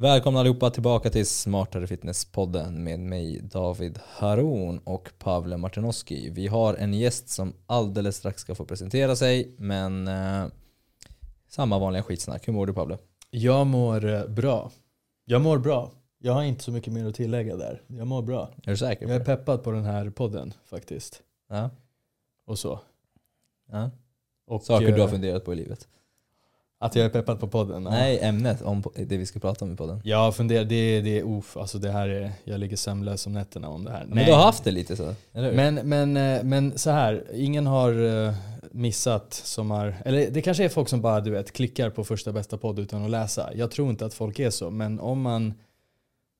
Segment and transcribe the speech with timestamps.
[0.00, 6.30] Välkomna allihopa tillbaka till Smartare Fitness-podden med mig David Haron och Pavle Martinoski.
[6.30, 10.46] Vi har en gäst som alldeles strax ska få presentera sig men eh,
[11.48, 12.48] samma vanliga skitsnack.
[12.48, 12.98] Hur mår du Pavle?
[13.30, 14.70] Jag mår eh, bra.
[15.24, 15.92] Jag mår bra.
[16.18, 17.82] Jag har inte så mycket mer att tillägga där.
[17.86, 18.50] Jag mår bra.
[18.62, 19.06] Är du säker?
[19.06, 21.22] Jag är peppad på den här podden faktiskt.
[21.48, 21.70] Ja.
[22.46, 22.80] Och så.
[23.72, 23.90] ja.
[24.46, 25.88] Och, Saker du har eh, funderat på i livet?
[26.82, 27.84] Att jag är peppad på podden?
[27.84, 27.90] ja.
[27.90, 30.00] Nej, ämnet om det vi ska prata om i podden.
[30.04, 33.32] Jag har funderat, det, det är uff, alltså det här är, jag ligger sömnlös om
[33.32, 34.04] nätterna om det här.
[34.08, 35.14] Men du har haft det lite så?
[35.32, 38.34] Men, men, eh, men så här, ingen har eh,
[38.70, 42.32] missat som har, eller det kanske är folk som bara du vet klickar på första
[42.32, 43.50] bästa podd utan att läsa.
[43.54, 45.54] Jag tror inte att folk är så, men om man,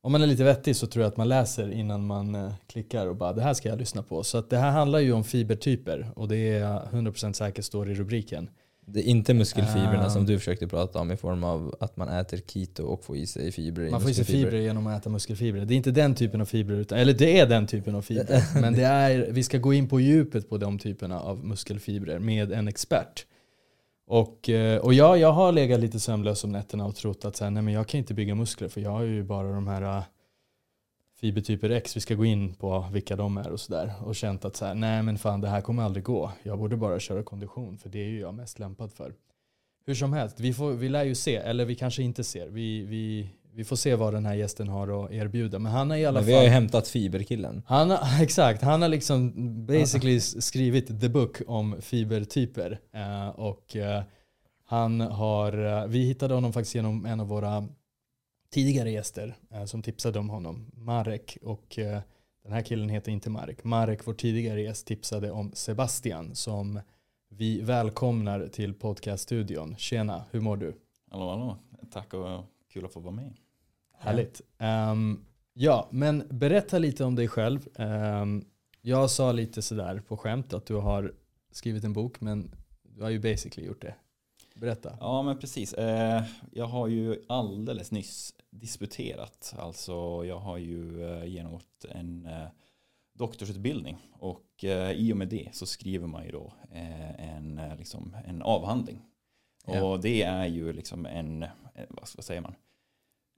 [0.02, 3.06] om man är lite vettig så tror jag att man läser innan man eh, klickar
[3.06, 4.22] och bara det här ska jag lyssna på.
[4.22, 7.90] Så att det här handlar ju om fibertyper och det är jag 100% säkert står
[7.90, 8.50] i rubriken.
[8.92, 10.10] Det är inte muskelfibrerna Ah.
[10.10, 13.26] som du försökte prata om i form av att man äter keto och får i
[13.26, 15.64] sig fibrer Man får i sig fibrer genom att äta muskelfibrer.
[15.64, 18.42] Det är inte den typen av fibrer, utan, eller det är den typen av fibrer.
[18.60, 22.52] men det är, vi ska gå in på djupet på de typerna av muskelfibrer med
[22.52, 23.26] en expert.
[24.06, 27.44] Och, eh, och ja, jag har legat lite sömnlös om nätterna och trott att så
[27.44, 29.82] här, nej, men jag kan inte bygga muskler för jag har ju bara de här
[29.82, 30.02] eh,
[31.20, 33.92] fibertyper X, vi ska gå in på vilka de är och sådär.
[34.04, 36.32] Och känt att så här, nej men fan det här kommer aldrig gå.
[36.42, 39.14] Jag borde bara köra kondition för det är ju jag mest lämpad för.
[39.86, 42.48] Hur som helst, vi, får, vi lär ju se, eller vi kanske inte ser.
[42.48, 45.58] Vi, vi, vi får se vad den här gästen har att erbjuda.
[45.58, 46.54] Men han har i alla Men vi har ju fall...
[46.54, 47.62] hämtat fiberkillen.
[47.66, 49.32] Han har, exakt, han har liksom
[49.66, 52.80] basically skrivit the book om fibertyper.
[52.94, 54.02] Eh, och eh,
[54.64, 57.68] han har, eh, vi hittade honom faktiskt genom en av våra
[58.50, 61.38] tidigare gäster eh, som tipsade om honom, Marek.
[61.42, 62.00] Och eh,
[62.42, 63.64] den här killen heter inte Marek.
[63.64, 66.80] Marek, vår tidigare gäst, tipsade om Sebastian som
[67.28, 69.76] vi välkomnar till podcaststudion.
[69.78, 70.74] Tjena, hur mår du?
[71.10, 71.58] Hallå, hallå.
[71.90, 73.36] Tack och kul att få vara med.
[73.98, 74.40] Härligt.
[74.58, 77.68] Ehm, ja, men berätta lite om dig själv.
[77.74, 78.44] Ehm,
[78.80, 81.14] jag sa lite sådär på skämt att du har
[81.52, 83.94] skrivit en bok, men du har ju basically gjort det.
[84.60, 84.96] Berätta.
[85.00, 85.74] Ja, men precis.
[85.74, 89.54] Eh, Jag har ju alldeles nyss disputerat.
[89.58, 92.46] Alltså, jag har ju eh, genomgått en eh,
[93.14, 96.52] doktorsutbildning och i och med det så skriver man ju då
[97.18, 99.02] en, liksom, en avhandling.
[99.66, 99.84] Ja.
[99.84, 101.46] Och det är ju liksom en,
[101.88, 102.54] vad säger man?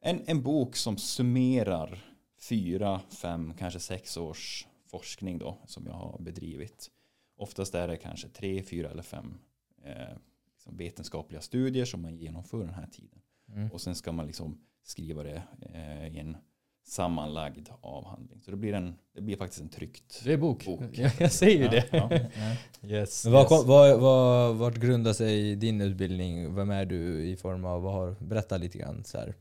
[0.03, 1.99] En, en bok som summerar
[2.41, 6.91] fyra, fem, kanske sex års forskning då som jag har bedrivit.
[7.37, 9.39] Oftast är det kanske tre, fyra eller fem
[9.85, 10.17] eh,
[10.63, 13.19] liksom vetenskapliga studier som man genomför den här tiden.
[13.55, 13.71] Mm.
[13.71, 15.43] Och sen ska man liksom skriva det
[15.75, 16.37] eh, i en
[16.85, 18.41] sammanlagd avhandling.
[18.43, 20.67] Så det blir, en, det blir faktiskt en tryckt Det är bok.
[20.67, 20.81] bok.
[20.93, 22.31] Jag, jag säger ju Ja, det.
[22.37, 22.57] ja.
[22.89, 23.65] Yes, Men vad, yes.
[23.67, 26.55] vad, vad, vart grundar sig din utbildning?
[26.55, 29.35] Vem är du i form av, vad har, berätta lite grann så här.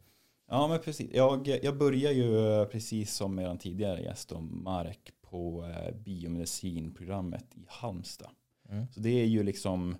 [0.49, 1.11] Ja, men precis.
[1.13, 7.45] Jag, jag börjar ju eh, precis som den tidigare gäst om Marek på eh, biomedicinprogrammet
[7.55, 8.29] i Halmstad.
[8.69, 8.87] Mm.
[8.91, 9.97] Så det är ju liksom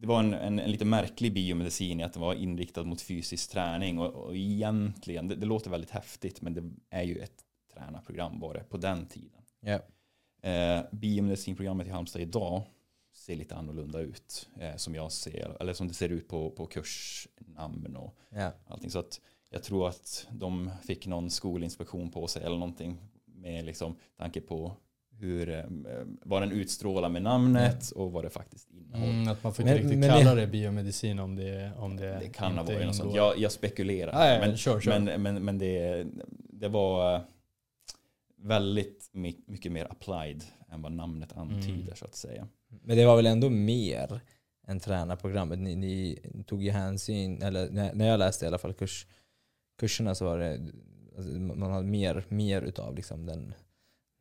[0.00, 3.50] det var en, en, en lite märklig biomedicin i att den var inriktad mot fysisk
[3.50, 7.44] träning och, och egentligen, det, det låter väldigt häftigt men det är ju ett
[7.74, 9.42] tränarprogram var det på den tiden.
[9.60, 9.80] Ja.
[10.50, 12.62] Eh, biomedicinprogrammet i Halmstad idag
[13.14, 16.66] ser lite annorlunda ut eh, som jag ser, eller som det ser ut på, på
[16.66, 18.52] kursnamn och Ja.
[18.66, 18.90] allting.
[18.90, 23.96] Så att jag tror att de fick någon skolinspektion på sig eller någonting med liksom
[24.16, 24.76] tanke på
[25.20, 25.64] hur, eh,
[26.22, 29.12] vad den utstrålar med namnet och vad det faktiskt innehåller.
[29.12, 32.18] Mm, att man får inte Men- riktigt men kalla det- biomedicin om det, om det,
[32.20, 33.14] Det kan ha varit något sånt.
[33.14, 34.32] Jag, jag spekulerar.
[34.34, 35.00] Ja, men, kör, kör.
[35.00, 36.06] men, men, men det,
[36.52, 37.20] det var eh,
[38.36, 41.96] väldigt my- mycket mer applied än vad namnet antyder Mm.
[41.96, 42.48] så att säga.
[42.82, 44.20] Men det var väl ändå mer
[44.66, 45.58] än tränarprogrammet?
[45.58, 49.06] Ni, ni tog ju hänsyn, eller när, när jag läste i alla fall kurs,
[49.78, 50.60] kurserna så var det,
[51.16, 53.54] alltså, man hade mer, mer utav liksom den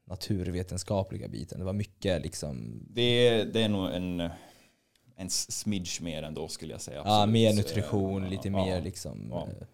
[0.10, 1.60] naturvetenskapliga biten.
[1.60, 4.30] Det var mycket liksom, Det, det är nog en,
[5.16, 6.98] en smidge mer ändå skulle jag säga.
[7.06, 7.34] ja, absolut.
[7.34, 9.28] mer nutrition, Eh, lite ja, mer liksom.
[9.32, 9.48] ja.
[9.48, 9.68] eh,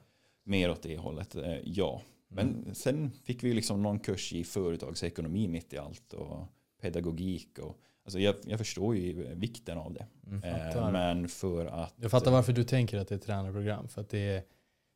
[0.47, 2.01] Mer åt det hållet, eh, ja.
[2.27, 2.75] Men Mm.
[2.75, 6.38] sen fick vi liksom någon kurs i företagsekonomi mitt i allt och
[6.81, 7.60] pedagogik.
[7.60, 10.06] Och, alltså jag, jag förstår ju vikten av det.
[10.27, 10.44] Mm.
[10.44, 11.94] Eh, men för att...
[12.01, 13.88] Jag fattar varför du tänker att det är ett tränarprogram.
[13.88, 14.44] För att det är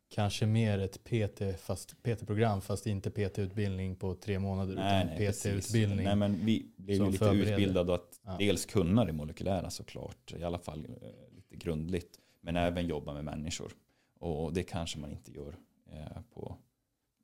[0.10, 5.32] kanske mer ett PT fast PT-program fast inte PT-utbildning på tre månader Nej, utan nej.
[5.32, 6.06] PT-utbildning.
[6.06, 7.52] Nej, men vi blev som ju lite förbereder.
[7.52, 8.36] utbildade att Ja.
[8.40, 13.26] dels kunna det molekylära såklart, i alla fall eh, lite grundligt, men även jobba med
[13.26, 13.72] människor.
[14.20, 15.56] Och det kanske man inte gör
[15.92, 16.58] eh, på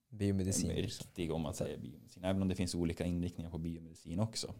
[0.09, 0.67] Biomedicin.
[0.69, 0.83] liksom.
[1.05, 4.53] riktig, om man säger biomedicin, även om det finns olika inriktningar på biomedicin också.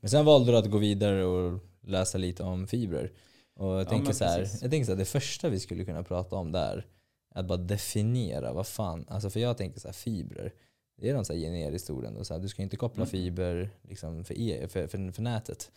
[0.00, 3.12] Men sen valde du att gå vidare och läsa lite om fibrer.
[3.54, 4.62] Och jag Ja, tänker så här, precis.
[4.62, 6.86] jag tänker så här, det första vi skulle kunna prata om där
[7.34, 10.52] att bara definiera vad fan, alltså för jag tänker så här fibrer,
[10.96, 12.24] det är någon så här generiskt ord ändå.
[12.24, 13.10] Så här, du ska inte koppla Mm.
[13.10, 15.70] fiber liksom för, e, för, för, för nätet.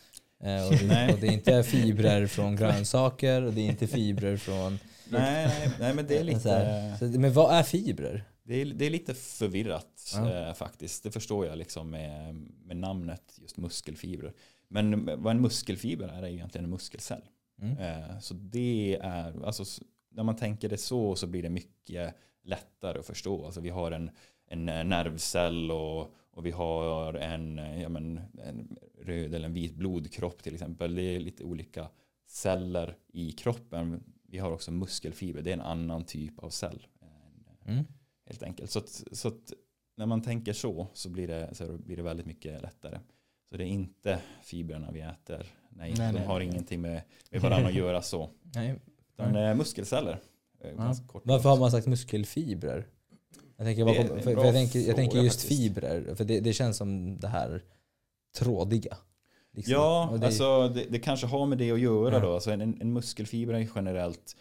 [0.44, 4.38] Eh, och, det, och det är inte fibrer från grönsaker och det är inte fibrer
[4.38, 4.80] från...
[5.10, 8.24] Nej, nej, nej, men det är Så här, så, men vad är fibrer?
[8.44, 10.48] Det är, det är lite förvirrat Ja.
[10.48, 11.04] eh, faktiskt.
[11.04, 12.36] Det förstår jag liksom med,
[12.66, 14.34] med namnet just muskelfibrer.
[14.68, 17.22] Men vad en muskelfiber är är egentligen en muskelcell.
[17.62, 17.78] Mm.
[17.78, 19.66] Eh, så det är, alltså
[20.14, 23.46] när man tänker det så så blir det mycket lättare att förstå.
[23.46, 24.12] Alltså vi har en,
[24.48, 29.54] en eh, nervcell och, och vi har en, eh, ja men, en röd eller en
[29.54, 30.96] vit blodkropp till exempel.
[30.96, 31.90] Det är lite olika
[32.28, 34.04] celler i kroppen.
[34.28, 36.88] Vi har också muskelfiber, det är en annan typ av cell.
[37.02, 37.08] Eh,
[37.66, 37.84] Mm.
[38.26, 38.72] Helt enkelt.
[38.72, 39.54] Så, att, så att
[39.96, 43.00] när man tänker så så blir det, så blir det väldigt mycket lättare.
[43.50, 45.46] Så det är inte fibrerna vi äter.
[45.70, 46.28] Nej, Nej, de nej.
[46.28, 47.02] har ingenting med,
[47.32, 48.30] med varandra att göra så.
[48.42, 48.80] Nej.
[49.14, 50.20] Utan eh, muskelceller.
[50.78, 50.96] Ja.
[51.24, 52.88] Varför har man sagt muskelfibrer?
[53.58, 55.62] Jag tänker, en för, för jag tänker, jag tänker just faktiskt.
[55.62, 57.64] fibrer, för det, det känns som det här
[58.38, 58.98] trådiga.
[59.52, 59.74] liksom.
[59.74, 62.20] Ja, Och det, alltså det, det kanske har med det att göra Ja.
[62.20, 62.34] då.
[62.34, 64.36] Alltså en, en muskelfiber är generellt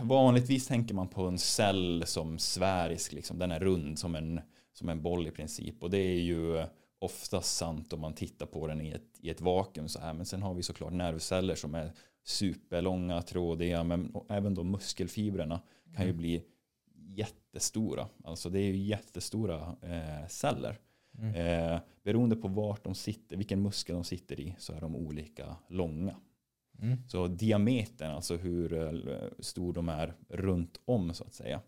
[0.00, 3.38] Vanligtvis tänker man på en cell som sfärisk, liksom.
[3.38, 4.40] den är rund som en,
[4.72, 5.82] som en boll i princip.
[5.82, 6.64] Och det är ju
[6.98, 10.12] oftast sant om man tittar på den i ett, i ett vakuum så här.
[10.14, 11.92] Men sen har vi såklart nervceller som är
[12.24, 13.84] superlånga, trådiga.
[13.84, 15.60] Men även de muskelfibrerna
[15.94, 16.16] kan ju Mm.
[16.18, 16.42] bli
[17.08, 18.08] jättestora.
[18.24, 20.78] Alltså det är ju jättestora eh, celler.
[21.18, 21.34] Mm.
[21.34, 25.56] Eh, beroende på vart de sitter, vilken muskel de sitter i, så är de olika
[25.68, 26.16] långa.
[26.82, 27.08] mm.
[27.08, 31.60] Så diametern, alltså hur eh, stor de är runt om så att säga,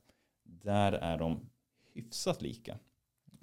[0.45, 1.41] där är de
[1.95, 2.79] hyfsat lika.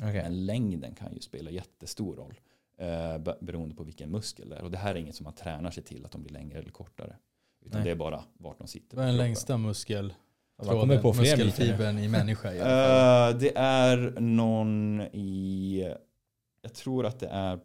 [0.02, 0.24] Okej.
[0.24, 2.40] Men längden kan ju spela jättestor roll
[2.80, 4.64] eh, be- beroende på vilken muskel det är.
[4.64, 6.72] Och det här är inget som man tränar sig till att de blir längre eller
[6.72, 7.16] kortare.
[7.66, 7.86] Utan Nej.
[7.86, 8.98] det är bara vart de sitter.
[8.98, 10.14] Vad är den längsta muskel
[10.58, 12.58] Man kommer på fler muskelfibern i människa i.
[12.60, 15.94] Eh, det är någon i,
[16.62, 17.60] jag tror att det är,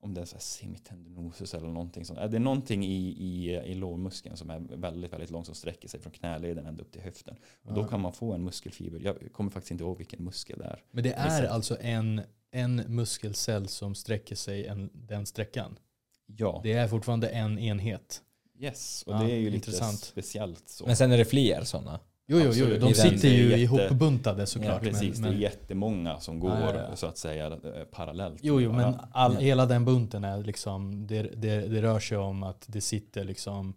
[0.00, 2.30] om det är så här semitendinosus eller någonting sånt.
[2.30, 6.00] Det är någonting i, i, i lårmuskeln som är väldigt, väldigt lång som sträcker sig
[6.00, 7.36] från knäleden ända upp till höften.
[7.62, 9.00] Och då kan man få en muskelfiber.
[9.00, 10.82] Jag kommer faktiskt inte ihåg vilken muskel det är.
[10.90, 12.20] Men det är alltså en,
[12.50, 15.78] en muskelcell som sträcker sig en, den sträckan.
[16.26, 18.22] Ja, Det är fortfarande en enhet.
[18.58, 19.02] yes.
[19.06, 19.98] Och Ja, det är ju lite intressant.
[20.00, 20.86] speciellt så.
[20.86, 22.00] Men sen är det fler sådana.
[22.28, 22.78] Jo, jo, jo.
[22.80, 24.84] De sitter ju jätte- ihopbuntade såklart.
[24.84, 27.84] ja, precis, men, det är men, jättemånga som går Ja, ja, så att säga eh,
[27.90, 28.38] parallellt.
[28.42, 32.42] jo, jo, men all, hela den bunten är liksom, det, det, det rör sig om
[32.42, 33.74] att det sitter liksom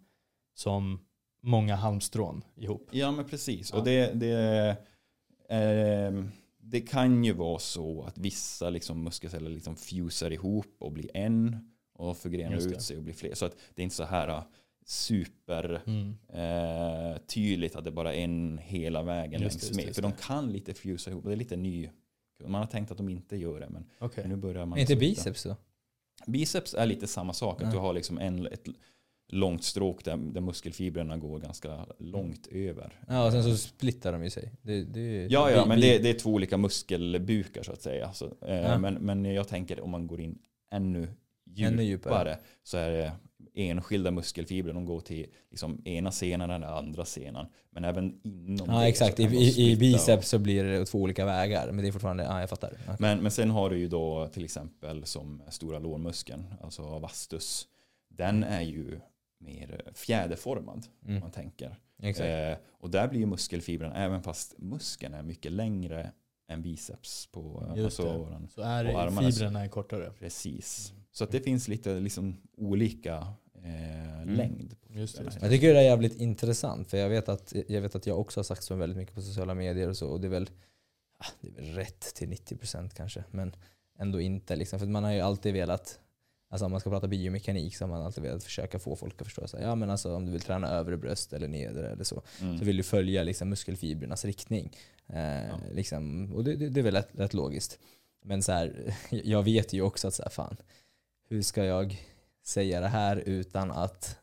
[0.54, 1.00] som
[1.42, 2.88] många halmstrån ihop.
[2.90, 3.72] Ja men precis.
[3.72, 4.76] Och det, det,
[5.48, 6.24] eh,
[6.62, 11.70] det kan ju vara så att vissa liksom muskelceller liksom fusar ihop och blir en
[11.94, 13.34] och förgrenar ut sig och blir fler.
[13.34, 14.42] Så att det är inte så här eh,
[14.90, 16.16] super Mm.
[16.32, 19.84] eh, tydligt att det bara är en hela vägen Just längs just med.
[19.84, 21.24] just För de kan lite fusa ihop.
[21.24, 21.88] Det är lite ny.
[22.44, 24.28] Man har tänkt att de inte gör det men Okej.
[24.28, 24.78] nu börjar man.
[24.78, 25.56] Är inte biceps då?
[26.26, 27.62] Biceps är lite samma sak.
[27.62, 28.68] Att du har liksom en, ett
[29.28, 33.00] långt stråk där, där muskelfibrerna går ganska långt över.
[33.08, 34.52] Ja, och sen så splittar de ju sig.
[34.62, 38.12] Det, det, Ja, ja men det, det är två olika muskelbukar så att säga.
[38.12, 38.78] Så, eh, Ja.
[38.78, 40.38] men, men jag tänker om man går in
[40.70, 41.08] ännu
[41.44, 42.38] djupare, Ännu djupare.
[42.62, 43.12] så är det
[43.60, 44.72] enskilda muskelfibrer.
[44.74, 47.46] De går till liksom ena senan eller andra senan.
[47.70, 49.24] Men även inom Ja det exakt, I,
[49.70, 51.66] i, biceps så blir det två olika vägar.
[51.72, 52.72] Men det är fortfarande, ja jag fattar.
[52.82, 52.96] Okej.
[52.98, 57.66] Men, men sen har du ju då till exempel som stora lårmuskeln, alltså vastus.
[58.08, 59.00] Den är ju
[59.40, 61.78] mer fjäderformad om Mm, man tänker.
[62.02, 62.28] exakt.
[62.28, 66.10] Eh, och där blir ju muskelfibren, även fast muskeln är mycket längre
[66.48, 68.18] än biceps på alltså, det.
[68.18, 70.10] våran- Så är och armarna- fibrerna är kortare.
[70.18, 70.92] Precis.
[71.12, 73.26] Så att det finns lite liksom olika
[73.64, 74.76] eh, längd.
[74.80, 77.80] på Just det, just Jag tycker det är jävligt intressant för jag vet att jag,
[77.80, 80.20] vet att jag också har sagt så väldigt mycket på sociala medier och så och
[80.20, 80.50] det är väl,
[81.18, 83.56] ah, det är väl rätt till 90% kanske men
[83.98, 84.78] ändå inte liksom.
[84.78, 86.00] För man har ju alltid velat,
[86.50, 89.26] alltså om man ska prata biomekanik så har man alltid velat försöka få folk att
[89.26, 92.04] förstå så här, ja men alltså om du vill träna övre bröst eller nedre eller
[92.04, 92.58] så Mm.
[92.58, 94.76] så vill du följa liksom, muskelfibrernas riktning.
[95.06, 97.78] Eh, liksom, och det, det, det är väl rätt, rätt logiskt.
[98.24, 100.56] Men så här, jag vet ju också att så här, fan,
[101.28, 102.00] hur ska jag
[102.46, 104.16] säga det här utan att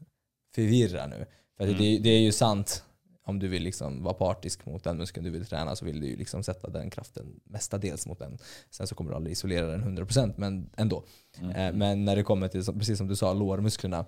[0.56, 1.26] förvirra nu?
[1.58, 1.78] För Mm.
[1.78, 2.84] det, det är ju sant,
[3.24, 6.08] om du vill liksom vara partisk mot den muskeln du vill träna så vill du
[6.08, 8.38] ju liksom sätta den kraften mestadels mot den.
[8.70, 11.04] Sen så kommer du aldrig isolera den 100% men ändå.
[11.42, 11.52] Mm.
[11.52, 14.06] Eh, Men när det kommer till, precis som du sa, lårmusklerna.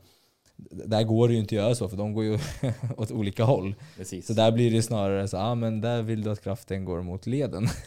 [0.71, 2.37] Där går det ju inte att göra så för de går ju
[2.97, 3.75] åt olika håll.
[3.97, 4.27] Precis.
[4.27, 7.27] Så där blir det snarare så, ah, men där vill du att kraften går mot
[7.27, 7.67] leden.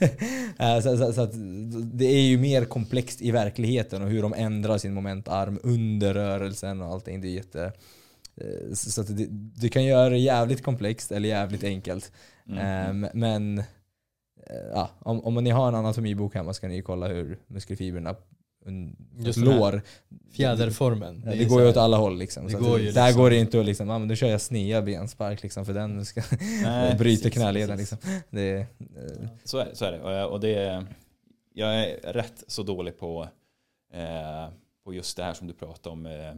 [0.58, 1.26] Eh, så, så, så
[1.92, 6.82] det är ju mer komplext i verkligheten och hur de ändrar sin momentarm under rörelsen
[6.82, 7.20] och allting.
[7.20, 7.72] Det är jätte...
[8.36, 9.26] eh, Så så det,
[9.60, 12.12] du kan göra det jävligt komplext eller jävligt enkelt.
[12.48, 12.58] Mm.
[12.58, 13.64] Ehm, men eh,
[14.74, 18.14] ja, om, om ni har en anatomibok hemma ska ni kolla hur muskelfibrerna
[19.18, 19.82] Just här lår.
[20.32, 21.22] Fjäderformen.
[21.26, 22.44] Ja, det så går ju åt alla håll liksom.
[22.46, 24.14] Det Så går att, ju Där liksom- går det inte att liksom, ja, men då
[24.14, 26.22] kör jag snea benspark liksom för den ska
[26.62, 27.92] Nej, bryter precis, knäleden precis.
[28.04, 28.20] liksom.
[28.30, 28.66] Det, eh,
[29.44, 30.00] Så är, så är det.
[30.00, 30.86] Och jag- Och det är,
[31.54, 33.28] jag är rätt så dålig på,
[33.94, 34.48] eh,
[34.84, 36.06] på just det här som du pratade om.
[36.06, 36.34] Eh,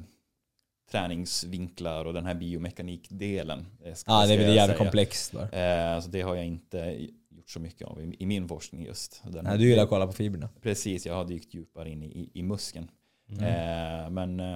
[0.90, 3.66] träningsvinklar och den här biomekanikdelen.
[3.82, 5.34] Det ja, det ska är väl jävligt komplext.
[5.34, 7.06] Eh, så det har jag inte
[7.44, 9.22] gjort så mycket av i, i min forskning just.
[9.24, 10.48] Den, Nej, du gillar att kolla på fibrerna.
[10.62, 12.90] Precis, jag har dykt djupare in i, i, i muskeln.
[13.28, 13.44] Mm.
[13.44, 14.46] Eh, men eh,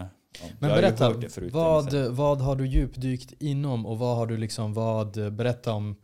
[0.41, 4.75] ja, Men berätta, förut, vad, vad har du djupdykt inom och vad har du liksom,
[4.75, 5.97] vad, berätta om,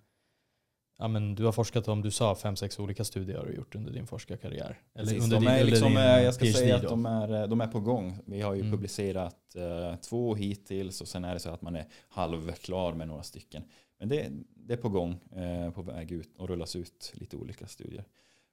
[0.99, 3.75] ja men du har forskat om, du sa fem, sex olika studier har du gjort
[3.75, 4.81] under din forskarkarriär.
[4.95, 6.83] Eller Precis, under de din, är eller liksom, din eh, jag ska PhD säga att
[6.83, 8.19] de är, eh, de är på gång.
[8.27, 8.73] Vi har ju Mm.
[8.73, 13.23] publicerat eh, två hittills och sen är det så att man är halvklar med några
[13.23, 13.63] stycken.
[14.05, 17.67] Men det, det är på gång, eh, på väg ut och rullas ut lite olika
[17.67, 18.05] studier.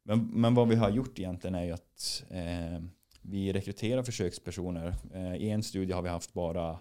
[0.04, 2.84] Men, men vad vi har gjort egentligen är ju att eh,
[3.22, 4.96] vi rekryterar försökspersoner.
[5.14, 6.80] Eh, I en studie har vi haft bara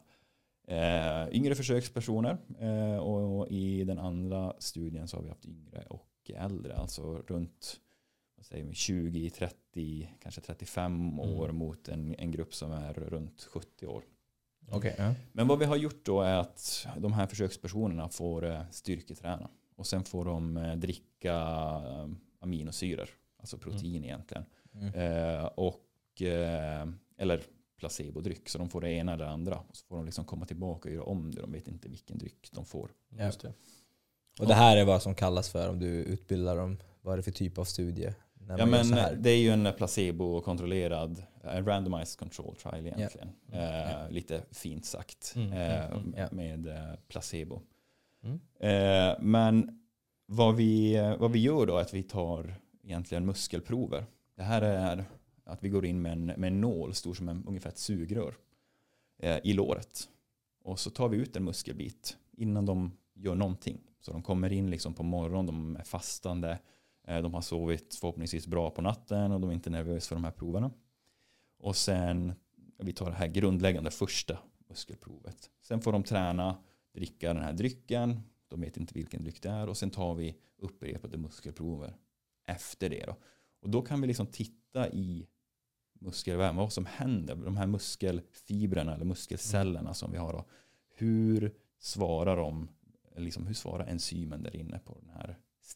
[0.67, 6.31] eh, yngre försökspersoner eh, och i den andra studien så har vi haft yngre och
[6.35, 7.81] äldre, alltså runt
[8.37, 11.57] vad säger vi, 20, 30, kanske 35 år Mm.
[11.57, 14.05] mot en, en grupp som är runt 70 år.
[14.69, 14.95] Okej.
[14.99, 15.15] ja.
[15.33, 19.87] Men vad vi har gjort då är att de här försökspersonerna får eh, styrketräna och
[19.87, 21.35] sen får de eh, dricka
[21.87, 22.09] eh,
[22.41, 24.45] aminosyror, alltså protein egentligen.
[24.75, 24.95] Mm.
[24.95, 27.43] Eh, och, eh, eller
[27.77, 29.59] placebodryck, så de får det ena eller det andra.
[29.69, 32.19] Och så får de liksom komma tillbaka och göra om det, de vet inte vilken
[32.19, 32.91] dryck de får.
[33.19, 33.53] Just det.
[34.39, 37.23] Och det här är vad som kallas för om du utbildar dem, vad är det
[37.23, 38.13] för typ av studie?
[38.51, 43.31] När Ja men det är ju en placebo-kontrollerad, en randomized control trial egentligen.
[43.53, 43.91] Mm.
[43.91, 45.33] Eh, lite fint sagt.
[45.37, 46.29] Mm, eh, mm, mm, ja.
[46.33, 47.61] Med eh, placebo.
[48.23, 48.41] Mm.
[48.61, 49.81] Eh, men
[50.27, 52.55] vad vi, vad vi gör då är att vi tar
[52.85, 54.07] egentligen muskelprover.
[54.37, 55.05] Det här är
[55.45, 58.35] att vi går in med en, med en nål stor som en, ungefär ett sugrör
[59.19, 60.09] eh, i låret.
[60.63, 63.81] Och så tar vi ut en muskelbit innan de gör någonting.
[64.01, 66.59] Så de kommer in liksom på morgonen, de är fastande, eh,
[67.11, 70.25] Eh, de har sovit förhoppningsvis bra på natten och de är inte nervösa för de
[70.25, 70.71] här proverna.
[71.59, 72.33] Och sen,
[72.79, 74.39] vi tar det här grundläggande första
[74.69, 75.51] muskelprovet.
[75.63, 76.57] Sen får de träna,
[76.95, 80.37] dricka den här drycken, de vet inte vilken dryck det är och sen tar vi
[80.59, 81.97] upprepade muskelprover
[82.47, 83.05] efter det.
[83.07, 83.17] Då.
[83.61, 85.27] Och då kan vi liksom titta i
[86.01, 90.33] muskelväven, vad som händer, de här muskelfibrerna eller muskelcellerna som vi har.
[90.33, 90.45] Då.
[90.95, 92.69] Hur svarar de,
[93.17, 95.10] liksom, hur svarar enzymen där inne på den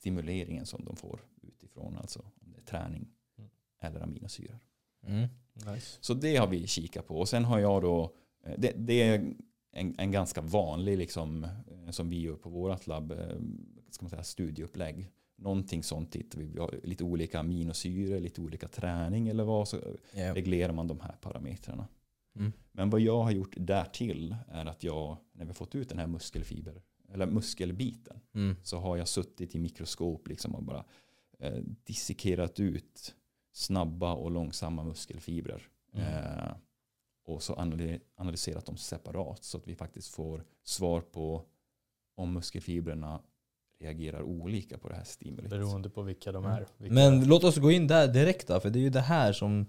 [0.05, 3.09] stimuleringen som de får utifrån, alltså om det är träning
[3.39, 3.51] Mm.
[3.81, 4.59] eller aminosyror.
[5.07, 5.29] Mm.
[5.75, 5.99] Nice.
[6.01, 7.19] Så det har vi kikat på.
[7.21, 8.15] Och sen har jag då,
[8.47, 9.35] eh, det, det är
[9.73, 13.19] en, en ganska vanlig, liksom, eh, som vi gör på vårt labb, eh,
[13.91, 15.11] ska man säga, studieupplägg.
[15.37, 19.77] Någonting sånt tittar vi, har lite olika aminosyror, lite olika träning eller vad, så
[20.15, 20.35] Ja.
[20.35, 21.89] reglerar man de här parametrarna.
[22.37, 22.53] Mm.
[22.73, 25.99] Men vad jag har gjort därtill är att jag, när vi har fått ut den
[25.99, 26.83] här muskelfiber,
[27.13, 28.57] eller muskelbiten, Mm.
[28.63, 30.85] så har jag suttit i mikroskop liksom och bara
[31.39, 33.15] eh, dissekerat ut
[33.53, 35.63] snabba och långsamma muskelfibrer.
[35.93, 36.07] Mm.
[36.07, 36.53] Eh,
[37.27, 41.45] och så analy- analyserat dem separat så att vi faktiskt får svar på
[42.17, 43.21] om muskelfibrerna
[43.81, 45.51] reagerar olika på det här stimulit.
[45.51, 46.57] Beroende på vilka de Mm.
[46.57, 46.67] är.
[46.77, 49.33] Vilka Men låt oss gå in där direkt då, för det är ju det här
[49.33, 49.61] som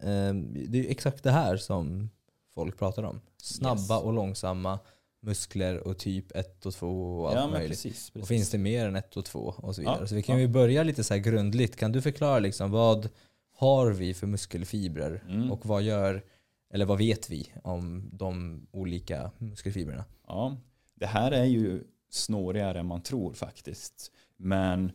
[0.00, 2.10] eh, Det är ju exakt det här som
[2.54, 3.20] folk pratar om.
[3.36, 4.02] Snabba Yes.
[4.02, 4.78] och långsamma
[5.20, 7.68] muskler och typ 1 och 2 och allt ja, möjligt.
[7.70, 8.22] precis, precis.
[8.22, 9.98] Och finns det mer än 1 och 2 och så vidare.
[10.00, 10.40] Ja, så vi kan ja.
[10.40, 11.76] ju börja lite så här grundligt.
[11.76, 13.08] Kan du förklara liksom vad
[13.52, 15.52] har vi för muskelfibrer Mm.
[15.52, 16.24] och vad gör
[16.70, 20.04] eller vad vet vi om de olika muskelfibrerna?
[20.26, 20.56] Ja,
[20.94, 24.12] det här är ju snårigare än man tror faktiskt.
[24.36, 24.92] Men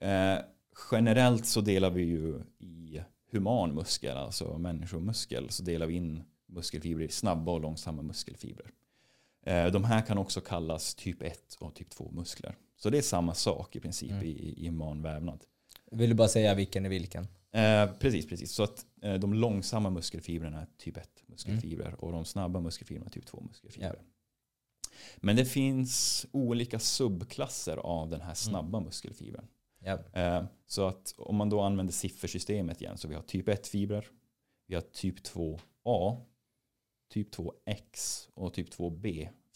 [0.00, 0.38] eh,
[0.90, 3.00] generellt så delar vi ju i
[3.32, 8.70] human muskel, alltså människomuskel, så delar vi in muskelfibrer i snabba och långsamma muskelfibrer.
[9.48, 12.56] Eh, de här kan också kallas typ 1 och typ 2 muskler.
[12.76, 14.24] Så det är samma sak i princip Mm.
[14.24, 15.44] i, i human vävnad.
[15.90, 17.28] Vill du bara säga vilken är vilken?
[17.52, 18.52] Eh, precis, precis.
[18.52, 23.10] Så att eh, de långsamma muskelfibrerna är typ 1 muskelfibrer och de snabba muskelfibrerna är
[23.10, 24.02] typ 2 muskelfibrer.
[25.16, 29.46] Men det finns olika subklasser av den här snabba muskelfibern.
[29.84, 29.98] Ja.
[30.12, 34.04] Eh, så att om man då använder siffersystemet igen så vi har typ 1-fibrer,
[34.66, 36.20] vi har typ 2A,
[37.10, 38.70] typ 2X och typ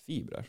[0.06, 0.44] 2B-fibrer.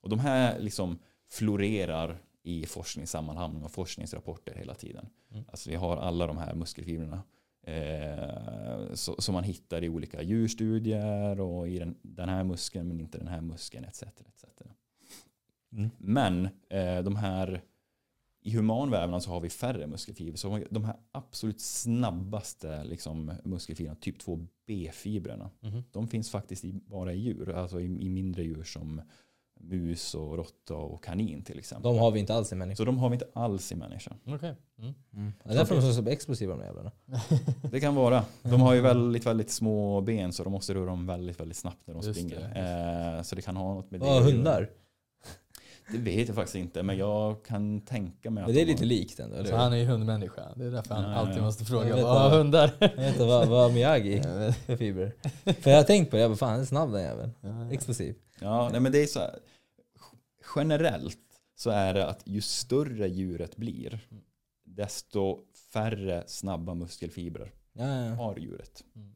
[0.00, 5.08] Och de här liksom florerar i forskningssammanhang och forskningsrapporter hela tiden.
[5.30, 5.44] Mm.
[5.48, 7.22] Alltså vi har alla de här muskelfibrerna
[7.62, 13.00] eh, så, som man hittar i olika djurstudier och i den, den här muskeln men
[13.00, 14.02] inte den här muskeln etc.
[14.02, 14.44] etc.
[15.72, 15.90] Mm.
[15.98, 17.62] Men eh, de här
[18.42, 20.36] i humanvävnad så har vi färre muskelfibrer.
[20.36, 25.82] Så de här absolut snabbaste liksom, muskelfibrerna, typ 2B-fibrerna, Mhm.
[25.92, 27.50] de finns faktiskt i, bara i djur.
[27.52, 29.02] Alltså i, i mindre djur som
[29.62, 31.92] mus och råtta och kanin till exempel.
[31.92, 32.76] De har vi inte alls i människan.
[32.76, 34.16] Så de har vi inte alls i människan.
[34.26, 34.54] Okej.
[34.78, 34.94] Mm.
[35.14, 35.32] Mm.
[35.44, 36.90] Det är därför de är så explosiva de jävlarna.
[37.70, 38.24] Det kan vara.
[38.42, 41.86] De har ju väldigt, väldigt små ben så de måste röra dem väldigt, väldigt snabbt
[41.86, 43.16] när de Just springer.
[43.16, 44.70] Eh, så det kan ha något med det Ja, hundar.
[45.92, 48.80] Det vet jag faktiskt inte, men jag kan tänka mig att Men det är lite
[48.82, 50.42] har- likt ändå, Så han är ju hundmänniska.
[50.56, 51.42] Det är därför han Ja, ja, alltid ja.
[51.42, 52.70] måste fråga vad vad- har hundar?
[52.80, 54.22] Jag vet inte vad, vad Miyagi
[54.66, 55.12] för fibrer.
[55.60, 57.32] För jag har tänkt på det, jag bara fan han är snabb den jäveln.
[57.72, 58.14] Explosiv.
[58.40, 59.38] Ja, nej, men det är så här,
[60.56, 61.18] generellt
[61.56, 63.98] så är det att ju större djuret blir,
[64.64, 65.38] desto
[65.72, 68.14] färre snabba muskelfibrer Ja, ja.
[68.14, 68.84] har djuret.
[68.96, 69.14] Mm.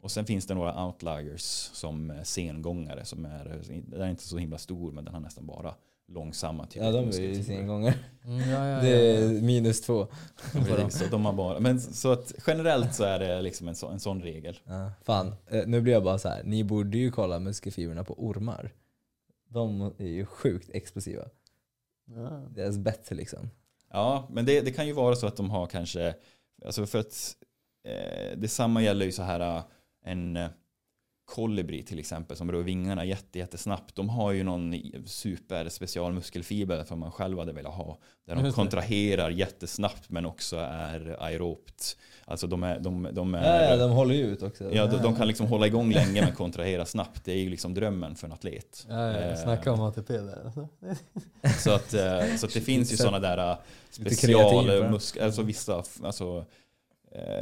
[0.00, 1.40] Och sen finns det några outliers
[1.72, 5.46] som eh, sengångare som är, den är inte så himla stor men den har nästan
[5.46, 5.74] bara
[6.06, 7.94] långsamma typer ja de är ju gånger.
[8.24, 10.06] Mm, ja, ja, Det är minus två.
[10.90, 14.00] Så de har bara, men så att generellt så är det liksom en, så, en
[14.00, 14.58] sån regel.
[14.64, 16.42] Ja, fan, eh, nu blir jag bara så här.
[16.44, 18.72] ni borde ju kolla muskelfibrerna på ormar.
[19.48, 21.24] De är ju sjukt explosiva.
[22.06, 22.42] Ja.
[22.50, 23.50] Deras bett liksom.
[23.90, 26.14] Ja, men det, det kan ju vara så att de har kanske,
[26.64, 27.36] alltså för att
[27.84, 29.62] eh, detsamma gäller ju så här eh,
[30.04, 30.48] en eh,
[31.24, 33.94] kolibri till exempel som rör vingarna jätte, jättesnabbt.
[33.96, 34.74] De har ju någon
[35.06, 37.98] super specialmuskelfiber som man själv hade velat ha.
[38.26, 41.96] Där de kontraherar jättesnabbt men också är aerobt.
[42.24, 44.74] Alltså de är, de, de är Ja, ja, de håller ju ut också.
[44.74, 47.24] Ja, de, de kan liksom hålla igång länge men kontrahera snabbt.
[47.24, 48.86] Det är ju liksom drömmen för en atlet.
[48.88, 50.44] Ja, ja, snacka om ATP där.
[50.44, 50.68] alltså.
[51.58, 53.56] Så att, eh, så att det finns ju sådana där eh,
[53.90, 56.44] specialmuskler, alltså vissa alltså,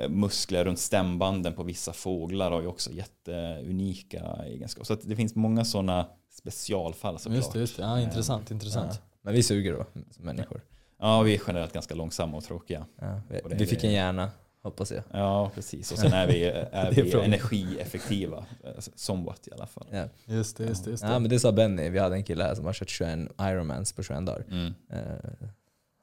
[0.09, 4.85] muskler runt stämbanden på vissa fåglar har ju också jätteunika egenskaper.
[4.85, 7.37] Så att det finns många sådana specialfall såklart.
[7.37, 7.83] Just det, just det.
[7.83, 8.91] Ja, Eh, intressant, intressant.
[8.95, 8.99] Ja.
[9.23, 10.61] Men vi suger då, som människor.
[10.99, 12.87] Ja, vi är generellt ganska långsamma och tråkiga.
[13.00, 14.31] Ja, vi, Och vi fick en hjärna,
[14.62, 15.02] hoppas jag.
[15.12, 15.92] Ja, precis.
[15.92, 18.44] Och sen är vi, är vi energieffektiva.
[18.64, 19.87] eh, Somewhat i alla fall.
[19.90, 20.05] Ja.
[20.25, 20.90] Just det, just det.
[20.90, 21.09] Just det.
[21.12, 23.92] Ja, men det sa Benny, vi hade en kille här som har kört 21 Ironmans
[23.92, 24.44] på 21 dagar.
[24.51, 24.75] Mm.
[24.92, 25.49] Eh,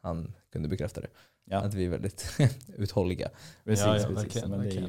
[0.02, 1.08] han kunde bekräfta det.
[1.52, 2.26] Ja, Att vi är väldigt
[2.78, 3.30] uthålliga.
[3.66, 3.86] precis.
[3.86, 4.18] Ja, ja, precis.
[4.24, 4.80] verkligen, Men det är ju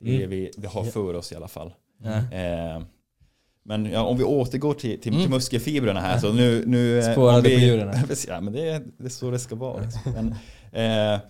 [0.00, 0.30] det är det Mm.
[0.30, 1.74] vi, vi har för oss i alla fall.
[2.04, 2.82] Eh,
[3.64, 5.22] men ja, om vi återgår till, till, Mm.
[5.24, 6.18] till muskelfibrerna här.
[6.18, 7.94] Så nu, nu, eh, Spårade vi, på djuren
[8.28, 9.82] ja, men det, är- det är så det ska vara.
[9.82, 10.12] Liksom.
[10.12, 10.34] Men,
[10.72, 11.20] eh,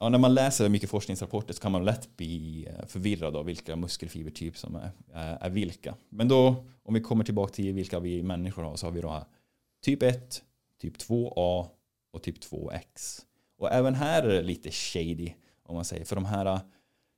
[0.00, 3.76] ja, när man läser mycket forskningsrapporter så kan man lätt bli eh, förvirrad av vilka
[3.76, 5.94] muskelfibertyper som är, är, är vilka.
[6.08, 9.10] Men då, om vi kommer tillbaka till vilka vi människor har så har vi då
[9.10, 9.24] här
[9.84, 10.42] typ 1,
[10.80, 11.66] typ 2A
[12.12, 13.20] och typ 2X.
[13.62, 16.04] Och även här är det lite shady om man säger.
[16.04, 16.60] För de här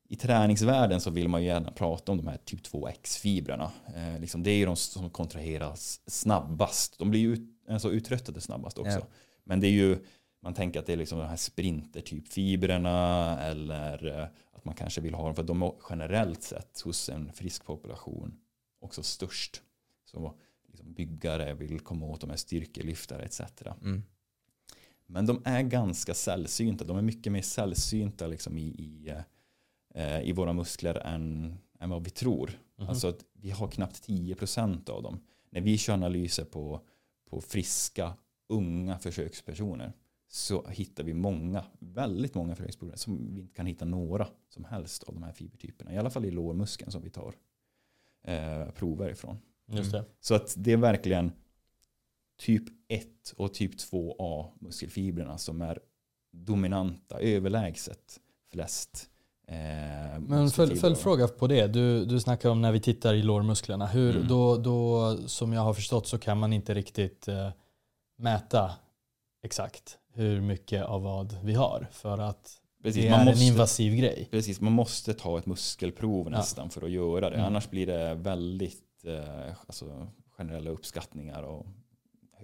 [0.08, 3.70] i träningsvärlden så vill man ju gärna prata om de här typ 2X-fibrerna.
[3.96, 6.98] Eh, liksom det är ju de som kontraheras snabbast.
[6.98, 8.98] De blir ju ut, alltså uttröttade snabbast också.
[8.98, 9.06] Ja.
[9.44, 9.98] Men det är ju,
[10.42, 15.14] man tänker att det är liksom de här sprinter-typ-fibrerna eller eh, att man kanske vill
[15.14, 18.40] ha dem för de är generellt sett hos en frisk population
[18.80, 19.62] också störst.
[20.04, 20.34] Så
[20.68, 23.40] liksom byggare vill komma åt de här styrkelyftare etc.
[23.82, 24.02] Mm.
[25.06, 26.84] Men de är ganska sällsynta.
[26.84, 29.14] De är mycket mer sällsynta liksom i, i,
[29.94, 32.50] eh, i våra muskler än, än vad vi tror.
[32.76, 32.88] Mhm.
[32.88, 35.20] Alltså att vi har knappt 10% av dem.
[35.50, 36.80] När vi kör analyser på,
[37.30, 38.16] på friska,
[38.48, 39.92] unga försökspersoner
[40.28, 45.02] så hittar vi många, väldigt många försökspersoner som vi inte kan hitta några som helst
[45.02, 45.94] av de här fibertyperna.
[45.94, 47.34] I alla fall i lårmuskeln som vi tar
[48.22, 49.38] eh, prover ifrån.
[49.66, 50.04] Just det.
[50.20, 51.32] Så att det är verkligen
[52.38, 55.78] typ 1 och typ 2A muskelfibrerna som är
[56.32, 58.20] dominanta, överlägset
[58.52, 59.10] flest.
[59.48, 61.66] Eh, Men följdfråga på det.
[61.66, 63.86] Du, du snackar om när vi tittar i lårmusklerna.
[63.86, 64.28] Hur, Mm.
[64.28, 67.50] då, då, som jag har förstått så kan man inte riktigt eh,
[68.18, 68.70] mäta
[69.42, 71.88] exakt hur mycket av vad vi har.
[71.92, 74.28] För att Precis, det man är måste, en invasiv grej.
[74.30, 76.30] precis, man måste ta ett muskelprov Ja.
[76.38, 77.36] nästan för att göra det.
[77.36, 77.46] Mm.
[77.46, 81.66] Annars blir det väldigt eh, alltså, generella uppskattningar och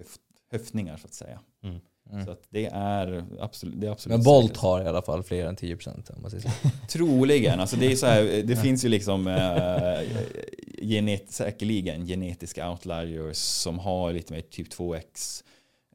[0.01, 1.39] höft, höftningar så att säga.
[1.63, 1.79] Mm.
[2.25, 4.61] Så att det är absolut, det är absolut Men Bolt säkert.
[4.61, 6.69] har i alla fall fler än 10% om man säger så.
[6.89, 7.59] Troligen.
[7.59, 9.99] Alltså det är så här, det finns ju liksom eh,
[10.81, 15.43] genet, säkerligen genetiska outliers som har lite mer typ 2x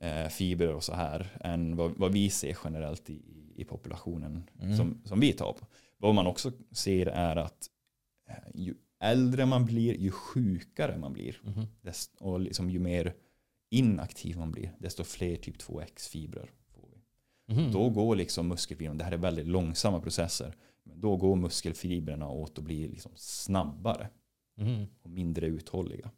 [0.01, 3.23] eh, fibrer och så här än vad, vad vi ser generellt i,
[3.57, 4.77] i populationen Mm.
[4.77, 5.66] som, som vi tar på.
[5.99, 7.69] Vad man också ser är att
[8.55, 11.66] ju äldre man blir, ju sjukare man blir Mhm.
[11.81, 13.14] dest, och liksom ju mer
[13.70, 17.55] inaktiv man blir, desto fler typ 2x-fibrer får vi.
[17.55, 17.72] Mhm.
[17.72, 22.59] Då går liksom muskelfibrerna, det här är väldigt långsamma processer, men då går muskelfibrerna åt
[22.59, 24.09] att bli liksom snabbare
[24.59, 24.87] Mhm.
[25.02, 26.11] och mindre uthålliga.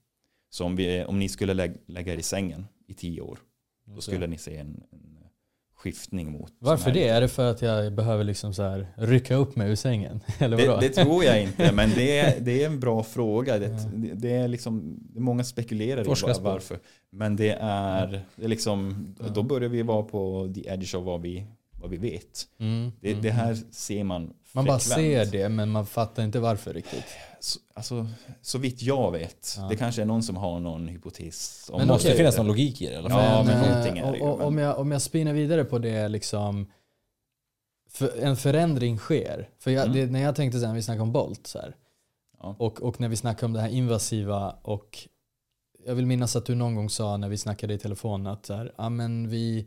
[0.50, 3.38] Så om, vi, om ni skulle lä lägga er i sängen i tio år,
[3.84, 5.17] då skulle ni se en, en
[5.78, 6.52] skiftning mot.
[6.58, 7.08] Varför det?
[7.08, 10.20] Är det för att jag behöver liksom så här rycka upp mig ur sängen?
[10.38, 10.80] Eller Det, vadå?
[10.80, 13.58] det tror jag inte, men det är, det är en bra fråga.
[13.58, 16.50] Det, det, det är liksom, många spekulerar i Forskas var- på.
[16.50, 16.78] varför.
[17.10, 21.22] Men det är, det är liksom, då börjar vi vara på the edge av vad
[21.22, 21.46] vi,
[21.80, 22.46] vad vi vet.
[22.60, 23.40] Mm, Det, mm, det mm.
[23.40, 27.04] här ser man Man bara ser det men man fattar inte varför riktigt.
[27.40, 28.06] Så, alltså,
[28.42, 29.54] så vitt jag vet.
[29.58, 29.62] Ja.
[29.68, 31.70] Det kanske är någon som har någon hypotes.
[31.72, 33.24] Om Men Det måste finnas någon logik i det i alla fall.
[33.24, 35.32] Ja, men eh, någonting är det ju, och, och, men- om, jag, om jag spinner
[35.32, 36.70] vidare på det liksom
[37.90, 39.48] för en förändring sker.
[39.58, 39.96] För jag, Mm.
[39.96, 41.76] det, när jag tänkte sen vi snackade om Bolt så här,
[42.40, 42.56] Ja.
[42.58, 44.98] och, och när vi snackade om det här invasiva och
[45.86, 48.54] jag vill minnas att du någon gång sa när vi snackade i telefon att så
[48.54, 49.66] här, ja, men vi,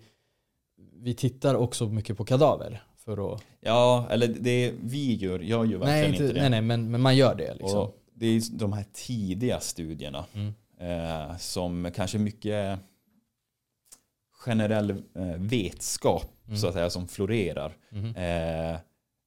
[0.94, 2.84] vi tittar också mycket på kadaver.
[3.06, 6.40] För att, Ja, eller det vi gör, jag gör verkligen nej, inte, inte, det.
[6.42, 7.54] nej, nej men, men man gör det.
[7.54, 7.80] Liksom.
[7.80, 10.54] Och det är de här tidiga studierna Mm.
[10.80, 12.80] eh, som kanske mycket
[14.32, 16.58] generell eh, vetskap Mm.
[16.58, 18.16] så att säga som florerar Mhm.
[18.16, 18.78] eh,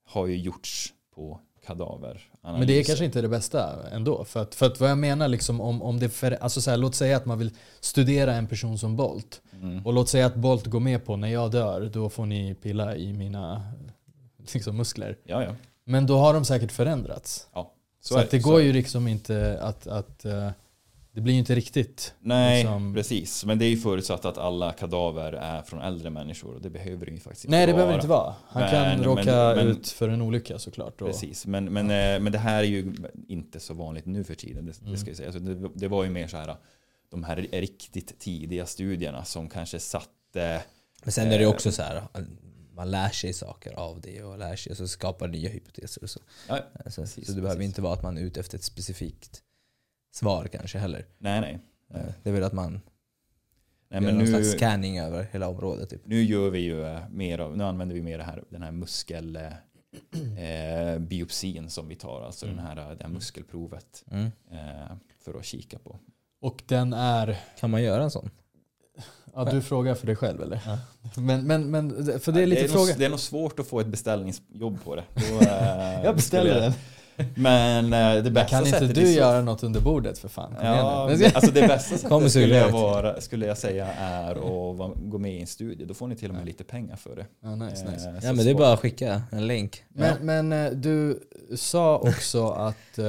[0.07, 2.21] har ju gjorts på kadaver.
[2.43, 4.25] Men det är kanske inte det bästa ändå.
[4.25, 6.77] För att, för att vad jag menar, liksom, om, om det för, alltså så här,
[6.77, 7.51] låt säga att man vill
[7.81, 9.41] studera en person som Bolt.
[9.63, 9.87] Mm.
[9.87, 12.97] Och låt säga att Bolt går med på när jag dör, då får ni pilla
[12.97, 13.73] i mina
[14.53, 15.17] liksom, muskler.
[15.25, 15.51] Ja, ja.
[15.85, 17.49] Men då har de säkert förändrats.
[18.01, 20.51] Så, är att det så går är ju liksom inte att, att eh,
[21.15, 22.15] det blir ju inte riktigt.
[22.21, 23.45] Nej, liksom- precis.
[23.45, 27.07] Men det är ju förutsatt att alla kadaver är från äldre människor och det behöver
[27.07, 27.77] det ju faktiskt inte Nej det vara.
[27.83, 28.35] behöver inte vara.
[28.49, 31.01] Han Men- kan råka men- ut för en olycka såklart.
[31.01, 32.95] Och, Precis, men, men, eh, men det här är ju
[33.29, 34.67] inte så vanligt nu för tiden.
[34.67, 34.93] Det, Mm.
[34.93, 35.29] det ska jag säga.
[35.29, 36.57] Alltså det, det var ju mer så här
[37.11, 40.63] de här riktigt tidiga studierna som kanske satte
[41.03, 41.51] Men sen är det Eh.
[41.51, 42.03] också så här,
[42.75, 46.03] man lär sig saker av det och lär sig och så skapar nya hypoteser.
[46.03, 46.21] Och så.
[46.49, 47.69] Ja, Alltså, precis, så det behöver precis.
[47.71, 49.43] inte vara att man är ute efter ett specifikt
[50.15, 51.07] svar kanske heller.
[51.19, 51.59] nej nej.
[51.95, 52.81] Eh, Det är väl att man nej
[53.91, 55.91] gör men någon nu, slags scanning över hela området.
[55.91, 56.01] Typ.
[56.07, 58.73] nu gör vi ju eh, mer av, nu använder vi mer det här, den här
[58.73, 62.57] muskel eh, biopsin som vi tar, alltså Mm.
[62.57, 64.27] den här, det här muskelprovet Mm.
[64.51, 65.99] eh, för att kika på.
[66.41, 68.31] och den är, Kan man göra en sån?
[69.35, 70.61] ja du frågar för dig själv eller?
[70.67, 70.79] Ja.
[71.21, 72.87] Men, men, men för det är lite det, är fråga.
[72.91, 75.05] nog, det är nog svårt att få ett beställningsjobb på det.
[75.15, 76.73] Då, eh, Jag beställer den.
[77.35, 80.55] Men eh, det bästa kan inte du göra något under bordet för fan?
[80.55, 85.19] Kom Ja, alltså det bästa sättet skulle jag, vara, skulle jag säga är att gå
[85.19, 85.85] med i en studie.
[85.85, 87.27] Då får ni till och med lite pengar för det.
[87.43, 88.09] Ja, nice, nice.
[88.09, 89.85] Eh, Ja men det är bara att skicka en länk.
[89.89, 91.21] Men, men eh, du
[91.57, 93.05] sa också att, eh,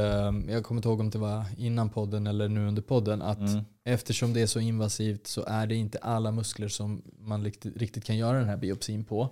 [0.49, 3.65] jag kommer inte ihåg om det var innan podden eller nu under podden, att Mm.
[3.85, 8.03] eftersom det är så invasivt så är det inte alla muskler som man riktigt, riktigt
[8.05, 9.29] kan göra den här biopsin på.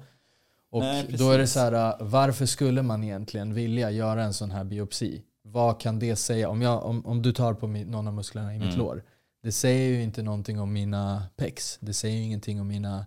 [0.74, 4.34] Och Nej, då är det så här, eh, varför skulle man egentligen vilja göra en
[4.34, 5.24] sån här biopsi?
[5.44, 6.50] Vad kan det säga?
[6.50, 8.80] Om, jag, om, om du tar på mi, någon av musklerna i mitt Mm.
[8.80, 9.04] lår,
[9.44, 11.78] det säger ju inte någonting om mina pex.
[11.82, 13.06] Det säger ju ingenting om mina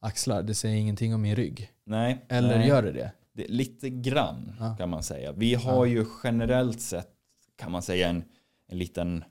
[0.00, 0.42] axlar.
[0.42, 1.70] Det säger ingenting om min rygg.
[1.86, 2.68] Nej, Eller nej.
[2.68, 3.12] gör det det?
[3.32, 3.46] det?
[3.48, 4.76] Lite grann Ja.
[4.78, 5.32] kan man säga.
[5.32, 7.08] Vi har ju generellt sett
[7.56, 8.24] kan man säga en,
[8.68, 9.24] en liten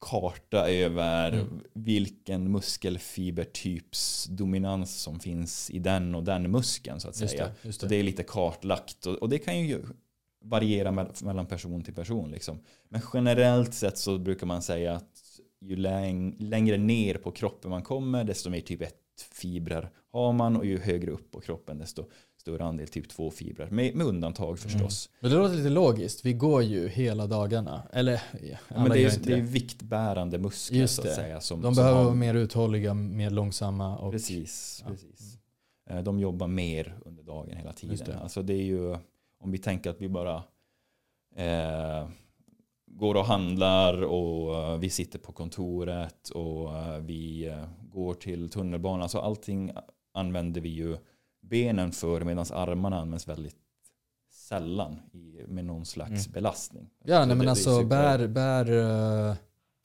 [0.00, 1.60] karta över Mm.
[1.74, 7.50] vilken muskelfibertyps dominans som finns i den och den muskeln så att Just säga.
[7.62, 7.88] det, Så det.
[7.88, 9.82] det är lite kartlagt och, och det kan ju
[10.44, 12.30] variera mell- mellan person till person.
[12.30, 12.58] Liksom.
[12.88, 15.22] Men generellt sett så brukar man säga att
[15.60, 18.94] ju läng längre ner på kroppen man kommer desto mer typ 1
[19.32, 22.04] fibrer har man och ju högre upp på kroppen desto
[22.48, 23.70] större andel typ 2 fibrer.
[23.70, 25.10] Med, med undantag förstås.
[25.20, 26.24] Men det låter lite logiskt.
[26.24, 27.82] Vi går ju hela dagarna.
[27.92, 31.40] Eller ja, men det, är, det är viktbärande muskler Just så att säga.
[31.40, 33.98] Som, De som behöver har- vara mer uthålliga, mer långsamma.
[33.98, 34.90] Och, Precis, Ja.
[34.90, 35.38] precis.
[35.90, 38.06] Eh, De jobbar mer under dagen hela Just tiden.
[38.06, 38.18] det.
[38.18, 38.96] Alltså det är ju,
[39.40, 40.42] om vi tänker att vi bara
[41.36, 42.08] eh,
[42.90, 47.54] går och handlar och eh, vi sitter på kontoret och eh, vi
[47.92, 49.02] går till tunnelbanan.
[49.02, 49.70] Alltså allting
[50.14, 50.96] använder vi ju
[51.48, 53.56] benen för medan armarna används väldigt
[54.32, 56.32] sällan i, med någon slags Mm.
[56.32, 56.90] belastning.
[57.04, 59.36] Ja, nej, men det- det alltså super- bär, bär eh,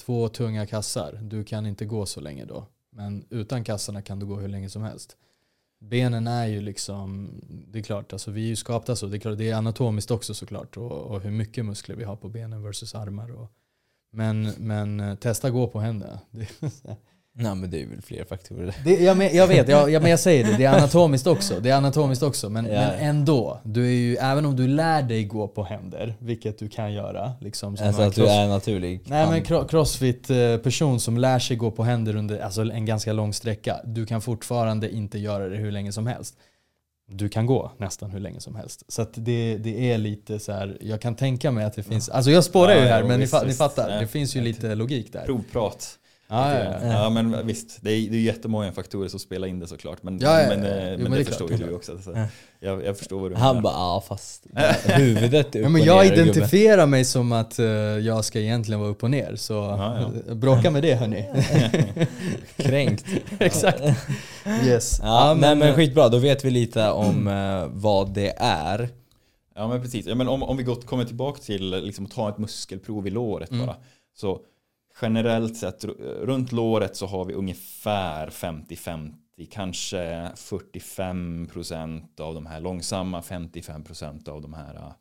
[0.05, 1.19] två tunga kassar.
[1.23, 2.65] Du kan inte gå så länge då.
[2.89, 5.17] Men utan kassarna kan du gå hur länge som helst.
[5.79, 7.31] Benen är ju liksom,
[7.71, 9.07] det är klart, alltså vi är ju skapta så.
[9.07, 10.77] Det är, klart, det är anatomiskt också såklart.
[10.77, 13.31] Och, och hur mycket muskler vi har på benen versus armar.
[13.31, 13.51] Och,
[14.11, 16.19] men, men eh, testa gå på händerna.
[17.35, 18.75] Nej men det är väl fler faktorer.
[18.85, 20.57] det, jag, men, jag vet, jag, jag, men jag säger det.
[20.57, 21.59] Det är anatomiskt också.
[21.59, 22.49] Det är anatomiskt också.
[22.49, 22.71] Men, Ja.
[22.71, 23.59] men ändå.
[23.63, 27.31] Du är ju, även om du lär dig gå på händer, vilket du kan göra.
[27.41, 29.01] Liksom, som Alltså att du cross- är naturlig.
[29.05, 33.33] Nej men cro- crossfit-person som lär sig gå på händer under alltså en ganska lång
[33.33, 36.35] sträcka, du kan fortfarande inte göra det hur länge som helst.
[37.11, 38.83] du kan gå nästan hur länge som helst.
[38.87, 42.31] Så det, det är lite så här, jag kan tänka mig att det finns, alltså
[42.31, 44.75] jag spårar ju här ja, men visst, ni, fa- ni fattar, det finns ju lite
[44.75, 45.25] logik där.
[45.25, 45.99] Provprat.
[46.33, 46.87] Ja, ja, ja.
[47.03, 50.03] ja men visst, det är, det är jättemånga faktorer som spelar in det såklart.
[50.03, 50.25] Men, men,
[50.65, 51.97] eh, Jo, men, men det, det förstår ju du också.
[52.01, 52.25] Så Ja.
[52.59, 53.61] jag, jag förstår vad du Han menar.
[53.61, 54.43] bara ja fast
[54.85, 56.27] huvudet är upp Ja, men och jag ner, gubben.
[56.29, 60.71] identifierar mig som att eh, jag ska egentligen vara upp och ner, så eh, bråka
[60.71, 61.25] med det hörni.
[62.57, 63.05] Kränkt.
[63.39, 63.81] Exakt.
[64.65, 64.99] Yes.
[65.01, 68.89] Ja, men eh, skitbra, då vet vi lite om eh, vad det är.
[69.55, 70.05] Ja men precis.
[70.05, 73.09] Ja, men om, om vi gott kommer tillbaka till liksom, att ta ett muskelprov i
[73.09, 73.65] låret Mm.
[73.65, 73.75] bara.
[74.15, 74.39] Så
[75.01, 79.13] generellt sett ru- runt låret så har vi ungefär 50-50.
[79.51, 84.93] Kanske 45% av de här långsamma, 55% av de här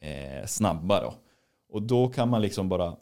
[0.00, 1.00] eh, snabba.
[1.02, 1.14] Då.
[1.68, 2.96] Och då kan man liksom bara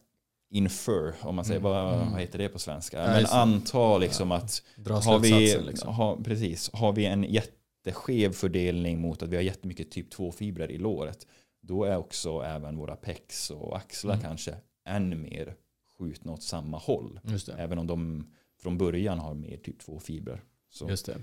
[0.50, 1.72] infer, om man säger, Mm.
[1.72, 2.12] vad, Mm.
[2.12, 2.98] vad heter det på svenska?
[3.00, 5.94] Ja, men anta liksom att Dra har vi, liksom.
[5.94, 10.78] har, precis, har vi en jätteskev fördelning mot att vi har jättemycket typ 2-fibrer i
[10.78, 11.26] låret,
[11.60, 14.24] då är också även våra pex och axlar Mm.
[14.26, 14.54] kanske
[14.88, 15.54] än mer
[16.02, 17.20] skjutna åt samma håll.
[17.24, 17.52] Just det.
[17.52, 18.30] Även om de
[18.62, 20.40] från början har mer typ 2-fibrer.
[20.70, 21.16] Så, Just det.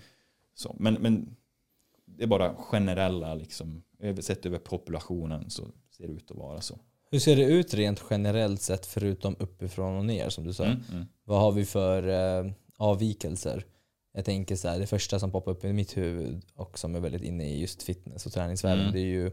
[0.53, 0.75] så.
[0.79, 1.35] Men, men
[2.05, 3.81] det är bara generella, liksom,
[4.21, 5.63] sett över populationen så
[5.97, 6.79] ser det ut att vara så.
[7.11, 10.65] Hur ser det ut rent generellt sett förutom uppifrån och ner som du sa?
[10.65, 11.05] Mm, mm.
[11.23, 13.65] Vad har vi för eh, avvikelser?
[14.13, 16.99] Jag tänker så här, det första som poppar upp i mitt huvud och som är
[16.99, 18.93] väldigt inne i just fitness och träningsvärlden Mm.
[18.93, 19.27] det är ju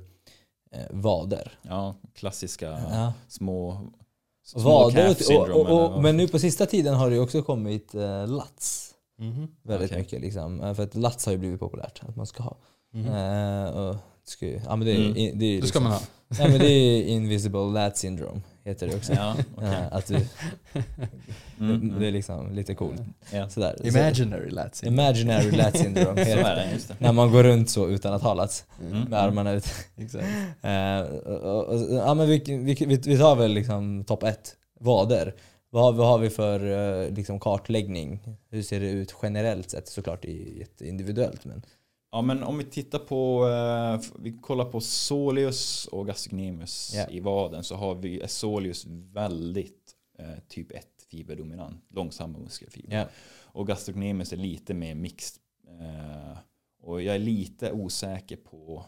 [0.73, 1.59] eh, vader.
[1.63, 3.13] Ja, klassiska Ja.
[3.29, 3.91] små
[4.55, 7.11] Vader calf och, och, syndrome och, eller och, vad- men nu på sista tiden har
[7.11, 8.93] det också kommit eh, lats.
[9.19, 9.49] Mhm.
[9.63, 9.99] Väldigt Okej.
[10.03, 10.61] mycket liksom.
[10.61, 12.57] Eh, För att lats har ju blivit populärt att man ska ha.
[12.93, 13.07] Mhm.
[13.15, 13.97] Eh, och
[14.31, 15.15] ska ju, ja men det är, Mm.
[15.15, 16.01] det Det ska liksom, man ha.
[16.39, 19.13] Ja men det är invisible lat syndrome heter det också.
[19.13, 19.69] Ja, okej.
[19.69, 20.15] Eh, att du,
[21.61, 22.01] Mm, mm.
[22.01, 23.01] Det är liksom lite coolt.
[23.33, 23.49] Ja.
[23.49, 23.77] Sådär.
[23.81, 24.51] Så- Imaginary.
[24.83, 26.63] Imaginary lat syndrome Så heter är det.
[26.63, 26.95] det, just det.
[26.99, 28.65] När man går runt så utan att ha lats.
[28.81, 29.67] Mm, Med armarna ut.
[29.97, 30.25] Exakt.
[30.63, 31.01] Eh,
[31.33, 34.57] och, och, ja, men vi, vi, vi, vi tar väl liksom topp ett.
[34.81, 35.35] Vader.
[35.71, 36.61] Vad har, vad har vi för
[37.05, 38.21] eh, liksom kartläggning?
[38.51, 39.89] Hur ser det ut generellt sett?
[39.89, 41.63] Såklart det är jätteindividuellt men
[42.17, 47.09] Ja men om vi tittar på, eh, vi kollar på soleus och gastrocnemius Ja.
[47.11, 52.99] i vaden så har vi är soleus väldigt eh, typ 1 fiberdominant, långsamma muskelfibrer.
[52.99, 53.09] ja.
[53.43, 55.43] Och gastrocnemius är lite mer mixed.
[55.81, 56.39] Eh,
[56.83, 58.85] och jag är lite osäker på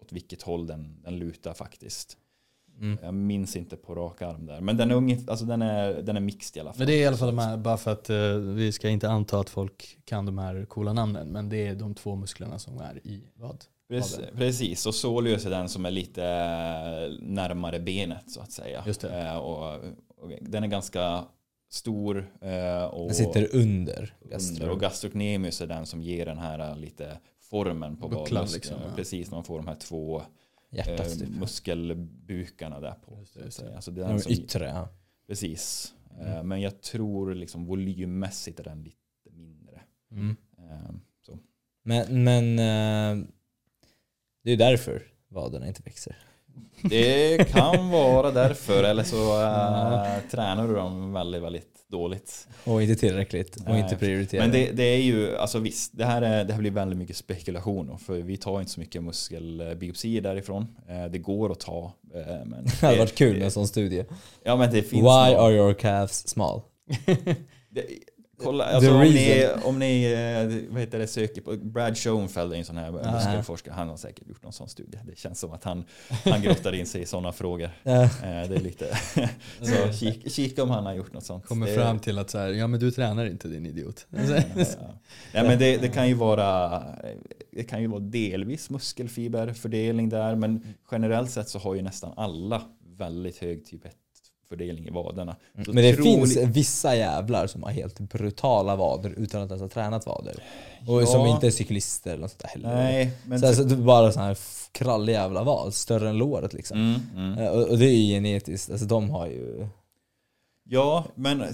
[0.00, 2.18] åt vilket håll den, den lutar faktiskt.
[2.82, 2.98] Mm.
[3.02, 4.60] Jag minns inte på rak arm där.
[4.60, 6.78] Men den är, ungef- alltså den är, den är mixed i alla fall.
[6.78, 9.08] Men det är i alla fall de här, bara för att eh, vi ska inte
[9.10, 12.78] anta att folk kan de här coola namnen, men det är de två musklerna som
[12.78, 13.64] är i vad?
[13.88, 18.82] Precis, precis, och soleus är den som är lite eh, närmare benet så att säga.
[18.86, 19.20] Just det.
[19.20, 19.74] Eh, Och,
[20.16, 21.24] och den är ganska
[21.70, 24.14] stor eh, och Den sitter under.
[24.50, 24.70] under.
[24.70, 27.18] Och gastrocnemius är den som ger den här eh, lite
[27.50, 28.52] formen på Bucklan vadmuskeln.
[28.52, 28.96] liksom, ja.
[28.96, 30.22] Precis, man får de här två
[30.72, 31.28] Hjärtat eh, typ.
[31.40, 33.18] muskelbukarna där på.
[33.20, 33.74] Just det, det.
[33.76, 34.88] Alltså det är De den som, yttre ja.
[35.26, 35.94] precis.
[35.94, 36.48] Eh, Mm.
[36.48, 39.80] Men jag tror liksom volymmässigt är den lite mindre.
[40.10, 40.36] Mm.
[40.58, 40.90] Eh,
[41.26, 41.38] Så.
[41.82, 43.26] Men, men eh,
[44.42, 46.16] det är därför vaderna inte växer.
[46.82, 52.48] Det kan vara därför, eller så äh, tränar du dem väldigt, väldigt dåligt.
[52.64, 53.80] Och inte tillräckligt och Nej.
[53.80, 54.42] inte prioriterar.
[54.42, 57.16] Men det, det är ju, alltså visst, det här, är, det här blir väldigt mycket
[57.16, 60.66] spekulation för vi tar inte så mycket muskelbiopsier därifrån.
[60.88, 64.04] Eh, Det går att ta, eh, men det hade varit kul med en sån studie.
[64.44, 66.60] Ja men det finns Why någon- are your calves small?
[67.70, 67.84] det,
[68.36, 72.64] Kolla, alltså om ni, om ni eh, vad heter det, söker på Brad Schoenfeld en
[72.64, 73.12] sån här Ja.
[73.12, 73.74] muskelforskare.
[73.74, 74.98] Han har säkert gjort någon sån studie.
[75.04, 75.84] Det känns som att han,
[76.24, 77.70] han grottar in sig i sådana frågor.
[77.82, 78.02] Ja.
[78.02, 78.98] Eh, Det är lite,
[79.62, 81.46] så kik, kika om han har gjort något sånt.
[81.46, 84.06] Kommer det, fram till att så här, ja men du tränar inte din idiot.
[84.10, 84.20] Ja.
[85.34, 86.82] Nej, men det, det kan ju vara
[87.52, 92.62] det kan ju vara delvis muskelfiberfördelning där men generellt sett så har ju nästan alla
[92.98, 93.92] väldigt hög typ 1
[94.52, 95.36] fördelning i vaderna.
[95.64, 99.68] Så Men det finns vissa jävlar som har helt brutala vader utan att ens ha
[99.68, 100.42] tränat vader.
[100.88, 101.06] Och Ja.
[101.06, 102.74] som inte är cyklister eller något sånt där heller.
[102.74, 106.52] Nej, men så alltså, är bara sån här f- krallig jävla vad, större än låret
[106.52, 106.78] liksom.
[106.78, 107.38] mm, mm.
[107.38, 109.66] Eh, Och, och det är ju genetiskt, alltså de har ju...
[110.64, 111.44] Ja, men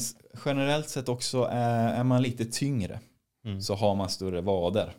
[0.44, 3.00] generellt sett också är, är man lite tyngre
[3.44, 3.60] Mm.
[3.60, 4.92] så har man större vader.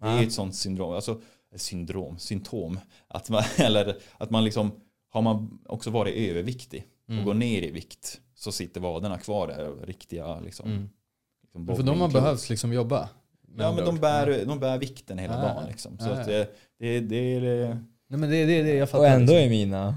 [0.00, 0.20] Det är Ja.
[0.20, 1.10] ju ett sånt syndrom, alltså
[1.52, 2.78] eh, syndrom, symptom.
[3.08, 4.70] Att man, eller att man liksom,
[5.10, 7.24] har man också varit överviktig och Mm.
[7.24, 10.70] går ner i vikt så sitter vaderna kvar där, riktiga liksom.
[10.70, 10.88] Mm.
[11.42, 13.08] liksom Men För de har behövt liksom jobba.
[13.58, 15.98] Ja men de bär, de bär vikten hela dagen liksom.
[15.98, 16.32] Så ja, att ja.
[16.32, 17.68] det, det, det är...
[18.08, 19.04] Nej men det är det, det, jag fattar.
[19.04, 19.36] Och ändå liksom.
[19.36, 19.94] är mina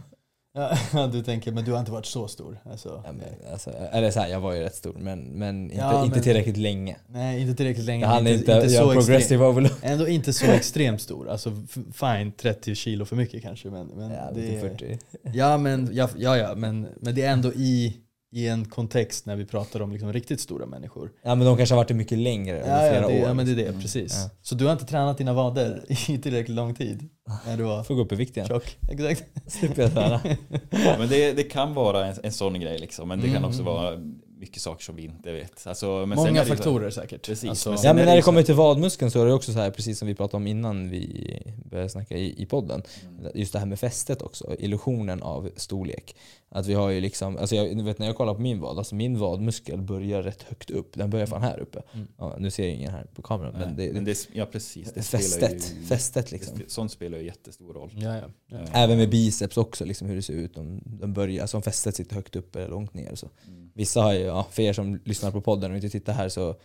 [0.93, 2.59] Ja, du tänker, men du har inte varit så stor?
[2.71, 5.75] Alltså, Ja, men, alltså, eller så här, jag var ju rätt stor men, men inte,
[5.75, 6.95] Ja, inte men- tillräckligt länge.
[7.07, 8.01] Nej, inte tillräckligt länge.
[8.05, 9.73] Jag hann inte, inte göra progressive overload.
[9.81, 11.29] Ändå inte så extremt stor.
[11.29, 11.51] Alltså
[11.93, 13.69] fine, 30 kilo för mycket kanske.
[13.69, 14.97] Men, men Ja, det, det är 40.
[15.33, 17.97] Ja, men, ja, ja men, men det är ändå i,
[18.31, 21.11] i en kontext när vi pratar om liksom riktigt stora människor.
[21.23, 23.27] Ja men de kanske har varit det mycket längre, Ja, flera ja, det, år.
[23.27, 23.81] ja men det är det, Mm.
[23.81, 24.13] precis.
[24.15, 24.29] Ja.
[24.41, 27.09] Så du har inte tränat dina vader i tillräckligt lång tid?
[27.45, 28.47] När du var Får gå upp i vikt igen.
[28.49, 28.77] tjock?
[28.91, 29.23] Exakt.
[29.51, 30.21] Slipper jag träna.
[30.69, 33.49] Ja, men det, det kan vara en, en sån grej liksom, men det kan Mm.
[33.49, 33.97] också vara
[34.39, 35.67] mycket saker som vi inte vet.
[35.67, 37.25] Alltså, Många så- faktorer säkert.
[37.25, 39.21] Precis, Alltså, men sen- Ja men är när det det så- kommer till vadmuskeln så
[39.21, 42.41] är det också så här, precis som vi pratade om innan vi började snacka i,
[42.41, 42.83] i podden.
[43.19, 43.31] Mm.
[43.35, 46.15] Just det här med fästet också, illusionen av storlek.
[46.49, 48.95] Att vi har ju liksom, alltså jag, vet när jag kollar på min vad, alltså
[48.95, 50.93] min vadmuskel börjar rätt högt upp.
[50.93, 51.81] Den börjar fan här uppe.
[51.93, 52.07] Mm.
[52.17, 54.91] Ja, nu ser jag ingen här på kameran Nej, men det, men det, ja precis.
[54.93, 56.57] Det fästet, spelar ju, fästet liksom.
[56.57, 57.91] det- Sånt spelar ju jättestor roll.
[57.95, 58.57] ja, ja, ja.
[58.57, 60.55] Eh, Även med biceps också, liksom hur det ser ut.
[60.55, 63.15] De, de börjar, alltså om fästet sitter högt upp eller långt ner.
[63.15, 63.29] Så.
[63.47, 63.69] Mm.
[63.73, 66.55] Vissa har ju, ja, för er som lyssnar på podden och inte tittar här så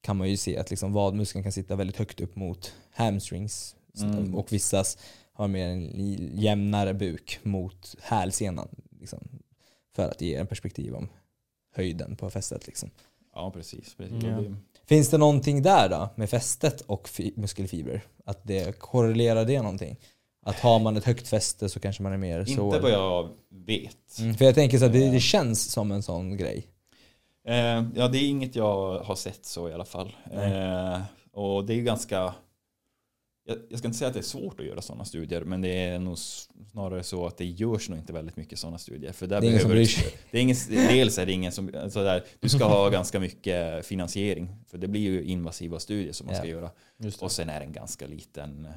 [0.00, 3.76] kan man ju se att liksom vadmuskeln kan sitta väldigt högt upp mot hamstrings.
[4.00, 4.34] Mm.
[4.34, 4.98] Och vissas
[5.32, 5.90] har mer en
[6.40, 8.68] jämnare buk mot hälsenan.
[9.02, 9.28] Liksom,
[9.96, 11.08] för att ge en perspektiv om
[11.74, 12.66] höjden på fästet.
[12.66, 12.90] Liksom.
[13.34, 13.94] Ja, precis.
[13.94, 14.18] precis.
[14.18, 18.02] Blir- Finns det någonting där då med fästet och fi- muskelfibrer?
[18.24, 19.96] Att det korrelerar det någonting?
[20.46, 22.70] Att har man ett högt fäste så kanske man är mer Inte så.
[22.70, 24.18] vad jag vet.
[24.18, 26.66] Mm, för jag tänker så att det, det känns som en sån grej.
[27.48, 30.16] Eh, ja, det är inget jag har sett så i alla fall.
[30.32, 31.00] Eh,
[31.32, 32.34] och det är ju ganska...
[33.46, 35.68] Jag, jag ska inte säga att det är svårt att göra sådana studier, men det
[35.84, 36.18] är nog
[36.72, 39.12] snarare så att det görs nog inte väldigt mycket sådana studier.
[39.12, 40.12] För där Det är ingen som behöver bryr sig.
[40.30, 40.56] det är ingen,
[40.88, 41.70] dels är det ingen som...
[41.82, 46.26] Alltså där, du ska ha ganska mycket finansiering, för det blir ju invasiva studier som
[46.26, 46.50] man ska Ja.
[46.50, 46.70] göra.
[47.20, 48.68] Och sen är det en ganska liten...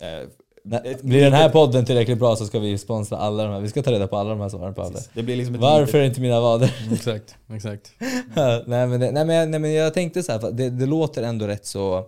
[0.00, 0.28] Eh,
[0.84, 3.60] ett Blir den här podden tillräckligt bra så ska vi sponsra alla de här.
[3.60, 4.98] Vi ska ta reda på alla de här svaren på alla.
[5.14, 6.74] Det blir liksom Varför litet, inte mina vader?
[6.82, 7.92] Mm, Exakt, exakt.
[8.66, 11.22] nej, men, det- nej, men, jag- nej men jag tänkte så här, det, det låter
[11.22, 12.06] ändå rätt så,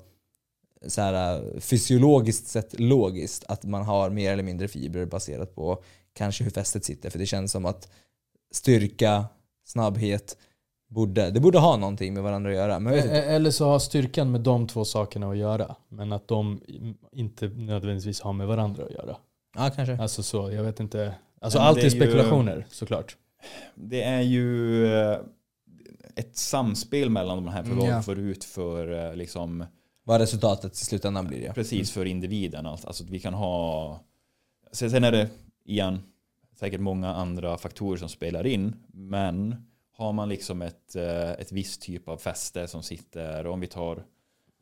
[0.86, 5.82] så här, äh, fysiologiskt sett logiskt att man har mer eller mindre fibrer baserat på
[6.12, 7.10] kanske hur fästet sitter.
[7.10, 7.88] För det känns som att
[8.52, 9.24] styrka,
[9.64, 10.36] snabbhet,
[10.88, 12.76] borde, det borde ha någonting med varandra att göra.
[13.22, 15.76] Eller så har styrkan med de två sakerna att göra.
[15.88, 16.60] Men att de
[17.12, 19.16] inte nödvändigtvis har med varandra att göra.
[19.56, 19.98] Ja, kanske.
[20.02, 21.14] Alltså så, jag vet inte.
[21.40, 23.16] Alltså Men allt är är ju- spekulationer såklart.
[23.74, 25.18] det är ju eh,
[26.16, 28.02] ett samspel mellan de här för Mm, vad ja.
[28.02, 29.64] får ut för eh, liksom
[30.04, 31.42] Vad resultatet i slutändan blir.
[31.42, 31.52] Ja.
[31.52, 32.66] Precis för individen.
[32.66, 34.00] Alltså alltså vi kan ha...
[34.72, 35.30] Sen är det
[35.64, 36.02] igen
[36.56, 38.76] säkert många andra faktorer som spelar in.
[38.92, 39.56] Men
[39.96, 44.04] har man liksom ett, eh, ett visst typ av fäste som sitter, om vi tar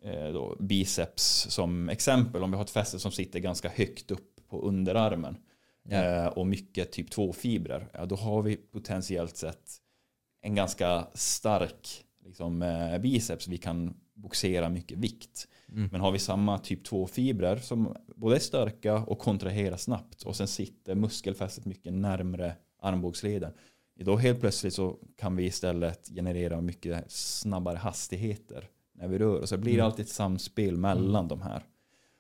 [0.03, 4.49] eh, då biceps som exempel, om vi har ett fäste som sitter ganska högt upp
[4.49, 5.37] på underarmen
[5.89, 6.05] Ja.
[6.05, 9.71] eh, och mycket typ 2-fibrer, ja, då har vi potentiellt sett
[10.43, 12.65] en ganska stark liksom,
[13.03, 15.49] biceps vi kan boxera mycket vikt.
[15.73, 15.89] Mm.
[15.93, 20.49] Men har vi samma typ 2-fibrer som både är starka och kontraherar snabbt och sen
[20.49, 23.53] sitter muskelfästet mycket närmre armbågsleden.
[23.95, 29.49] Då helt plötsligt så kan vi istället generera mycket snabbare hastigheter när vi rör oss.
[29.49, 29.87] Så det blir Mm.
[29.87, 31.63] alltid ett samspel mellan de här.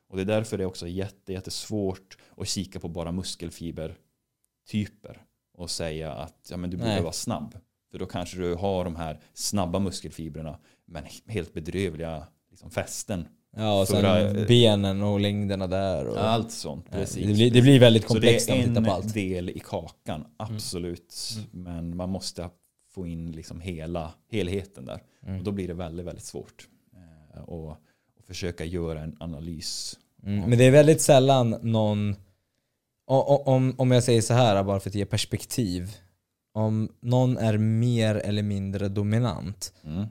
[0.09, 5.23] Och det är därför det är också jätte, jättesvårt att kika på bara muskelfibertyper
[5.55, 7.55] och säga att ja, men du borde vara snabb.
[7.91, 10.59] För då kanske du har de här snabba muskelfibrerna
[10.92, 13.26] men helt bedrövliga liksom, fästen.
[13.57, 16.07] Ja, och sen Förra- benen och längderna där.
[16.07, 16.90] Och, Allt sånt.
[16.90, 17.26] Precis.
[17.26, 19.14] det, blir, det blir väldigt Så det komplext när är man tittar en på allt.
[19.14, 21.14] del i kakan, absolut.
[21.55, 21.64] Mm.
[21.64, 22.50] Men man måste
[22.94, 25.00] få in liksom hela helheten där.
[25.26, 25.38] Mm.
[25.38, 26.68] Och då blir det väldigt, väldigt svårt.
[27.37, 29.98] Eh, och, och försöka göra en analys.
[30.26, 32.16] Mm, men det är väldigt sällan någon,
[33.07, 35.96] om, om jag säger så här bara för att ge perspektiv.
[36.55, 40.07] Om någon är mer eller mindre dominant Mm.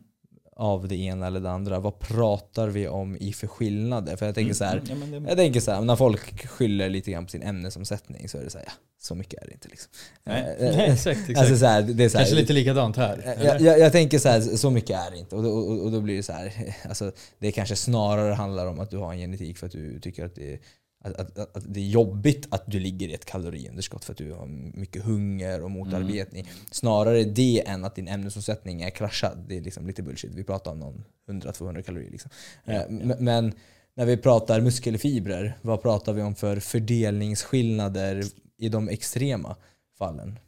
[0.61, 4.15] Av det ena eller det andra, vad pratar vi om i för skillnader?
[4.15, 6.89] För jag tänker så här, Mm, ja, det, jag tänker så här, när folk skyller
[6.89, 9.53] lite grann på sin ämnesomsättning så är det så här, ja, så mycket är det
[9.53, 9.91] inte liksom.
[10.23, 10.55] Nej.
[10.59, 11.39] Eh, eh, Nej, exakt, exakt.
[11.39, 13.21] Alltså så här, det är så här, Kanske lite likadant här.
[13.25, 13.65] jag, eller?
[13.65, 15.35] jag, jag tänker så här, så mycket är det inte.
[15.35, 18.79] Och då, och, och då blir det så här, alltså, det kanske snarare handlar om
[18.79, 20.59] att du har en genetik för att du tycker att det,
[21.01, 24.33] att, att, att, det är jobbigt att du ligger i ett kaloriunderskott för att du
[24.33, 24.45] har
[24.77, 26.49] mycket hunger och motarbetning.
[26.71, 29.45] Snarare det än att din ämnesomsättning är kraschad.
[29.47, 30.33] Det är liksom lite bullshit.
[30.35, 32.11] Vi pratar om någon 100-200 kalorier.
[32.11, 32.31] Liksom.
[32.65, 33.15] Ja, Eh, ja.
[33.19, 33.53] Men
[33.95, 38.23] när vi pratar muskelfibrer, vad pratar vi om för fördelningsskillnader
[38.57, 39.55] i de extrema
[39.97, 40.39] fallen?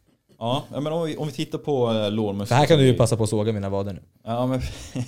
[0.43, 2.47] ja, men om vi, om vi tittar på uh, lårmuskeln.
[2.47, 4.01] För här kan du ju passa på att såga mina vader nu.
[4.23, 4.61] Ja, men,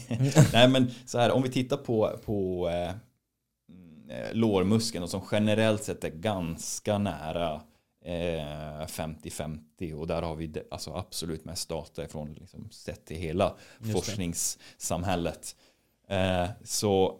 [0.53, 2.95] nej, men så här, om vi tittar på, på eh, mm, eh,
[4.33, 7.61] lårmuskeln och som generellt sett är ganska nära
[8.05, 13.55] eh, 50-50 och där har vi alltså absolut mest data ifrån liksom, sett till hela
[13.93, 15.55] forskningssamhället.
[16.07, 17.19] Eh, så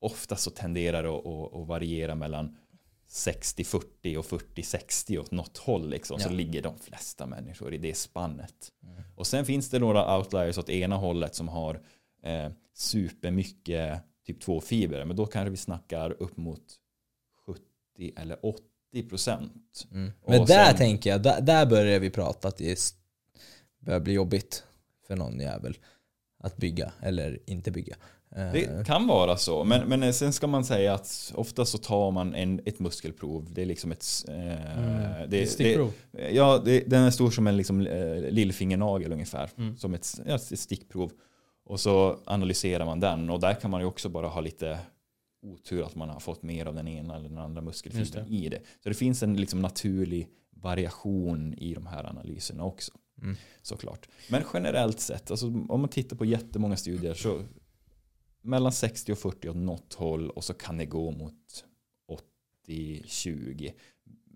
[0.00, 2.56] ofta så tenderar det att, variera mellan
[3.08, 6.32] 60-40 och 40-60 åt något håll liksom, så Ja.
[6.32, 8.72] ligger de flesta människor i det spannet.
[9.16, 11.82] Och sen finns det några outliers åt ena hållet som har
[12.22, 16.62] eh, supermycket typ 2 fibrer, men då kanske vi snackar upp mot
[17.46, 18.62] 70 eller 80
[19.08, 19.86] procent.
[19.92, 20.12] Mm.
[20.26, 22.94] Men Och där sen- tänker jag, där, där börjar vi prata att det
[23.78, 24.64] börjar bli jobbigt
[25.06, 25.76] för någon jävel
[26.38, 27.96] att bygga eller inte bygga.
[28.36, 32.10] Eh, Det kan vara så, men, men sen ska man säga att ofta så tar
[32.10, 33.48] man en, ett muskelprov.
[33.52, 34.06] Det är liksom ett...
[34.28, 35.30] Eh, Mm.
[35.30, 35.92] det, Stickprov.
[36.10, 39.50] det, ja, det, den är stor som en liksom, eh, lillfingernagel ungefär.
[39.58, 39.76] Mm.
[39.76, 41.12] Som ett, ja, ett stickprov.
[41.66, 44.78] Och så analyserar man den och där kan man ju också bara ha lite
[45.42, 48.60] otur att man har fått mer av den ena eller den andra muskelfibern i det.
[48.82, 52.92] Så det finns en liksom naturlig variation i de här analyserna också.
[53.22, 53.36] Mm.
[53.62, 54.08] Såklart.
[54.30, 57.42] Men generellt sett, alltså, om man tittar på jättemånga studier så
[58.42, 61.64] mellan 60 och 40 åt något håll och så kan det gå mot
[62.68, 63.72] 80-20.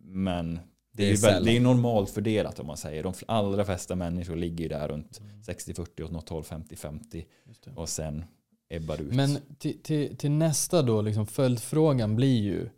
[0.03, 0.59] Men
[1.01, 3.03] det Det är, ju väl, det är normalt fördelat om man säger.
[3.03, 5.43] De allra flesta människor ligger ju där runt Mm.
[5.43, 7.71] 60-40 åt något håll, 50-50 Just det.
[7.77, 8.25] och sen
[8.71, 9.15] ebbar ut.
[9.15, 12.69] Men till, till, till nästa då, liksom följdfrågan blir ju,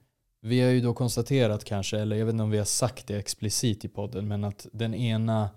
[0.40, 3.16] vi har ju då konstaterat kanske, eller jag vet inte om vi har sagt det
[3.18, 5.50] explicit i podden, men att den ena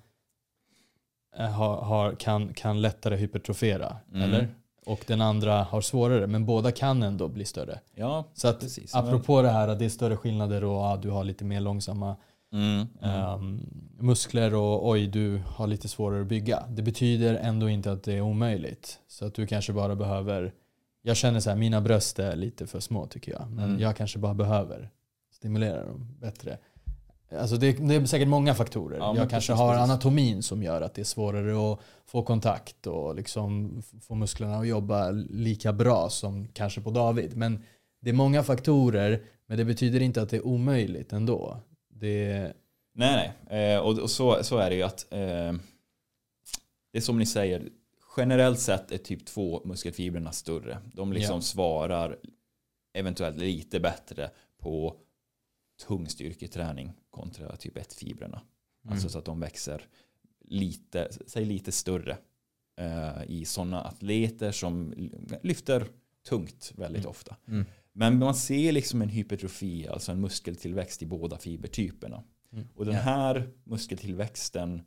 [1.38, 4.22] eh, har, har, kan, kan lättare hypertrofera, Mm.
[4.22, 4.47] eller?
[4.86, 7.80] Och den andra har svårare, men båda kan ändå bli större.
[7.95, 8.95] ja, Så att precis.
[8.95, 12.16] apropå det här att det är större skillnader och ja, du har lite mer långsamma
[12.53, 12.87] Mm, mm.
[13.01, 13.59] ehm,
[13.99, 16.63] muskler och oj, du har lite svårare att bygga.
[16.69, 18.99] Det betyder ändå inte att det är omöjligt.
[19.07, 20.53] Så att du kanske bara behöver,
[21.01, 23.51] jag känner så här, mina bröst är lite för små tycker jag.
[23.51, 23.79] Men Mm.
[23.81, 24.89] jag kanske bara behöver
[25.31, 26.57] stimulera dem bättre.
[27.39, 28.97] Alltså det, det är säkert många faktorer.
[28.97, 29.89] Ja, jag kanske har precis.
[29.89, 34.67] anatomin som gör att det är svårare att få kontakt och liksom få musklerna att
[34.67, 37.37] jobba lika bra som kanske på David.
[37.37, 37.63] Men
[38.01, 41.57] det är många faktorer, men det betyder inte att det är omöjligt ändå.
[41.99, 42.53] Det,
[42.93, 43.59] Nej, nej.
[43.73, 45.53] Eh, och och så, så är det ju att eh,
[46.91, 47.69] det är som ni säger,
[48.17, 50.77] generellt sett är typ 2 muskelfibrerna större.
[50.93, 51.41] De liksom Ja.
[51.41, 52.17] svarar
[52.93, 54.95] eventuellt lite bättre på
[55.87, 58.41] tung styrketräning kontra typ 1-fibrerna.
[58.89, 59.87] Alltså så att de växer
[60.41, 62.17] lite, säg lite större
[62.77, 64.93] eh, i sådana atleter som
[65.43, 65.87] lyfter
[66.27, 67.09] tungt väldigt Mm.
[67.09, 67.35] ofta.
[67.47, 67.65] Mm.
[67.97, 72.23] Men man ser liksom en hypertrofi, alltså en muskeltillväxt i båda fibertyperna.
[72.53, 72.67] Mm.
[72.75, 74.81] Och den här muskeltillväxten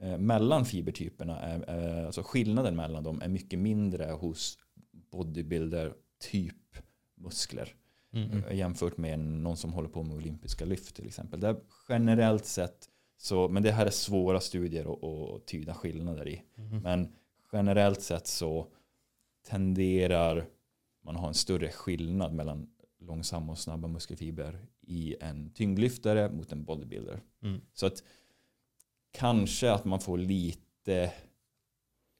[0.00, 4.58] eh, mellan fibertyperna, är, eh, alltså skillnaden mellan dem är mycket mindre hos
[5.10, 6.76] bodybuilder-typ
[7.16, 7.74] muskler.
[8.12, 8.56] mm.
[8.56, 11.40] Jämfört med någon som håller på med olympiska lyft till exempel.
[11.40, 11.56] Där
[11.88, 16.42] generellt sett, så, men det här är svåra studier att, att tyda skillnader i.
[16.56, 16.82] Mm.
[16.82, 17.14] Men
[17.52, 18.66] generellt sett så
[19.48, 20.46] tenderar
[21.12, 26.64] man ha en större skillnad mellan långsamma och snabba muskelfibrer i en tyngdlyftare mot en
[26.64, 27.20] bodybuilder.
[27.42, 27.60] Mm.
[27.72, 28.02] Så att
[29.12, 31.12] kanske att man får lite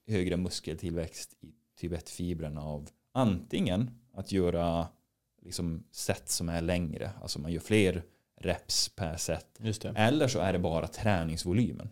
[0.06, 4.88] högre muskeltillväxt i typ 1-fibrerna av antingen att göra
[5.42, 8.02] liksom set som är längre, alltså man gör fler
[8.36, 9.60] reps per set,
[9.96, 11.88] eller så är det bara träningsvolymen.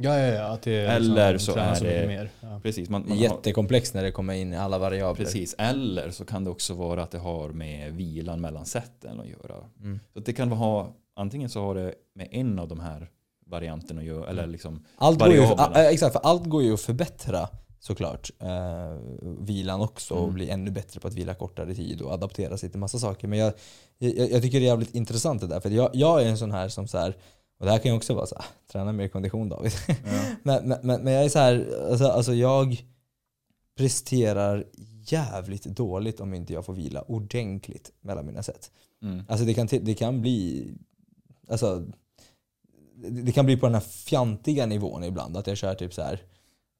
[0.00, 0.42] Ja, ja, ja.
[0.44, 2.30] Att det är Eller liksom, så är det- mer.
[2.40, 2.60] Ja.
[2.62, 5.24] Precis, man, man har, jättekomplext när det kommer in i alla variabler.
[5.24, 5.54] precis.
[5.58, 9.64] Eller så kan det också vara att det har med vilan mellan seten att göra.
[9.80, 10.00] Mm.
[10.12, 13.10] Så att det kan ha, antingen så har det med en av de här
[13.46, 14.52] varianterna att göra, eller Mm.
[14.52, 15.70] liksom Allt går, ju, Variablerna.
[15.74, 17.48] ja, exakt, för allt går ju att förbättra
[17.80, 18.30] såklart.
[18.40, 18.98] Eh,
[19.40, 20.34] vilan också och Mm.
[20.34, 23.28] bli ännu bättre på att vila kortare tid och adaptera sig till massa saker.
[23.28, 23.52] Men jag,
[23.98, 25.60] jag, jag tycker det är jävligt intressant det där.
[25.60, 27.16] För jag, jag är en sån här som så här,
[27.58, 29.72] och det här kan ju också vara så här, träna mer kondition David.
[29.86, 29.94] ja.
[30.42, 32.82] men, men, men jag är så här, alltså, alltså jag
[33.76, 34.64] presterar
[35.06, 38.70] jävligt dåligt om inte jag får vila ordentligt mellan mina set.
[39.02, 39.22] mm.
[39.28, 40.66] Alltså det kan, det kan bli
[41.48, 41.84] alltså,
[43.10, 45.36] det kan bli på den här fjantiga nivån ibland.
[45.36, 46.22] Att jag kör typ så här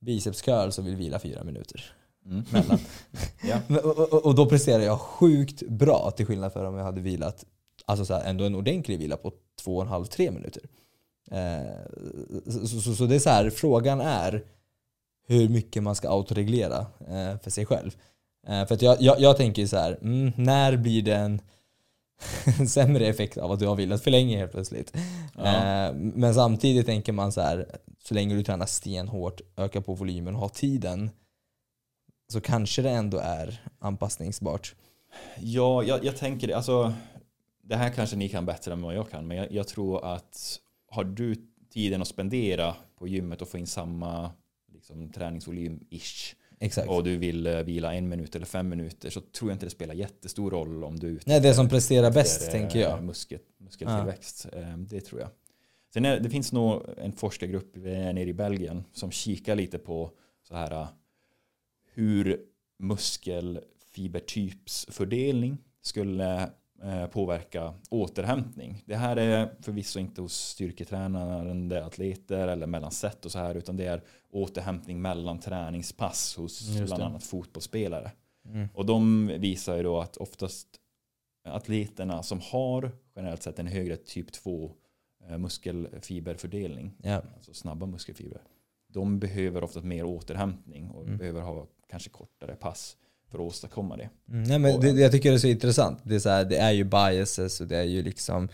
[0.00, 1.94] biceps curls och vill vila fyra minuter
[2.26, 2.44] Mm.
[2.50, 2.78] mellan.
[3.48, 3.60] Ja.
[3.84, 7.44] Och, och, och då presterar jag sjukt bra till skillnad för om jag hade vilat
[7.88, 9.32] alltså så här, ändå en ordentlig vila på
[9.62, 10.62] två och en halv, tre minuter.
[11.30, 14.44] Eh, så, så, så det är så här, frågan är
[15.26, 17.96] hur mycket man ska autoreglera eh, för sig själv.
[18.46, 21.40] Eh, för att jag, jag, jag tänker så här, mm, när blir det en
[22.68, 24.96] sämre effekt av att du har vilat för länge helt plötsligt?
[25.36, 25.44] Ja.
[25.44, 27.66] Eh, men samtidigt tänker man så här,
[28.04, 31.10] så länge du tränar stenhårt, ökar på volymen och har tiden
[32.32, 34.74] så kanske det ändå är anpassningsbart.
[35.40, 36.54] Ja, jag, jag tänker det.
[36.54, 36.92] Alltså,
[37.68, 40.60] det här kanske ni kan bättre än vad jag kan, men jag, jag tror att
[40.90, 41.34] har du
[41.70, 44.30] tiden att spendera på gymmet och få in samma
[44.72, 46.88] liksom, träningsvolym-ish Exakt.
[46.88, 49.70] och du vill eh, vila en minut eller fem minuter så tror jag inte det
[49.70, 53.04] spelar jättestor roll om du är Nej, det som presterar bäst efter, tänker eh, jag.
[53.04, 54.46] Muskel, muskeltillväxt.
[54.52, 55.30] Eh, Det tror jag.
[55.92, 60.10] Sen är, det finns nog en forskargrupp eh, nere i Belgien som kikar lite på
[60.48, 60.88] så här eh,
[61.94, 62.40] hur
[62.78, 66.48] muskelfibertypsfördelning skulle eh,
[67.12, 68.82] påverka återhämtning.
[68.86, 73.76] Det här är förvisso inte hos styrketränande atleter eller mellan set och så här utan
[73.76, 78.12] det är återhämtning mellan träningspass hos bland annat fotbollsspelare.
[78.44, 78.68] Mm.
[78.74, 80.68] Och de visar ju då att oftast
[81.44, 84.72] atleterna som har generellt sett en högre typ 2
[85.28, 87.22] eh, muskelfiberfördelning, Ja.
[87.36, 88.42] alltså snabba muskelfibrer,
[88.88, 91.18] de behöver oftast mer återhämtning och Mm.
[91.18, 92.96] behöver ha kanske kortare pass
[93.30, 94.08] för att åstadkomma det.
[94.28, 95.98] Mm, nej, men det, jag tycker det är så intressant.
[96.02, 98.48] Det är, så här, det är ju biases och det är ju liksom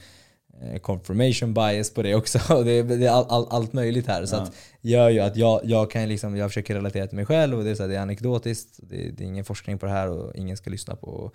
[0.63, 2.39] eh, confirmation bias på det också.
[2.65, 4.27] Det är, det är all, all, allt möjligt här.
[4.27, 4.41] Så Ja.
[4.43, 7.65] att gör ju att jag, jag kan liksom, jag försöker relatera till mig själv och
[7.65, 8.81] det är, så här, det är anekdotiskt.
[8.83, 11.33] Det, det är ingen forskning på det här och ingen ska lyssna på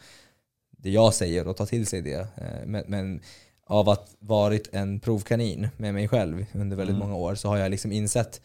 [0.78, 2.20] det jag säger och ta till sig det.
[2.38, 3.22] Eh, Men, men
[3.66, 7.08] av att varit en provkanin med mig själv under väldigt Mm.
[7.08, 8.42] många år så har jag liksom insett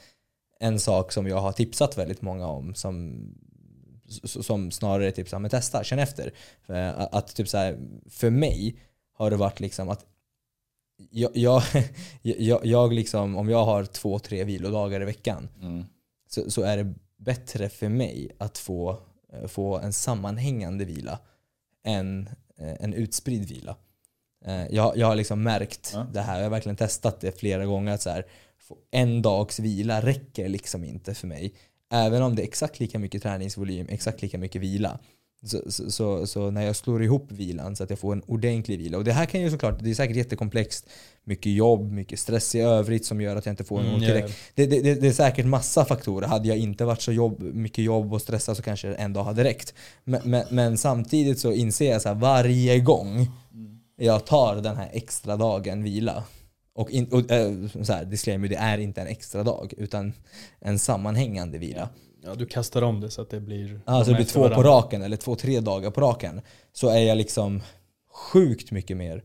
[0.60, 3.24] en sak som jag har tipsat väldigt många om som,
[4.24, 6.32] som snarare typ så här, men testa, känn efter.
[6.68, 7.78] Eh, Att, att typ så här,
[8.10, 8.76] för mig
[9.12, 10.06] har det varit liksom att
[11.10, 11.62] jag, jag,
[12.22, 15.84] jag, jag liksom, om jag har två, tre vilodagar i veckan Mm.
[16.28, 18.98] så, så är det bättre för mig att få,
[19.32, 21.18] eh, få en sammanhängande vila
[21.84, 22.28] än
[22.58, 23.76] eh, en utspridd vila.
[24.70, 26.06] Jag, jag har liksom märkt Ja.
[26.12, 28.26] det här, jag har verkligen testat det flera gånger att så här,
[28.90, 31.54] en dags vila räcker liksom inte för mig.
[31.94, 34.98] Även om det är exakt lika mycket träningsvolym, exakt lika mycket vila.
[35.46, 38.78] Så, så, så, så när jag slår ihop vilan så att jag får en ordentlig
[38.78, 38.98] vila.
[38.98, 40.88] Och det här kan ju såklart, det är säkert jättekomplext.
[41.24, 44.28] Mycket jobb, mycket stress i övrigt som gör att jag inte får Mm, ordentlig ja.
[44.54, 46.26] det, det, det, det är säkert massa faktorer.
[46.26, 49.24] Hade jag inte varit så jobb, mycket jobb och stressad så kanske det en dag
[49.24, 49.74] hade räckt.
[50.04, 53.28] Men, men, men samtidigt så inser jag så här, varje gång
[53.96, 56.24] jag tar den här extra dagen vila
[56.74, 57.52] och, in, och äh,
[57.82, 60.12] så här, disclaimer, det är inte en extra dag utan
[60.60, 61.88] en sammanhängande vila.
[62.24, 63.80] Ja, du kastar om det så att det blir...
[63.84, 64.68] Alltså de det blir två på varandra.
[64.70, 66.40] raken eller två, tre dagar på raken.
[66.72, 67.62] Så är jag liksom
[68.32, 69.22] sjukt mycket mer,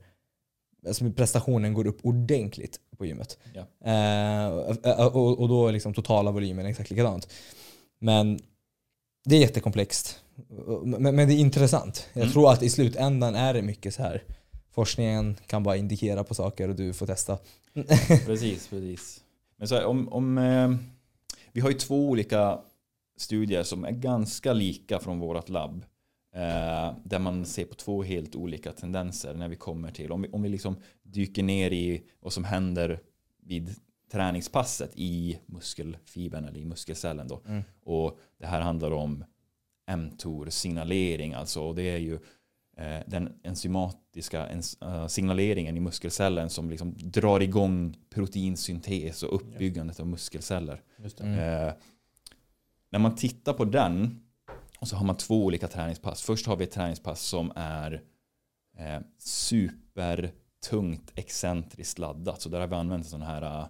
[0.87, 3.37] alltså prestationen går upp ordentligt på gymmet.
[3.53, 3.91] Ja.
[3.91, 7.27] Eh, och, och då är liksom totala volymen exakt likadant.
[7.99, 8.39] Men
[9.25, 10.19] det är jättekomplext.
[10.83, 12.07] Men, men det är intressant.
[12.13, 12.33] Jag Mm.
[12.33, 14.23] tror att i slutändan är det mycket så här.
[14.72, 17.38] Forskningen kan bara indikera på saker och du får testa.
[18.26, 19.24] Precis, precis.
[19.57, 20.76] Men så här, om, om, eh,
[21.51, 22.59] vi har ju två olika
[23.17, 25.86] studier som är ganska lika från vårt labb.
[26.36, 30.30] Eh, där man ser på två helt olika tendenser när vi kommer till, om vi,
[30.30, 32.99] om vi liksom dyker ner i vad som händer
[33.43, 33.76] vid
[34.11, 37.41] träningspasset i muskelfibern eller i muskelcellen då.
[37.45, 37.63] Mm.
[37.84, 39.24] Och det här handlar om
[39.97, 41.63] mTOR-signalering alltså.
[41.63, 42.20] Och det är ju
[43.05, 50.82] den enzymatiska eh, signaleringen i muskelcellen som liksom drar igång proteinsyntes och uppbyggandet av muskelceller.
[50.97, 51.23] Just det.
[51.23, 51.67] Mm.
[51.67, 51.73] Eh,
[52.89, 54.23] när man tittar på den
[54.80, 56.21] och så har man två olika träningspass.
[56.21, 58.01] Först har vi ett träningspass som är
[58.77, 62.41] eh, supertungt excentriskt laddat.
[62.41, 63.67] Så där har vi använt en sån här eh,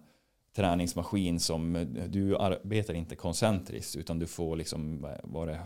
[0.55, 5.59] träningsmaskin som eh, du arbetar inte koncentriskt utan du får liksom vad var det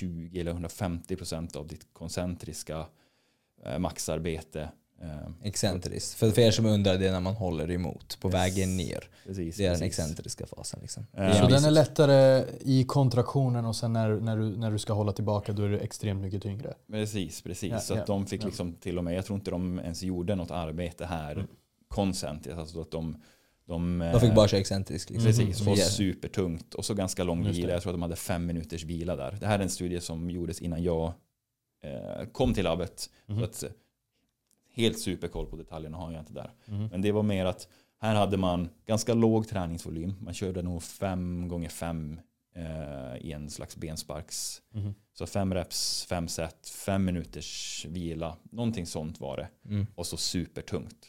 [0.00, 2.86] 120 eller 150 procent av ditt koncentriska
[3.64, 4.68] eh, maxarbete.
[5.02, 5.08] Eh,
[5.48, 6.14] Excentriskt.
[6.14, 8.34] För, för er som undrar, det är när man håller emot på Yes.
[8.34, 9.08] vägen ner.
[9.26, 9.98] precis, Det är den precis.
[9.98, 10.80] excentriska fasen.
[10.82, 11.06] Liksom.
[11.12, 11.22] Ja.
[11.22, 14.78] Är Så en den är lättare i kontraktionen och sen när, när, du, när du
[14.78, 16.74] ska hålla tillbaka då är det extremt mycket tyngre.
[16.90, 17.70] Precis, precis.
[17.70, 20.02] Ja, så ja, att de fick liksom till och med, jag tror inte de ens
[20.02, 21.46] gjorde något arbete här Mm.
[21.88, 22.58] koncentriskt.
[22.58, 23.22] Alltså att de,
[23.64, 25.10] de, De fick eh, bara köra excentriskt.
[25.10, 25.26] Liksom.
[25.26, 25.72] Precis, Mm.
[25.72, 25.90] och Yeah.
[25.90, 27.50] supertungt och så ganska lång det.
[27.50, 27.72] vila.
[27.72, 29.36] Jag tror att de hade fem minuters vila där.
[29.40, 31.12] Det här är en studie som gjordes innan jag
[31.82, 33.10] eh, kom till labbet.
[33.26, 33.70] Så att, eh,
[34.74, 36.50] helt superkoll på detaljerna har jag inte där.
[36.66, 36.86] Mhm.
[36.86, 37.68] Men det var mer att
[38.00, 40.14] här hade man ganska låg träningsvolym.
[40.20, 42.20] Man körde nog fem gånger fem
[42.54, 44.62] eh, i en slags bensparks.
[44.74, 44.94] Mhm.
[45.14, 48.36] Så fem reps, fem set, fem minuters vila.
[48.42, 49.48] Någonting sånt var det.
[49.68, 49.86] Mm.
[49.94, 51.08] Och så supertungt.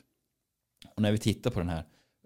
[0.96, 1.84] Och när vi tittar på den här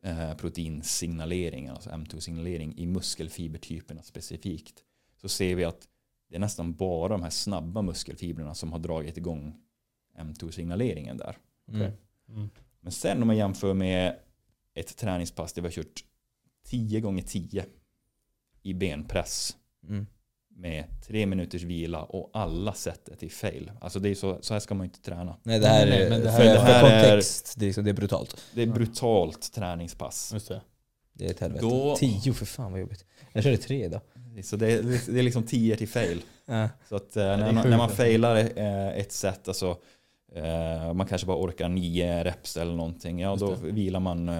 [0.07, 4.83] eh, proteinsignaleringen, alltså M2-signalering i muskelfibertyperna specifikt,
[5.15, 5.87] så ser vi att
[6.29, 9.55] det är nästan bara de här snabba muskelfibrerna som har dragit igång
[10.17, 11.37] M2-signaleringen där.
[11.67, 11.91] Mm.
[12.29, 12.49] Mm.
[12.79, 14.19] Men sen om man jämför med
[14.73, 16.03] ett träningspass där vi har kört
[16.65, 17.65] 10 gånger 10
[18.61, 20.05] i benpress Mm.
[20.57, 23.71] Med tre minuters vila och alla sätter till fail.
[23.81, 25.35] Alltså det är så, så här ska man inte träna.
[25.43, 27.53] Nej det här nej, är, men det här för, är- för det här är- kontext,
[27.57, 28.41] det är, liksom, det är brutalt.
[28.53, 30.29] Det är brutalt träningspass.
[30.33, 30.61] Just det.
[31.13, 31.65] Det är ett helvete.
[31.65, 33.05] Då- Tio för fan vad jobbigt.
[33.33, 34.01] Jag körde tre idag.
[34.43, 36.21] Så det är, det är liksom 10 till fail.
[36.45, 36.69] Ja.
[36.89, 37.97] Så att eh, är när, man, när man alltså.
[37.97, 39.77] failar eh, ett set, alltså
[40.35, 43.19] eh, man kanske bara orkar nio reps eller någonting.
[43.19, 44.31] Ja, då vilar man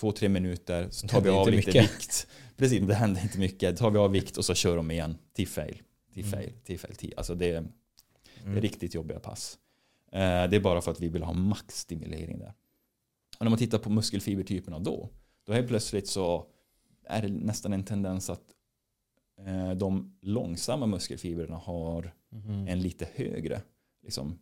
[0.00, 0.86] två, tre minuter.
[0.90, 1.82] Så tar vi av lite mycket.
[1.82, 2.26] vikt.
[2.58, 3.76] Precis, det händer inte mycket.
[3.76, 5.18] Tar vi av vikt och så kör de igen.
[5.32, 5.82] Till fail,
[6.12, 6.32] till Mm.
[6.32, 6.94] fail, till fail.
[6.96, 7.14] Till.
[7.16, 8.60] Alltså det, det är Mm.
[8.60, 9.58] riktigt jobbiga pass.
[10.12, 12.54] Eh, det är bara för att vi vill ha maxstimulering där.
[13.38, 15.08] Och när man tittar på muskelfibertyperna då,
[15.46, 16.46] då helt plötsligt så
[17.04, 18.42] är det nästan en tendens att
[19.46, 22.68] eh, de långsamma muskelfibrerna har Mhm.
[22.68, 23.62] en lite högre
[24.02, 24.38] liksom,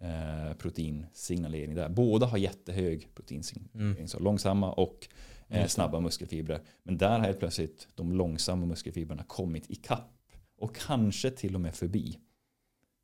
[0.00, 1.88] eh, proteinsignalering där.
[1.88, 4.08] Båda har jättehög proteinsignalering, Mm.
[4.08, 5.08] så långsamma och
[5.48, 6.60] eh, snabba muskelfibrer.
[6.82, 10.14] Men där har helt plötsligt de långsamma muskelfibrerna kommit ikapp
[10.58, 12.18] och kanske till och med förbi.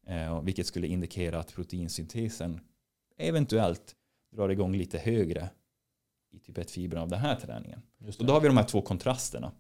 [0.07, 2.61] Eh, vilket skulle indikera att proteinsyntesen
[3.19, 3.95] eventuellt
[4.33, 5.49] drar igång lite högre
[6.33, 7.83] i typ 1-fibern av den här träningen.
[8.19, 9.53] Och då har vi de här två kontrasterna.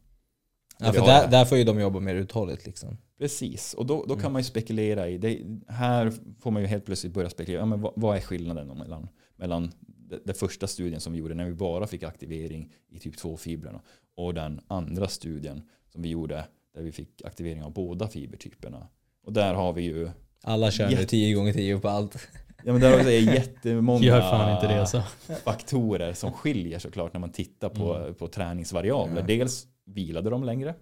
[0.78, 2.96] Ja, för där, där får ju de jobba mer uthålligt liksom.
[3.18, 4.32] Precis, och då, då kan Mm.
[4.32, 7.80] man ju spekulera i, det, här får man ju helt plötsligt börja spekulera, ja, men
[7.80, 9.72] vad, vad är skillnaden mellan, mellan
[10.08, 13.36] det, det första studien som vi gjorde när vi bara fick aktivering i typ två
[13.36, 13.80] fibrerna
[14.16, 18.88] och den andra studien som vi gjorde där vi fick aktivering av båda fibertyperna.
[19.24, 20.10] Och där har vi ju,
[20.42, 22.28] Alla kör nu Jätte- 10 gånger 10 på allt.
[22.64, 25.02] ja men där har vi jättemånga Gör fan inte det så.
[25.44, 28.14] faktorer som skiljer såklart när man tittar på, Mm.
[28.14, 29.20] på träningsvariabler.
[29.20, 29.26] Ja.
[29.26, 30.74] Dels vilade de längre.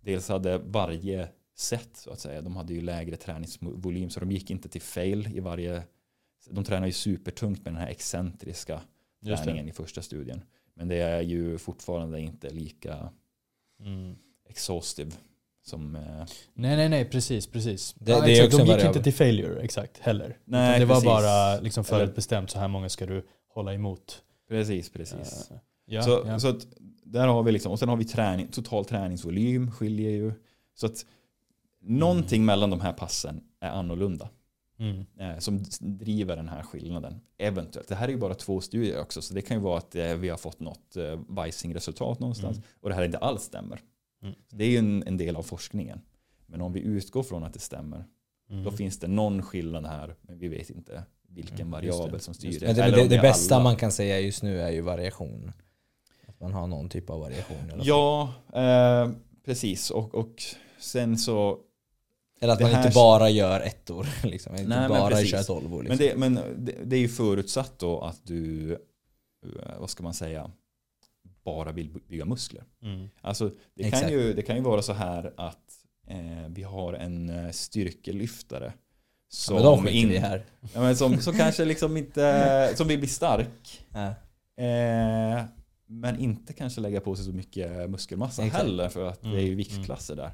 [0.00, 4.50] Dels hade varje set så att säga, de hade ju lägre träningsvolym så de gick
[4.50, 5.82] inte till fail i varje.
[6.50, 8.80] De tränar ju supertungt med den här excentriska
[9.24, 10.42] träningen i första studien.
[10.74, 13.08] Men det är ju fortfarande inte lika
[13.80, 14.16] Mm.
[14.48, 15.10] exhaustive
[15.66, 16.02] som eh,
[16.54, 17.94] Nej, nej, nej, precis, precis.
[17.98, 18.50] Det- ja, det exakt.
[18.50, 18.86] De gick variabel.
[18.86, 20.36] inte till failure, exakt, heller.
[20.44, 21.06] Nej, det var precis.
[21.06, 24.22] bara liksom förutbestämt, så här många ska du hålla emot.
[24.48, 25.50] precis, precis.
[25.50, 25.56] Eh,
[25.90, 26.40] Ja, så, ja.
[26.40, 26.66] så att
[27.04, 30.32] där har vi liksom, och sen har vi träning, total träningsvolym skiljer ju.
[30.74, 31.06] Så att
[31.80, 34.28] någonting mellan de här passen är annorlunda.
[34.78, 35.06] Mm.
[35.18, 37.20] eh, som driver den här skillnaden.
[37.38, 37.88] Eventuellt.
[37.88, 40.14] Det här är ju bara två studier också så det kan ju vara att eh,
[40.14, 42.68] vi har fått något eh, Weissing-resultat någonstans Mm.
[42.80, 43.80] och det här inte alls stämmer.
[44.22, 44.34] Mm.
[44.50, 46.00] Det är ju en, en del av forskningen.
[46.46, 48.04] Men om vi utgår från att det stämmer
[48.50, 48.64] Mm.
[48.64, 52.34] då finns det någon skillnad här men vi vet inte vilken Mm, variabel det, som
[52.34, 52.66] styr det.
[52.66, 53.64] Det, det, det är bästa alla.
[53.64, 55.52] man kan säga just nu är ju variation.
[56.26, 57.56] Att man har någon typ av variation.
[57.82, 59.10] Ja, eh,
[59.44, 59.90] precis.
[59.90, 60.42] Och, och
[60.78, 61.58] sen så
[62.40, 64.06] Eller att det man inte bara gör ettor.
[64.26, 64.52] Liksom.
[64.56, 65.30] Inte Nej, men bara precis.
[65.30, 65.82] kör tolvor.
[65.82, 65.98] Liksom.
[65.98, 70.14] Men, det, men det, det är ju förutsatt då att du, eh, vad ska man
[70.14, 70.50] säga,
[71.44, 72.64] bara vill bygga muskler.
[72.82, 73.08] Mm.
[73.20, 75.72] Alltså, det, kan ju, det kan ju vara så här att
[76.06, 78.64] eh, vi har en eh, styrkelyftare.
[78.66, 78.72] ja,
[79.28, 80.44] Som, men de in- här.
[80.74, 83.86] Ja, men som, som kanske liksom inte, som vill bli stark.
[83.92, 84.06] Ja.
[84.64, 85.44] Eh,
[85.90, 88.62] men inte kanske lägga på sig så mycket muskelmassa Exakt.
[88.64, 90.30] heller för att det är Mm, ju viktklasser där.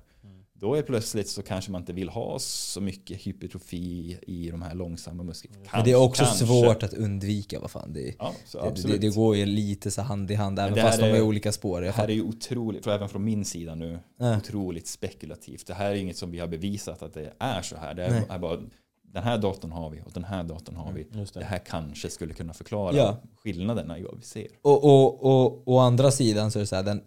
[0.57, 0.69] Mm.
[0.71, 4.75] Då är plötsligt så kanske man inte vill ha så mycket hypertrofi i de här
[4.75, 5.59] långsamma musklerna.
[5.73, 7.61] Men det är också Kanske- svårt att undvika.
[7.61, 7.93] Vad fan.
[7.93, 8.33] Det, Ja,
[8.75, 11.23] det, det, det går ju lite så hand i hand, även fast de är är-
[11.23, 11.81] olika spår.
[11.81, 14.37] Det här är ju otroligt, för även från min sida nu, Ja.
[14.37, 15.67] otroligt spekulativt.
[15.67, 17.95] Det här är inget som vi har bevisat att det är så här.
[17.95, 18.61] Det är, är bara,
[19.03, 21.07] den här datorn har vi och den här datorn har vi.
[21.19, 21.47] Just Det det.
[21.47, 23.17] här kanske skulle kunna förklara Ja.
[23.43, 24.47] skillnaderna i vad vi ser.
[24.63, 27.03] Och, och, och å andra sidan så är det så här, den,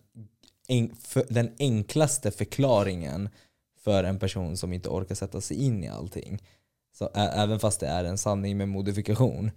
[0.67, 3.29] en, för, den enklaste förklaringen
[3.79, 6.41] för en person som inte orkar sätta sig in i allting,
[6.97, 9.51] så ä, även fast det är en sanning med modifikation,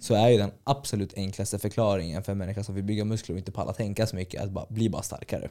[0.00, 3.38] så är ju den absolut enklaste förklaringen för en människa som vill bygga muskler och
[3.38, 5.48] inte pallar tänka så mycket att bara bli bara starkare.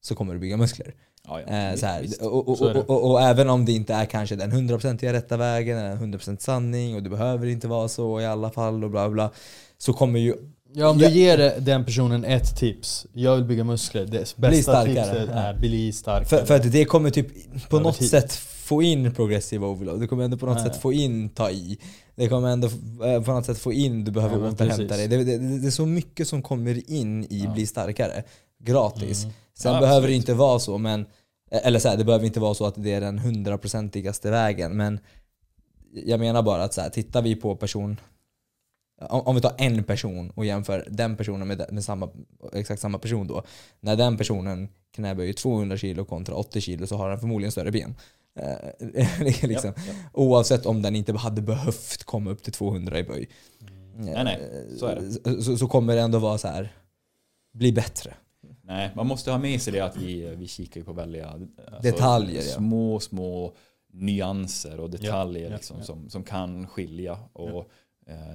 [0.00, 0.94] Så kommer du bygga muskler.
[1.24, 1.46] Ja, ja.
[1.46, 2.22] Eh, så här, Visst.
[2.22, 6.94] och, och, även om det inte är kanske den 100% rätta vägen, eller 100% sanning
[6.94, 9.30] och det behöver inte vara så i alla fall och bla bla.
[9.78, 10.34] Så kommer ju
[10.78, 13.06] Ja, om du ger den personen ett tips.
[13.12, 14.04] Jag vill bygga muskler.
[14.06, 14.94] Det bästa starkare.
[14.94, 16.24] tipset är bli starkare.
[16.28, 17.28] För, för att det kommer typ
[17.68, 18.10] på något tid.
[18.10, 20.00] sätt få in progressive overload.
[20.00, 21.78] Det kommer ändå på något Ja, sätt få in ta i.
[22.14, 22.66] Det kommer ändå
[23.04, 25.08] eh, på något sätt få in du behöver Ja, återhämta dig.
[25.08, 27.50] Det, det, det är så mycket som kommer in i Ja.
[27.52, 28.22] bli starkare.
[28.64, 29.22] Gratis.
[29.24, 29.34] Mm.
[29.58, 30.16] Sen Ja, behöver det absolut.
[30.16, 31.06] inte vara så, men
[31.50, 34.76] eller så här, det behöver inte vara så att det är den hundraprocentigaste vägen.
[34.76, 34.98] Men
[36.06, 37.96] jag menar bara att så här, tittar vi på person
[39.00, 42.08] om, vi tar en person och jämför den personen med, med samma,
[42.52, 43.42] exakt samma person då.
[43.80, 47.94] När den personen knäböjer 200 kilo kontra 80 kilo så har den förmodligen större ben.
[48.38, 49.72] Eh, liksom.
[49.76, 49.94] Ja, ja.
[50.12, 53.28] Oavsett om den inte hade behövt komma upp till 200 i böj.
[53.96, 54.40] Nej, nej,
[54.78, 55.42] så är det.
[55.42, 56.72] Så, så kommer det ändå vara så här
[57.52, 58.14] bli bättre.
[58.62, 62.42] Nej, man måste ha med sig det att vi, vi kikar på välja alltså, Detaljer,
[62.42, 62.56] ja.
[62.56, 63.54] Små, små
[63.92, 65.82] nyanser och detaljer liksom.
[65.82, 67.18] Som, som kan skilja.
[67.32, 67.64] Och eh,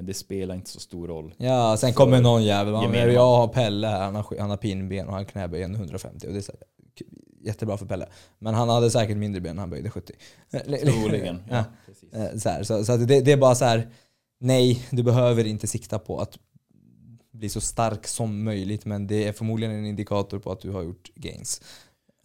[0.01, 1.33] det spelar inte så stor roll.
[1.37, 2.73] Ja, sen kommer någon jävel.
[2.73, 2.93] Man.
[2.93, 6.27] jag har Pelle här, han har, han har pinnben och han knäböjer 150.
[6.27, 6.51] Och det är så
[7.41, 8.07] jättebra för Pelle.
[8.39, 10.13] Men han hade säkert mindre ben när han böjde 70.
[10.51, 11.43] Troligen.
[11.49, 11.55] Ja.
[11.57, 12.13] Ja, precis.
[12.13, 13.89] Eh, Så, här, så, så det, det är bara så här.
[14.39, 16.39] nej du behöver inte sikta på att
[17.31, 20.81] bli så stark som möjligt men det är förmodligen en indikator på att du har
[20.83, 21.61] gjort gains.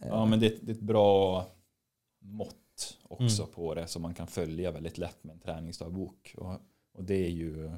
[0.03, 1.45] Eh, Ja, men det, det är ett bra
[2.21, 2.53] mått
[3.09, 3.53] också Mm.
[3.55, 6.35] på det som man kan följa väldigt lätt med en träningsdagbok.
[6.37, 6.53] Och,
[6.97, 7.71] och det är ju eh,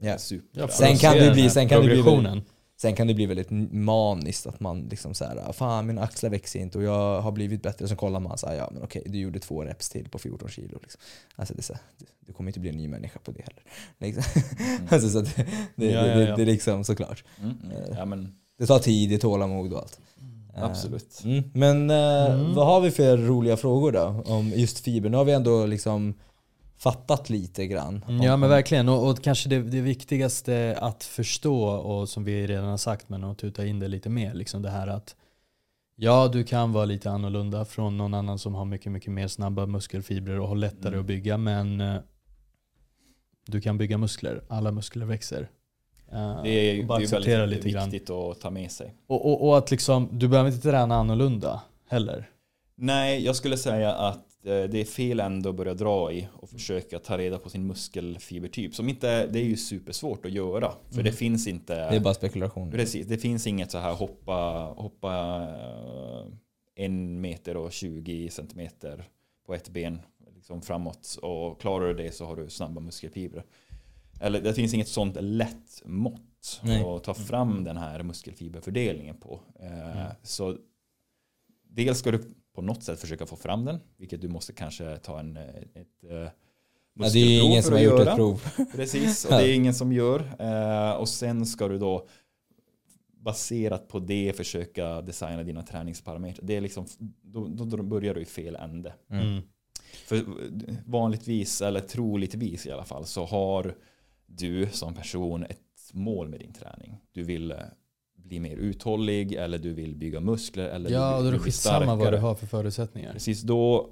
[0.00, 0.18] Ja.
[0.18, 0.60] super.
[0.60, 2.42] Ja, Sen kan det bli- sen kan det bli progressionen.
[2.78, 6.58] Sen kan det bli väldigt maniskt att man liksom så här, fan mina axlar växer
[6.60, 7.88] inte och jag har blivit bättre.
[7.88, 10.48] Så kollar man så här, ja men okej du gjorde två reps till på 14
[10.48, 10.78] kilo.
[10.82, 11.00] Liksom.
[11.36, 13.42] Alltså det är så här, du, du kommer inte bli en ny människa på det
[13.42, 13.62] heller.
[13.98, 14.42] Liksom.
[14.88, 15.46] alltså, så det,
[15.76, 16.36] det, Ja, ja, det, ja.
[16.36, 17.24] det är liksom såklart.
[17.42, 17.94] Mm, mm.
[17.96, 20.00] Ja, men Det tar tid, det är tålamod och allt.
[20.56, 21.22] Eh, absolut.
[21.24, 21.42] Mm.
[21.54, 22.54] Men eh, Mm.
[22.54, 24.22] vad har vi för roliga frågor då?
[24.26, 25.10] Om just fiber.
[25.10, 26.14] Nu har vi ändå liksom
[26.78, 28.04] fattat lite grann.
[28.08, 32.46] om- Ja men verkligen, och, och kanske det, det viktigaste att förstå och som vi
[32.46, 35.16] redan har sagt men att tuta in det lite mer, liksom det här att
[35.96, 39.66] ja du kan vara lite annorlunda från någon annan som har mycket mycket mer snabba
[39.66, 41.00] muskelfibrer och har lättare Mm.
[41.00, 41.96] att bygga men eh,
[43.46, 45.48] du kan bygga muskler, alla muskler växer.
[46.12, 47.90] Eh, Det är bara det är acceptera väldigt lite grann.
[47.90, 48.94] viktigt att ta med sig.
[49.06, 52.30] Och, och, och att liksom, du behöver inte träna annorlunda heller.
[52.74, 56.98] Nej, jag skulle säga att det är fel ändå att börja dra i och försöka
[56.98, 58.74] ta reda på sin muskelfibertyp.
[58.74, 60.72] Som inte, det är ju supersvårt att göra.
[60.88, 61.04] För Mm.
[61.04, 61.74] det finns inte...
[61.74, 62.70] Det är bara spekulation.
[62.70, 64.32] Precis, det finns inget så här hoppa,
[64.76, 66.32] hoppa eh,
[66.84, 69.04] en meter och 20 centimeter
[69.46, 70.00] på ett ben
[70.34, 73.44] liksom framåt och klarar du det så har du snabba muskelfibrer.
[74.20, 76.82] Eller det finns inget sånt lätt mått Nej.
[76.82, 79.40] att ta fram den här muskelfiberfördelningen på.
[79.60, 80.12] Eh, Mm.
[80.22, 80.56] Så
[81.68, 82.20] dels ska du
[82.56, 85.44] på något sätt försöka få fram den, vilket du måste kanske ta en, eh,
[85.74, 86.28] ett eh,
[86.98, 88.10] Ja, det är ingen för som har att gjort göra.
[88.10, 88.42] ett prov.
[88.72, 90.20] Precis, och det är ingen som gör.
[90.38, 92.08] Eh, och sen ska du då
[93.10, 96.46] baserat på det försöka designa dina träningsparametrar.
[96.46, 96.86] Det är liksom,
[97.22, 98.94] då, då, börjar du i fel ände.
[99.10, 99.42] Mm.
[100.06, 100.24] För
[100.86, 103.74] vanligtvis, eller troligtvis i alla fall, så har
[104.26, 105.60] du som person ett
[105.92, 107.00] mål med din träning.
[107.12, 107.54] Du vill
[108.28, 111.38] bli mer uthållig eller du vill bygga muskler eller Ja, du vill, då är det
[111.38, 113.12] skitsamma vad du har för förutsättningar.
[113.12, 113.90] Precis, då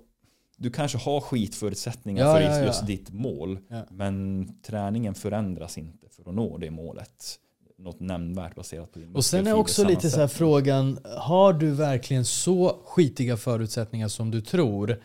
[0.57, 2.64] du kanske har skitförutsättningar Ja, för ja, ja.
[2.64, 3.59] just ditt mål.
[3.91, 7.39] Men träningen förändras inte för att nå det målet.
[7.78, 11.70] Något nämnvärt baserat på din Och sen är också lite så här frågan, har du
[11.70, 15.03] verkligen så skitiga förutsättningar som du tror?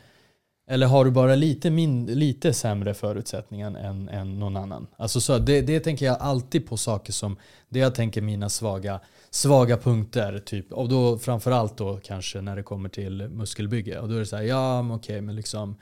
[0.68, 4.88] Eller har du bara lite, min, lite sämre förutsättningar än, än någon annan?
[4.98, 7.38] Alltså så det, det tänker jag alltid på saker som,
[7.70, 9.00] det jag tänker mina svaga,
[9.30, 10.40] svaga punkter.
[10.40, 10.72] Typ.
[10.72, 14.00] Och då framförallt då kanske när det kommer till muskelbygge.
[14.00, 15.76] Och då är det så här, ja men okej men liksom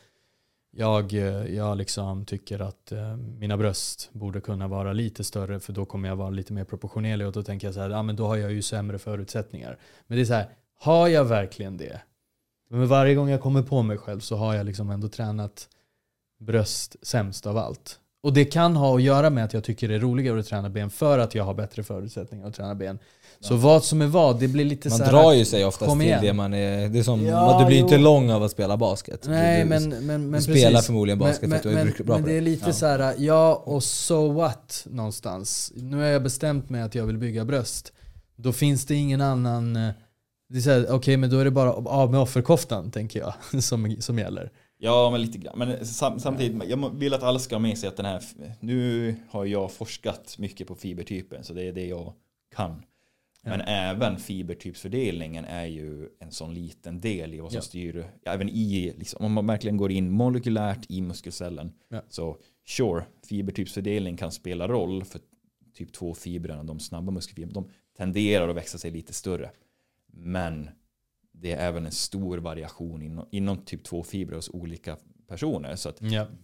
[0.72, 5.74] jag, eh, jag liksom tycker att eh, mina bröst borde kunna vara lite större för
[5.74, 8.16] då kommer jag vara lite mer proportionerlig och då tänker jag så här, ja men
[8.16, 9.78] då har jag ju sämre förutsättningar.
[10.08, 12.02] Men det är så här, har jag verkligen det?
[12.70, 15.70] Men varje gång jag kommer på mig själv så har jag liksom ändå tränat
[16.40, 18.00] bröst sämst av allt.
[18.22, 20.70] Och det kan ha att göra med att jag tycker det är roligare att träna
[20.70, 23.00] ben för att jag har bättre förutsättningar att träna ben.
[23.40, 25.92] Så vad som är vad, det blir lite Man så här, drar ju sig oftast
[25.92, 26.20] till igen.
[26.22, 26.90] det man är...
[26.90, 28.02] Det är som, Ja, du blir inte jo.
[28.02, 29.26] lång av att spela basket.
[29.28, 30.86] Nej du, men, men, men du spelar precis.
[30.86, 32.38] förmodligen basket för att du är men, bra men på det det.
[32.38, 32.74] är lite Ja.
[32.74, 35.72] så här, ja och so what någonstans.
[35.76, 37.94] Nu har jag bestämt mig att jag vill bygga bröst.
[38.36, 39.90] Då finns det ingen annan, eh,
[40.50, 43.34] det är så här, okej men då är det bara av med offerkoftan tänker jag,
[43.64, 44.52] som, som gäller.
[44.80, 45.54] Ja, men lite grann.
[45.58, 48.24] Men sam, samtidigt, jag vill att alla ska ha med sig att den här,
[48.60, 52.14] nu har jag forskat mycket på fibertypen, så det är det jag
[52.56, 52.84] kan.
[53.44, 57.62] Men även fibertypsfördelningen är ju en sån liten del i vad som Ja.
[57.62, 61.74] styr, även i, liksom, om man verkligen går in molekylärt i muskelcellen.
[61.90, 62.02] Ja.
[62.10, 65.22] Så sure, fibertypsfördelning kan spela roll för
[65.74, 69.52] typ 2 fibrerna, de snabba muskelfibrerna, de tenderar att växa sig lite större.
[70.08, 70.70] Men
[71.32, 75.76] det är även en stor variation inom, inom typ 2 fibrer hos olika personer.
[75.76, 76.02] Så att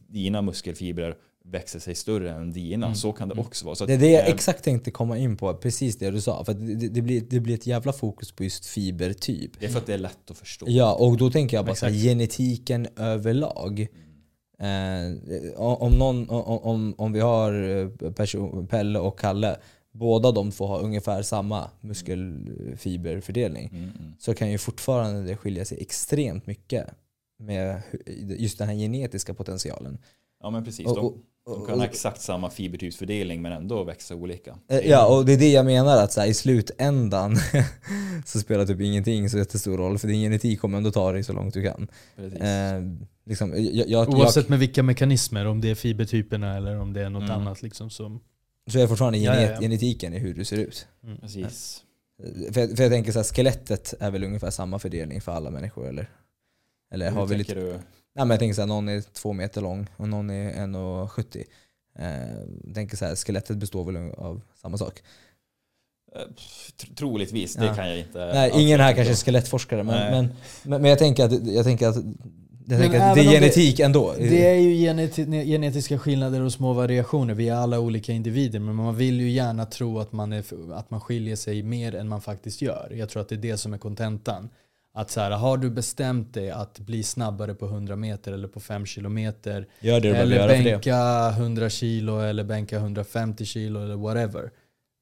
[0.08, 2.86] dina muskelfibrer växer sig större än dina.
[2.86, 2.96] Mm.
[2.96, 3.46] Så kan det Mm.
[3.46, 3.76] också vara.
[3.76, 6.44] Så Det är det jag eh, exakt tänkte komma in på, precis det du sa.
[6.46, 9.52] För det, det, blir, det blir ett jävla fokus på just fibertyp.
[9.60, 10.66] det är för att det är lätt att förstå.
[10.70, 13.88] Ja, och då tänker jag bara så här, genetiken överlag.
[14.60, 17.54] Eh, om, någon, om, om, vi har
[18.04, 19.58] eh, person, Pelle och Kalle,
[19.92, 23.70] båda de två har ungefär samma muskelfiberfördelning.
[23.74, 24.14] Mm, mm.
[24.20, 26.86] Så kan ju fortfarande det skilja sig extremt mycket
[27.40, 27.82] med
[28.38, 29.98] just den här genetiska potentialen.
[30.44, 30.86] Ja men precis.
[30.88, 34.58] Och- och- De kan ha exakt samma fibertypsfördelning men ändå växa olika.
[34.70, 37.36] Eh, Ja, och det är det jag menar att så här, i slutändan
[38.26, 41.34] så spelar typ ingenting så jättestor roll för din genetik kommer ändå ta dig så
[41.34, 41.88] långt du kan.
[42.18, 42.82] Eh,
[43.26, 47.02] liksom, jag, jag, Oavsett jag, med vilka mekanismer, om det är fibertyperna eller om det
[47.02, 47.36] är något Mm.
[47.42, 48.20] annat liksom som...
[48.72, 49.62] så är fortfarande Ja, genet, ja, ja.
[49.62, 50.88] genetiken i hur du ser ut.
[51.22, 51.84] Precis.
[52.24, 55.32] Eh, För jag, för jag tänker så här, skelettet är väl ungefär samma fördelning för
[55.32, 56.10] alla människor eller?
[56.94, 57.80] Eller har vi lite, du?
[58.16, 61.44] Nej, men jag tänker så här, någon är två meter lång och någon är 1,70.
[62.00, 65.02] Eh, tänker så här, skelettet består väl av samma sak?
[66.16, 66.20] Eh,
[66.78, 67.76] tr- Troligtvis, det Ja.
[67.76, 68.32] kan jag inte.
[68.34, 70.30] Nej, ingen här kanske är skelettforskare men, men,
[70.64, 71.96] men, men jag tänker att, jag tänker att,
[72.68, 74.14] jag tänker att det är om det- genetik ändå.
[74.18, 77.34] Det är ju geneti- genetiska skillnader och små variationer.
[77.34, 80.44] Vi är alla olika individer men man vill ju gärna tro att man, är,
[80.74, 82.94] att man skiljer sig mer än man faktiskt gör.
[82.96, 84.50] Jag tror att det är det som är kontentan.
[84.96, 88.60] Att så här, har du bestämt dig att bli snabbare på 100 meter eller på
[88.60, 94.52] 5 kilometer Gör det du eller bänka 100 kilo eller bänka 150 kilo eller whatever.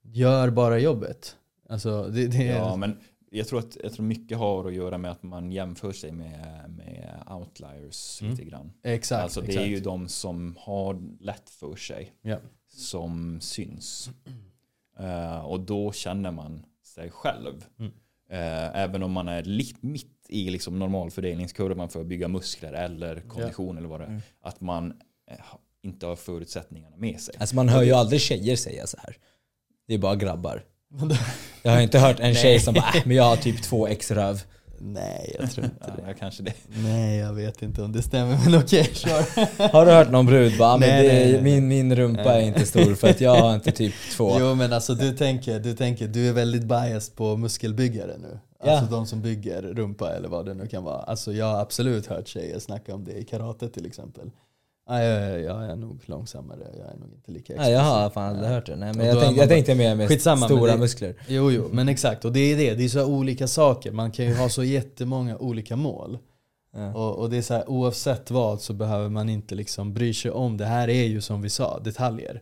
[0.03, 1.35] Gör bara jobbet.
[1.69, 2.97] Alltså, det, det är, Ja, men
[3.31, 6.65] jag tror att jag tror mycket har att göra med att man jämför sig med,
[6.77, 8.31] med outliers Mm.
[8.31, 8.73] lite grann.
[8.83, 9.23] exakt.
[9.23, 9.65] alltså det exakt.
[9.65, 12.37] är ju de som har lätt för sig Ja.
[12.73, 14.09] som syns.
[14.99, 17.65] Eh, och då känner man sig själv.
[17.79, 17.91] Mm.
[18.31, 19.43] Eh, även om man är
[19.81, 24.09] mitt i liksom normalfördelningskurvan för att bygga muskler eller kondition eller vad det är.
[24.09, 24.21] Mm.
[24.41, 24.93] Att man
[25.31, 25.37] eh,
[25.83, 27.35] inte har förutsättningarna med sig.
[27.39, 29.17] Alltså man hör ju aldrig tjejer säga så här.
[29.87, 30.63] Det är bara grabbar.
[31.63, 34.11] Jag har inte hört en tjej som bara äh, men jag har typ två ex
[34.11, 34.43] röv.
[34.83, 36.07] Nej, jag tror inte Ja, det.
[36.07, 36.53] jag kanske det.
[36.67, 39.71] Nej, jag vet inte om det stämmer men okej, kör.
[39.73, 41.41] Har du hört någon brud bara men Nej, nej, nej.
[41.41, 44.37] Min, min rumpa är inte stor för att jag har inte typ två.
[44.39, 48.39] Jo men alltså du tänker, du tänker, du är väldigt biased på muskelbyggare nu.
[48.63, 48.71] Ja.
[48.71, 51.01] Alltså de som bygger rumpa eller vad det nu kan vara.
[51.01, 54.31] Alltså jag har absolut hört tjejer snacka om det i karate till exempel.
[54.87, 58.29] Ja, jag, jag är nog långsammare, jag är nog inte lika Nej, jag har fan
[58.35, 58.75] aldrig hört det.
[58.75, 61.15] Nej, men jag, man jag tänkte mer med Skitsamma, men stora det- muskler.
[61.27, 62.25] Jo, jo, men exakt.
[62.25, 62.73] Och det är det.
[62.73, 63.91] Det är så olika saker.
[63.91, 66.17] Man kan ju ha så jättemånga olika mål.
[66.73, 66.93] Ja.
[66.93, 70.31] Och, och det är så här, oavsett vad så behöver man inte liksom bry sig
[70.31, 70.57] om.
[70.57, 72.41] Det här är ju som vi sa, detaljer.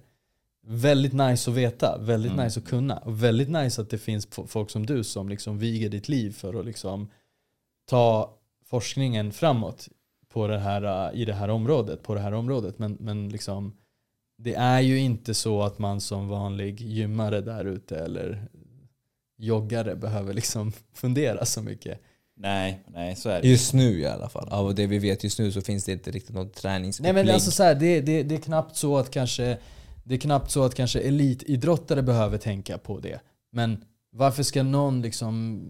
[0.67, 2.45] Väldigt nice att veta, väldigt Mm.
[2.45, 2.97] nice att kunna.
[2.97, 6.59] Och väldigt nice att det finns folk som du som liksom viger ditt liv för
[6.59, 7.09] att liksom
[7.89, 8.33] ta
[8.65, 9.87] forskningen framåt
[10.33, 12.79] på det här, uh, i det här området, på det här området.
[12.79, 13.77] Men, men liksom,
[14.37, 18.47] det är ju inte så att man som vanlig gymmare där ute eller
[19.37, 22.01] joggare behöver liksom fundera så mycket.
[22.35, 23.47] Nej, nej så är det.
[23.47, 24.49] Just nu i alla fall.
[24.49, 27.15] Av det vi vet just nu så finns det inte riktigt något Nej träningsupplägg.
[27.15, 29.57] men alltså så här, det, det, det är knappt så att kanske
[30.03, 33.19] det är knappt så att kanske elitidrottare behöver tänka på det.
[33.51, 35.61] Men varför ska någon liksom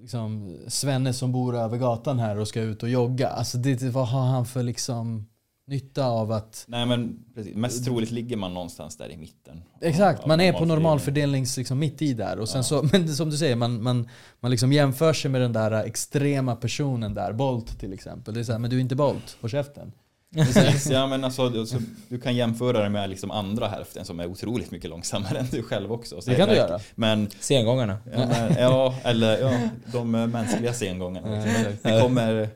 [0.00, 3.28] liksom Svenne som bor över gatan här och ska ut och jogga.
[3.28, 5.26] Alltså det, vad har han för liksom
[5.66, 7.56] nytta av att Nej men precis.
[7.56, 9.62] Mest troligt ligger man någonstans där i mitten.
[9.80, 12.38] Exakt, av man är på normalfördelnings liksom mitt i där.
[12.38, 12.62] Och sen Ja.
[12.62, 14.08] så, men som du säger, man, man,
[14.40, 18.34] man liksom jämför sig med den där extrema personen där, Bolt till exempel.
[18.34, 19.92] Det är så här, men du är inte Bolt, håll käften.
[20.34, 21.78] Precis, ja, men alltså, du, så,
[22.08, 25.62] du kan jämföra det med liksom andra hälften som är otroligt mycket långsammare än du
[25.62, 26.20] själv också.
[26.20, 26.80] Så Det kan du göra.
[26.94, 27.98] Men Sengångarna.
[28.12, 29.58] ja, men, ja, eller ja,
[29.92, 31.44] de mänskliga sengångarna.
[31.44, 31.72] Liksom.
[31.92, 32.48] Det kommer, du-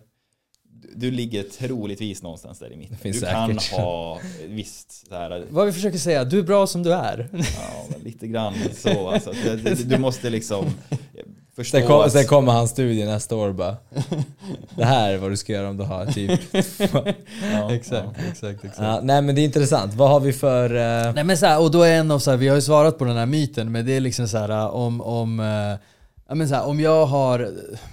[0.97, 2.97] du ligger troligtvis någonstans där i mitten.
[3.03, 3.73] Du kan säkert.
[3.73, 7.29] ha visst så här, Vad vi försöker säga, du är bra som du är.
[7.33, 9.09] ja, lite grann så.
[9.09, 10.67] Alltså, det, du måste liksom
[11.57, 13.77] förstå Sen, kom, att- sen kommer hans studie nästa år bara.
[14.77, 16.41] Det här är vad du ska göra om du har typ...
[17.53, 18.79] ja, exakt, exakt, exakt.
[18.79, 19.95] Ja, nej men det är intressant.
[19.95, 20.75] Vad har vi för...
[20.75, 22.63] eh, Nej men så här, och då är en av så här, vi har ju
[22.63, 25.79] svarat på den här myten, men det är liksom så här om, om eh,
[26.29, 27.51] Ja, men så här, om jag har,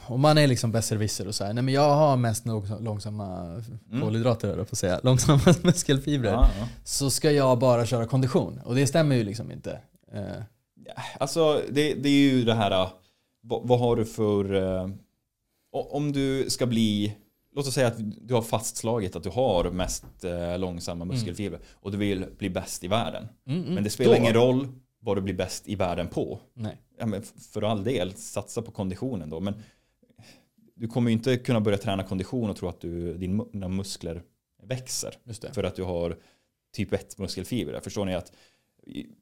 [0.07, 3.61] om man är liksom besserwisser och så här, nej men jag har mest långsamma, långsamma
[4.01, 6.31] kolhydrater jag på att säga, långsamma muskelfibrer.
[6.31, 6.67] Ja, ja.
[6.83, 8.61] Så ska jag bara köra kondition.
[8.65, 9.71] Och det stämmer ju liksom inte.
[10.13, 10.21] Eh,
[11.19, 12.87] Alltså det, det är ju det här,
[13.41, 14.53] vad, vad har du för...
[14.53, 14.89] eh,
[15.71, 17.15] om du ska bli...
[17.53, 21.91] Låt oss säga att du har fastslagit att du har mest eh, långsamma muskelfibrer och
[21.91, 23.27] du vill bli bäst i världen.
[23.47, 23.73] mm, mm.
[23.73, 24.67] Men det spelar Då- ingen roll
[24.99, 26.39] vad du blir bäst i världen på.
[26.53, 26.77] Nej.
[26.99, 29.39] Ja, men för all del, satsa på konditionen då.
[29.39, 29.53] Men
[30.75, 34.23] du kommer ju inte kunna börja träna kondition och tro att du, din, dina muskler
[34.63, 35.13] växer.
[35.53, 36.17] För att du har
[36.73, 37.79] typ 1 muskelfiber.
[37.83, 38.31] Förstår ni att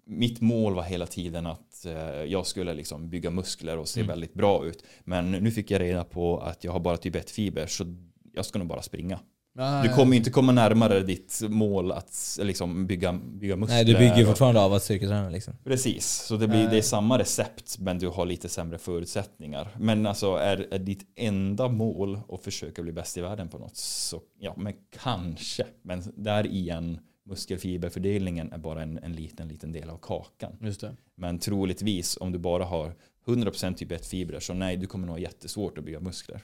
[0.05, 1.93] mitt mål var hela tiden att eh,
[2.23, 4.07] jag skulle liksom bygga muskler och se Mm.
[4.07, 4.83] väldigt bra ut.
[5.03, 7.85] Men nu fick jag reda på att jag har bara typ 1 fiber så
[8.33, 9.19] jag ska nog bara springa.
[9.59, 13.75] Ah, Du kommer ju inte komma närmare ditt mål att liksom bygga, bygga muskler.
[13.75, 15.53] nej, du bygger ju fortfarande av att styrketräna liksom.
[15.63, 16.67] Precis, så det, blir, Nej.
[16.71, 19.75] det är samma recept men du har lite sämre förutsättningar.
[19.79, 23.77] Men alltså är, är ditt enda mål att försöka bli bäst i världen på något
[23.77, 25.65] så ja, men kanske.
[25.81, 26.99] Men där igen
[27.29, 30.51] muskelfiberfördelningen är bara en, en liten, liten del av kakan.
[30.61, 30.95] Just det.
[31.15, 35.15] Men troligtvis om du bara har 100% typ 1 fibrer så nej, du kommer nog
[35.15, 36.41] ha jättesvårt att bygga muskler.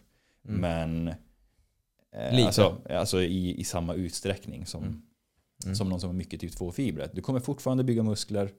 [0.48, 0.62] Mm.
[0.62, 1.08] Men
[2.16, 5.02] eh, alltså, alltså i, i samma utsträckning som, Mm.
[5.66, 5.76] Mm.
[5.76, 7.10] som någon som har mycket typ 2 fibrer.
[7.14, 8.50] Du kommer fortfarande bygga muskler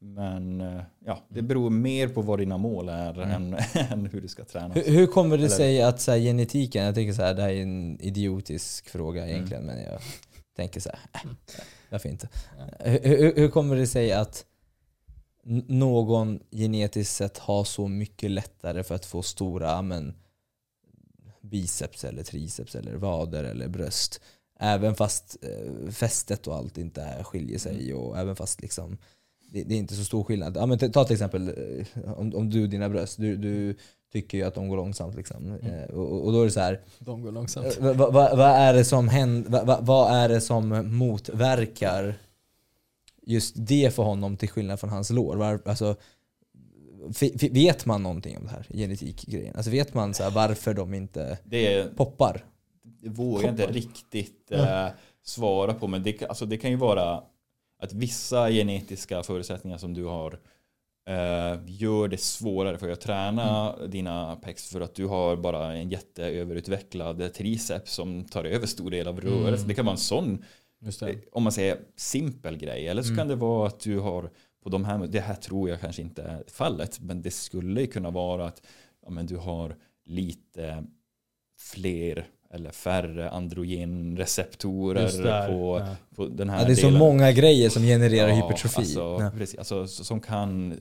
[0.00, 3.30] men eh, ja, det beror mer på vad dina mål är Mm.
[3.54, 3.56] än,
[3.92, 4.74] än hur du ska träna.
[4.74, 7.42] Hur, hur kommer det Eller- sig att så här, genetiken, jag tycker så här, det
[7.42, 10.00] här är en idiotisk fråga egentligen men jag
[10.56, 11.30] tänker så här, äh,
[11.90, 12.28] varför inte?
[12.78, 14.44] Hur, hur, hur kommer det sig att
[15.68, 20.14] någon genetiskt sett har så mycket lättare för att få stora men,
[21.40, 24.20] biceps eller triceps eller vader eller bröst?
[24.58, 28.98] Även fast eh, fästet och allt inte är, skiljer sig och även fast liksom
[29.50, 30.56] det, det är inte så stor skillnad.
[30.56, 33.76] Ja, men ta till exempel eh, om, om du och dina bröst, du, du
[34.20, 35.14] tycker ju att de går långsamt.
[35.16, 35.52] Liksom.
[35.62, 37.66] Eh, och, och då är det så här, De går långsamt.
[37.66, 42.14] eh, vad, vad, vad är det som händer, vad, vad- vad är det som motverkar
[43.22, 45.36] just det för honom till skillnad från hans lår?
[45.36, 45.96] Var, alltså,
[47.50, 49.56] vet man någonting om det här genetikgrejen?
[49.56, 52.44] Alltså vet man så här, varför de inte Det, är, poppar?
[52.82, 54.86] det vågar jag inte riktigt eh,
[55.24, 57.22] svara på men det, kan- alltså det kan ju vara
[57.82, 60.38] att vissa genetiska förutsättningar som du har eh,
[61.66, 63.90] gör det svårare för dig att träna Mm.
[63.90, 69.08] dina pecs för att du har bara en jätteöverutvecklad triceps som tar över stor del
[69.08, 69.54] av rörelsen.
[69.54, 69.68] Mm.
[69.68, 70.44] Det kan vara en sån
[71.00, 71.14] det.
[71.32, 72.88] om man säger simpel grej.
[72.88, 73.18] Eller så Mm.
[73.18, 74.30] kan det vara att du har
[74.62, 78.10] på de här, det här tror jag kanske inte är fallet, men det skulle kunna
[78.10, 78.62] vara att
[79.02, 79.76] ja, men du har
[80.06, 80.84] lite
[81.58, 85.96] fler eller färre androgenreceptorer på, Ja.
[86.16, 86.98] på den här Ja, det är så delen.
[86.98, 88.78] många grejer som genererar Ja, hypertrofi.
[88.78, 89.30] Alltså, Ja.
[89.38, 90.80] precis, alltså, som kan.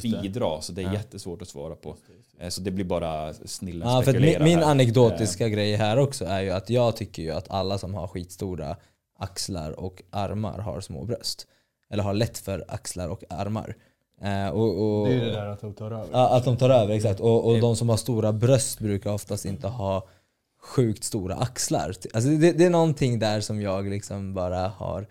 [0.00, 0.92] Bidra, så det är Ja.
[0.92, 1.96] jättesvårt att svara på.
[2.38, 6.40] Eh, Så det blir bara snillen Ja, för min, min anekdotiska grej här också är
[6.40, 8.76] ju att jag tycker ju att alla som har skitstora
[9.18, 11.46] axlar och armar har små bröst.
[11.90, 13.74] Eller har lätt för axlar och armar.
[14.22, 16.08] Eh, och, och, Det är ju det där att de tar över.
[16.12, 17.20] Ja, att de tar över, exakt.
[17.20, 20.08] Och, och de som har stora bröst brukar oftast inte ha
[20.62, 21.94] sjukt stora axlar.
[22.14, 25.06] Alltså det, det är någonting där som jag liksom bara har...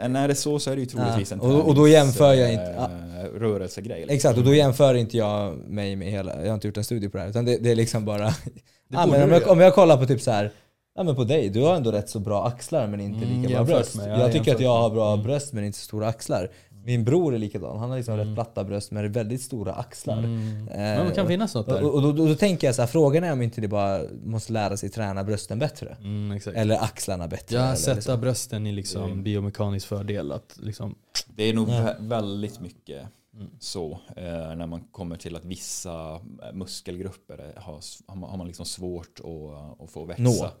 [0.00, 1.88] Eh, När det är så så är det ju troligtvis Ja, en och- och då
[1.88, 3.98] jämför jag inte- tränings- eh, rörelsegrej.
[3.98, 4.14] liksom.
[4.14, 6.40] Exakt, och då jämför inte jag mig med hela...
[6.42, 8.24] Jag har inte gjort en studie på det här, utan det, det är liksom bara...
[8.88, 10.52] ja, men om, jag, om jag kollar på typ så här.
[10.94, 13.48] Ja men på dig, du har ändå rätt så bra axlar men inte Mm, lika
[13.48, 13.96] bra jämfört bröst.
[13.96, 15.24] med- ja, jag tycker att jag har bra Mm.
[15.26, 16.50] bröst men inte så stora axlar.
[16.88, 18.26] Min bror är likadan, han har liksom Mm.
[18.26, 20.18] rätt platta bröst men väldigt stora axlar.
[20.18, 20.68] Mm.
[20.68, 21.94] Eh, Men det kan finnas något Och, där.
[21.94, 24.52] och, då, då, då tänker jag så här, frågan är om inte det bara måste
[24.52, 25.96] lära sig träna brösten bättre.
[26.00, 26.56] Mm, exakt.
[26.56, 27.56] Eller axlarna bättre.
[27.56, 28.20] Ja, eller sätta liksom.
[28.20, 30.32] brösten i liksom biomekanisk fördel.
[30.32, 30.94] Att liksom,
[31.36, 31.72] Det är nog Ja.
[31.74, 33.02] vä- väldigt mycket
[33.38, 33.50] Mm.
[33.58, 37.80] så eh, när man kommer till att vissa eh, muskelgrupper är- har,
[38.28, 40.52] har man, liksom svårt att, att få växa.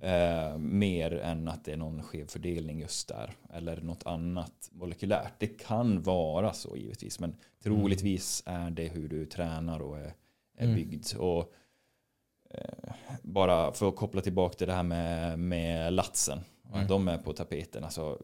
[0.00, 3.36] Eh, mer än att det är någon skev fördelning just där.
[3.52, 5.32] Eller något annat molekylärt.
[5.38, 7.20] Det kan vara så givetvis.
[7.20, 10.14] Men troligtvis är det hur du tränar och är,
[10.56, 10.74] är Mm.
[10.74, 11.06] byggd.
[11.18, 11.52] Och,
[12.50, 16.38] eh, bara för att koppla tillbaka till det här med, med latsen.
[16.74, 16.86] Mm.
[16.86, 17.84] De är på tapeten.
[17.84, 18.18] Alltså,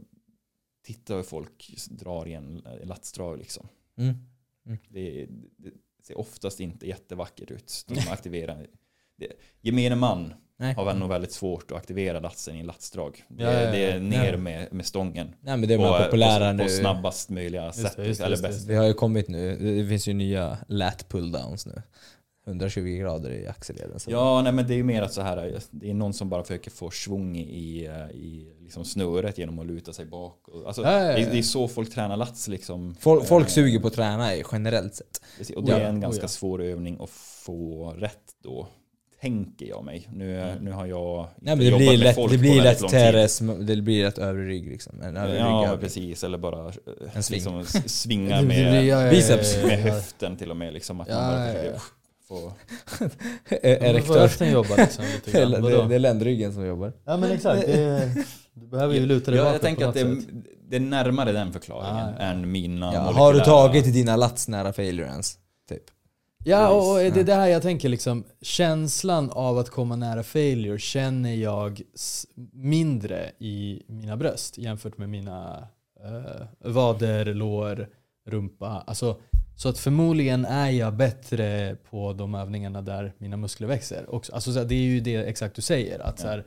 [0.87, 3.69] titta hur folk drar i en latsdrag liksom.
[3.99, 4.15] Mm.
[4.89, 5.27] Det,
[5.57, 5.71] det
[6.07, 7.85] ser oftast inte jättevackert ut.
[7.89, 8.67] De aktiverar.
[9.17, 10.75] Det, gemene man Nej.
[10.75, 13.25] har väl nog väldigt svårt att aktivera latsen i latsdrag.
[13.29, 13.71] Det, Ja, ja, ja.
[13.71, 15.35] det är ner med, med stången.
[15.41, 16.65] Nej men det är de eh, populära på.
[16.65, 17.99] På snabbast möjliga det, sätt.
[17.99, 18.69] just eller just bäst.
[18.69, 21.83] Det har ju kommit nu, det finns ju nya lat pulldowns nu.
[22.47, 23.99] 120 grader i axelleden.
[24.07, 26.43] Ja, nej, men det är ju mer att så här, det är någon som bara
[26.43, 27.85] försöker få svung i,
[28.15, 30.39] i liksom snöret genom att luta sig bak.
[30.67, 31.13] Alltså, Ja, ja, ja.
[31.17, 32.95] Det, är, det är så folk tränar lats liksom.
[33.01, 35.23] Folk, folk Eh, suger på att träna generellt sett.
[35.57, 36.29] Och det är en oh ganska ja.
[36.29, 38.67] svår övning att få rätt då.
[39.21, 40.09] Tänker jag mig.
[40.13, 40.65] Nu, Mm.
[40.65, 42.51] nu har jag Nej, men inte det jobbat blir med lätt, folk det på blir
[42.51, 42.99] väldigt lätt lång tid.
[43.01, 45.01] teres, det blir lätt övre rygg liksom.
[45.03, 45.81] En övre Ja, ryggövning.
[45.81, 46.25] precis.
[46.25, 46.73] Eller bara eh,
[47.15, 47.37] En sving.
[47.61, 49.57] Liksom, svinga med, ja, ja, ja, biceps.
[49.65, 50.73] med höften till och med.
[50.73, 51.81] Liksom, att man bara ja, försöker ja.
[52.29, 52.37] få...
[53.49, 54.21] E- Får Erektör.
[54.21, 55.89] höften jobba liksom lite grann.
[55.89, 56.93] det är ländryggen som jobbar.
[57.05, 57.67] Ja men exakt.
[57.67, 58.25] Det,
[58.61, 60.21] du behöver ju luta dig Ja, bakåt jag tänker att det,
[60.69, 62.25] det är närmare den förklaringen Ah, ja.
[62.25, 65.39] än mina Ja, har du tagit dina lats nära failure ens?
[65.69, 65.83] Typ.
[66.45, 70.23] Ja, och och det är det här jag tänker liksom, känslan av att komma nära
[70.23, 71.83] failure känner jag
[72.53, 75.69] mindre i mina bröst jämfört med mina
[76.05, 77.89] eh, vader, lår,
[78.27, 78.85] rumpa.
[78.87, 79.17] Alltså,
[79.57, 84.15] så att förmodligen är jag bättre på de övningarna där mina muskler växer.
[84.15, 84.33] Också.
[84.35, 85.99] Alltså, så här, det är ju det exakt du säger.
[85.99, 86.45] Att, så här,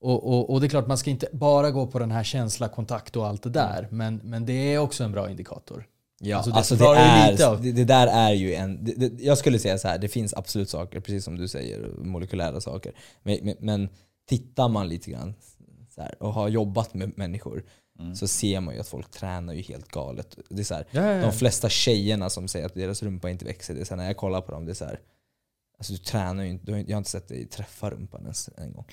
[0.00, 2.68] och, och, och det är klart, man ska inte bara gå på den här känsla,
[2.68, 3.88] kontakt och allt det där.
[3.90, 5.86] Men, men det är också en bra indikator.
[6.22, 8.84] Ja, Alltså, alltså, det det, ju lite är, av- det, det där är ju en...
[8.84, 11.88] Det, det, jag skulle säga så här, det finns absolut saker, precis som du säger,
[12.02, 12.92] molekylära saker.
[13.22, 13.88] Men, men, men
[14.28, 15.34] tittar man lite grann
[15.96, 17.64] här, och har jobbat med människor
[18.00, 18.14] Mm.
[18.16, 20.38] så ser man ju att folk tränar ju helt galet.
[20.50, 21.22] Det är så här, Ja, ja, ja.
[21.22, 24.06] de flesta tjejerna som säger att deras rumpa inte växer, det är så här, när
[24.06, 25.00] jag kollar på dem, det är så här,
[25.78, 28.22] alltså du tränar ju inte, du har, inte- jag har inte sett dig träffa rumpan
[28.22, 28.84] ens en gång.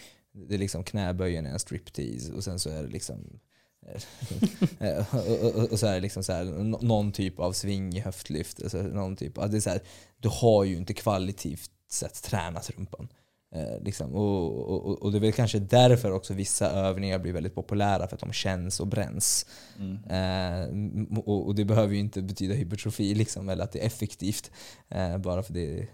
[0.47, 3.39] Det är liksom knäböjen är en striptease och sen så är det liksom
[4.79, 7.95] eh, och, och, och så är det liksom så här, nå- någon typ av sving
[7.95, 8.63] i höftlyft.
[8.63, 9.81] Alltså någon typ, det är så här,
[10.17, 13.07] du har ju inte kvalitativt sett tränat rumpan.
[13.55, 14.15] Eh, liksom.
[14.15, 18.15] och, och, och det är väl kanske därför också vissa övningar blir väldigt populära, för
[18.15, 19.45] att de känns och bränns.
[19.79, 20.03] Mm.
[20.03, 24.51] Eh, och, och det behöver ju inte betyda hypertrofi liksom, eller att det är effektivt.
[24.89, 25.88] Eh, bara för det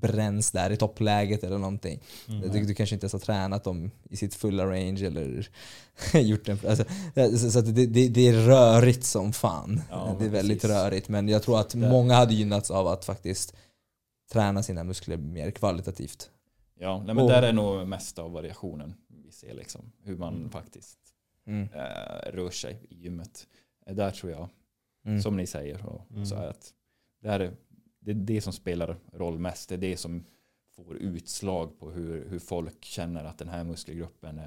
[0.00, 2.00] bränns där i toppläget eller någonting.
[2.28, 2.50] Mm.
[2.52, 5.48] Du, du kanske inte ens har tränat dem i sitt fulla range eller
[6.20, 6.58] gjort en...
[6.68, 6.84] Alltså,
[7.38, 9.82] så så det, det, det är rörigt som fan.
[9.90, 10.76] Ja, det är väldigt precis.
[10.76, 11.08] rörigt.
[11.08, 13.54] Men jag tror att Där- många hade gynnats av att faktiskt
[14.32, 16.30] träna sina muskler mer kvalitativt.
[16.78, 19.92] Ja, nej, men Och- där är nog mest av variationen vi ser liksom.
[20.02, 20.50] Hur man Mm.
[20.50, 20.98] faktiskt
[21.46, 21.62] Mm.
[21.74, 23.46] eh, rör sig i gymmet.
[23.86, 24.48] Eh, Där tror jag,
[25.06, 25.22] Mm.
[25.22, 25.80] som ni säger,
[26.10, 26.26] Mm.
[26.26, 26.72] så är att
[27.22, 27.52] det, här är,
[28.04, 29.68] det är det som spelar roll mest.
[29.68, 30.24] Det är det som
[30.76, 34.44] får utslag på hur, hur folk känner att den här muskelgruppen eh,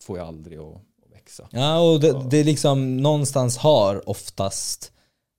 [0.00, 1.48] får jag aldrig att, att växa.
[1.50, 4.92] Ja, och det, det är liksom någonstans har oftast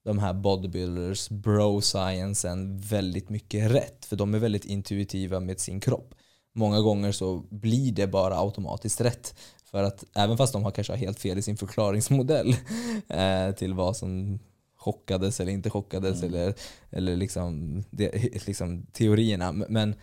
[0.05, 4.05] de här bodybuilders, bro sciencen väldigt mycket rätt.
[4.05, 6.15] För de är väldigt intuitiva med sin kropp.
[6.53, 9.35] Många gånger så blir det bara automatiskt rätt.
[9.63, 12.55] För att även fast de har kanske helt fel i sin förklaringsmodell
[13.07, 14.39] eh, till vad som
[14.79, 16.33] chockades eller inte chockades Mm.
[16.33, 16.53] eller,
[16.89, 18.11] eller liksom, det,
[18.47, 19.51] liksom teorierna.
[19.51, 19.95] Men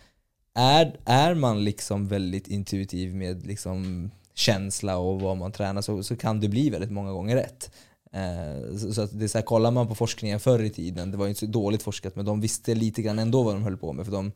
[0.53, 6.15] är, är man liksom väldigt intuitiv med liksom känsla och vad man tränar så, så
[6.15, 7.71] kan det bli väldigt många gånger rätt.
[8.13, 11.11] Eh, så, så att det är så här, kollar man på forskningen förr i tiden,
[11.11, 13.63] det var ju inte så dåligt forskat men de visste lite grann ändå vad de
[13.63, 14.31] höll på med för de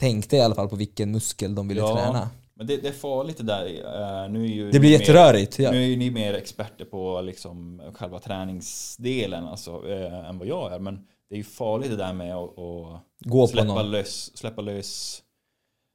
[0.00, 2.30] tänkte i alla fall på vilken muskel de ville Ja, träna.
[2.56, 3.64] Men det, det är farligt det där.
[3.66, 5.58] eh, nu är ju Det blir ni mer- jätterörigt.
[5.58, 5.70] Ja.
[5.70, 10.72] Nu är ju ni mer experter på liksom själva träningsdelen alltså, eh, än vad jag
[10.74, 10.78] är.
[10.78, 10.94] Men
[11.28, 15.22] det är ju farligt det där med att, att Gå släppa, lös, släppa lös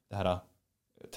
[0.10, 0.38] det här eh,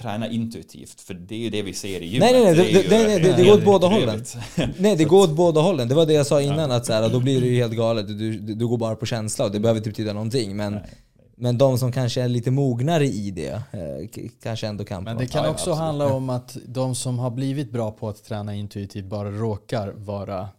[0.01, 1.01] träna intuitivt.
[1.01, 2.31] För det är ju det vi ser i gymmet.
[2.31, 4.35] Nej, nej, nej, är det- ju det- nej, det- det går åt båda bedrövligt.
[4.79, 5.87] Nej det går åt båda hållen.
[5.87, 8.07] Det var det jag sa innan att så här, då blir det ju helt galet.
[8.07, 10.55] Du, du, du går bara på känsla och det behöver inte betyda någonting.
[10.57, 10.81] Men, Nej.
[11.43, 15.03] Men de som kanske är lite mognare i det eh, kanske ändå kan.
[15.03, 15.77] Men det kan också absolut.
[15.77, 20.49] handla om att de som har blivit bra på att träna intuitivt bara råkar vara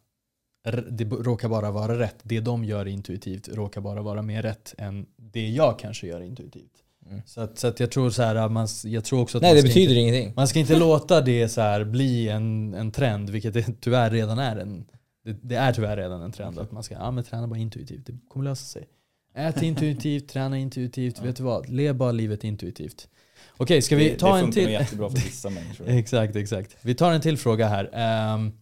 [0.90, 2.16] det råkar bara vara rätt.
[2.22, 6.72] Det de gör intuitivt råkar bara vara mer rätt än det jag kanske gör intuitivt.
[7.06, 7.22] Mm.
[7.26, 9.62] Så, att, så att jag tror så här, man, jag tror också att Nej det
[9.62, 10.32] betyder inte, ingenting.
[10.36, 14.38] man ska inte låta det så här bli en, en trend, vilket det tyvärr redan
[14.38, 14.84] är en
[15.24, 18.06] det, det är tyvärr redan en trend att man ska ja, men träna bara intuitivt,
[18.06, 18.88] det kommer lösa sig.
[19.34, 21.68] Ät intuitivt, träna intuitivt, vet du vad?
[21.68, 23.08] Lev bara livet intuitivt.
[23.56, 24.62] Okej, ska vi det, ta det en funkar till?
[24.64, 25.88] nog jättebra för vissa människor.
[25.88, 26.76] Exakt, exakt.
[26.82, 27.90] Vi tar en till fråga här.
[27.92, 28.52] ehm,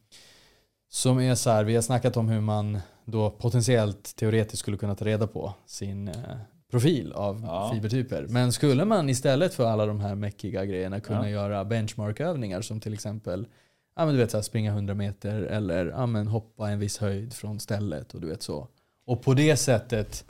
[0.89, 4.95] som är så här, vi har snackat om hur man då potentiellt teoretiskt skulle kunna
[4.95, 6.14] ta reda på sin eh,
[6.70, 7.70] profil av Ja.
[7.75, 8.27] fibertyper.
[8.29, 11.31] Men skulle man istället för alla de här mäckiga grejerna kunna Ja.
[11.31, 13.47] göra benchmarkövningar som till exempel
[13.97, 16.99] ja, men du vet, så här, springa 100 meter eller ja, men hoppa en viss
[16.99, 18.68] höjd från stället och du vet så.
[19.07, 20.25] Och på det sättet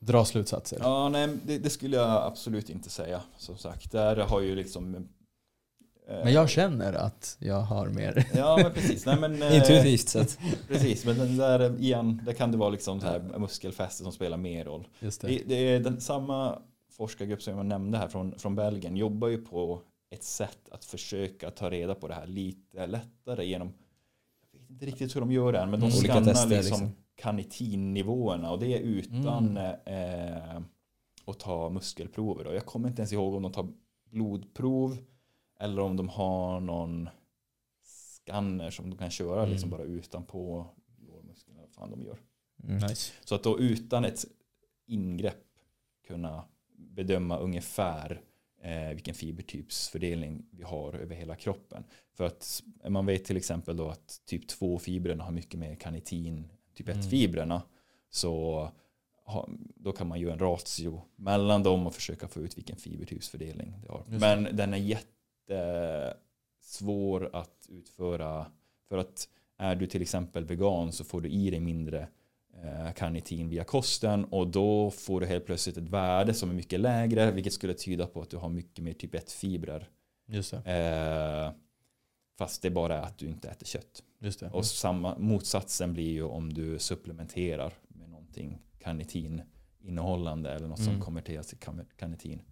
[0.00, 0.78] dra slutsatser.
[0.82, 3.20] Ja, nej, det, det skulle jag absolut inte säga.
[3.38, 4.94] Som sagt, där har ju liksom...
[4.94, 5.00] eh,
[6.24, 8.26] Men jag känner att jag har mer.
[8.34, 9.06] Ja, men precis.
[9.06, 10.38] Nej, men, eh, Intuitivt sett.
[10.68, 14.36] Precis, men den där igen, där kan det vara liksom så här muskelfäste som spelar
[14.36, 14.88] mer roll.
[15.00, 15.28] Just det.
[15.28, 16.58] Det, det är den, samma
[16.92, 19.80] forskargrupp som jag nämnde här från, från Belgien jobbar ju på
[20.10, 23.72] ett sätt att försöka ta reda på det här lite lättare genom
[24.52, 25.98] jag vet inte riktigt hur de gör det, här, men de Mm.
[25.98, 26.90] Skannar liksom, liksom.
[27.18, 29.76] Kanitinnivåerna och det är utan Mm.
[29.86, 30.62] eh,
[31.26, 32.44] att ta muskelprover.
[32.44, 32.54] Då.
[32.54, 33.68] Jag kommer inte ens ihåg om de tar
[34.10, 34.98] blodprov
[35.60, 37.08] eller om de har någon
[37.82, 39.50] skanner som de kan köra Mm.
[39.50, 40.66] liksom bara utanpå
[41.08, 41.56] lårmuskeln.
[41.56, 42.18] Vad fan de gör.
[42.64, 42.76] Mm.
[42.76, 43.12] Nice.
[43.24, 44.24] Så att då utan ett
[44.86, 45.44] ingrepp
[46.06, 46.44] kunna
[46.76, 48.20] bedöma ungefär
[48.62, 51.84] eh, vilken fibertypsfördelning vi har över hela kroppen.
[52.14, 56.48] För att man vet till exempel då att typ 2 fibrerna har mycket mer kanitin
[56.78, 57.60] typ 1 Mm.
[58.10, 58.70] Så
[59.76, 63.88] då kan man göra en ratio mellan dem och försöka få ut vilken fibertypsfördelning det
[63.88, 64.04] har.
[64.08, 64.98] Just Men den är
[65.48, 68.46] jättesvår att utföra
[68.88, 69.28] för att
[69.58, 72.08] är du till exempel vegan så får du i dig mindre
[72.62, 76.80] eh, karnitin via kosten och då får du helt plötsligt ett värde som är mycket
[76.80, 79.88] lägre vilket skulle tyda på att du har mycket mer typ 1 fibrer.
[80.26, 80.56] Just det.
[80.56, 81.52] Eh,
[82.38, 84.02] fast det bara är att du inte äter kött.
[84.20, 84.50] Just det.
[84.50, 89.42] Och samma, motsatsen blir ju om du supplementerar med någonting karnitin
[89.80, 90.92] innehållande eller något Mm.
[90.94, 91.58] som konverteras till
[91.96, 92.42] karnitin.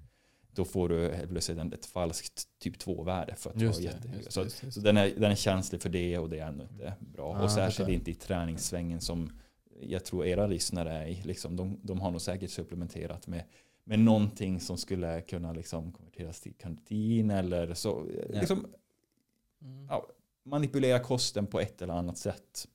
[0.53, 4.17] då får du helt plötsligt ett falskt typ 2-värde för att Just vara det, jättehög.
[4.17, 6.47] just det, Så, just så den, är, den är känslig för det och det är
[6.47, 7.37] ändå inte bra.
[7.37, 9.33] Ah, och särskilt inte i träningssvängen som
[9.81, 11.23] jag tror era lyssnare är i.
[11.25, 13.45] Liksom, de, de har nog säkert supplementerat med,
[13.85, 18.07] med någonting som skulle kunna liksom konverteras till kantin eller så.
[18.33, 18.39] Ja.
[18.41, 18.67] Liksom,
[19.89, 20.07] ja,
[20.45, 22.67] manipulera kosten på ett eller annat sätt.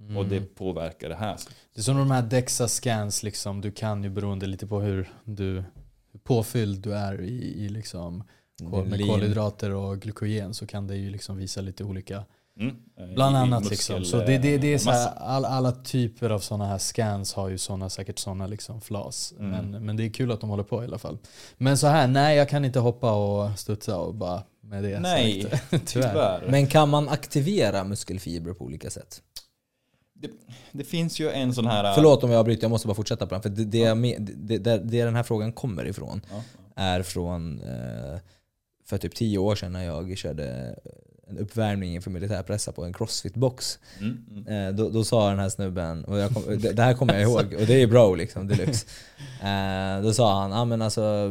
[0.00, 0.16] Mm.
[0.16, 1.36] Och det påverkar det här.
[1.74, 5.64] Det är som de här DEXA-scans, liksom, du kan ju beroende lite på hur, du,
[6.12, 8.24] hur påfylld du är i, i liksom,
[8.70, 12.24] kol, med kolhydrater och glykogen så kan det ju liksom visa lite olika.
[12.60, 12.76] Mm.
[12.96, 14.04] Eh, Bland i- annat muskel- liksom.
[14.04, 15.18] Så det, det, det är så här, massa.
[15.20, 19.34] all, alla typer av sådana här scans har ju såna, säkert sådana liksom flas.
[19.38, 19.50] Mm.
[19.50, 21.18] Men, men det är kul att de håller på i alla fall.
[21.56, 25.42] Men så här, nej jag kan inte hoppa och studsa och bara med det Nej,
[25.42, 25.62] sagt.
[25.70, 26.12] Tyvärr.
[26.12, 26.46] tyvärr.
[26.50, 29.22] Men kan man aktivera muskelfibrer på olika sätt?
[30.14, 30.30] Det,
[30.72, 31.94] det finns ju en sån här...
[31.94, 33.42] Förlåt om jag avbryter, jag måste bara fortsätta på den.
[33.42, 36.42] För det, det, jag med, det, det, det den här frågan kommer ifrån Ja.
[36.76, 38.18] är från eh,
[38.84, 40.78] för typ tio år sedan när jag körde
[41.30, 43.78] en uppvärmning inför militärpressa på en crossfit-box.
[44.00, 44.68] Mm, mm.
[44.68, 47.54] Eh, då, då sa den här snubben, och kom, det, det här kommer jag ihåg,
[47.60, 48.86] och det är bro liksom, deluxe.
[49.42, 51.28] Eh, då sa han, ah, men alltså,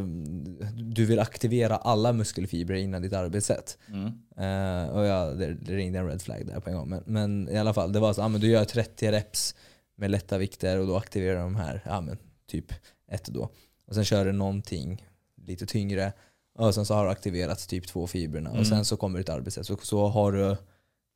[0.74, 3.78] du vill aktivera alla muskelfibrer innan ditt arbetssätt.
[3.88, 4.06] Mm.
[4.36, 6.88] Eh, och jag, det, det ringde en red flag där på en gång.
[6.88, 9.54] Men, men i alla fall, det var så, ah, men du gör 30 reps
[9.96, 12.72] med lätta vikter och då aktiverar de här, ja men typ
[13.10, 13.50] ett då.
[13.86, 15.06] Och sen kör du någonting
[15.46, 16.12] lite tyngre
[16.58, 18.60] och sen så har du aktiverat typ två fibrerna Mm.
[18.60, 19.66] och sen så kommer ditt arbetssätt.
[19.66, 20.56] Så, så har du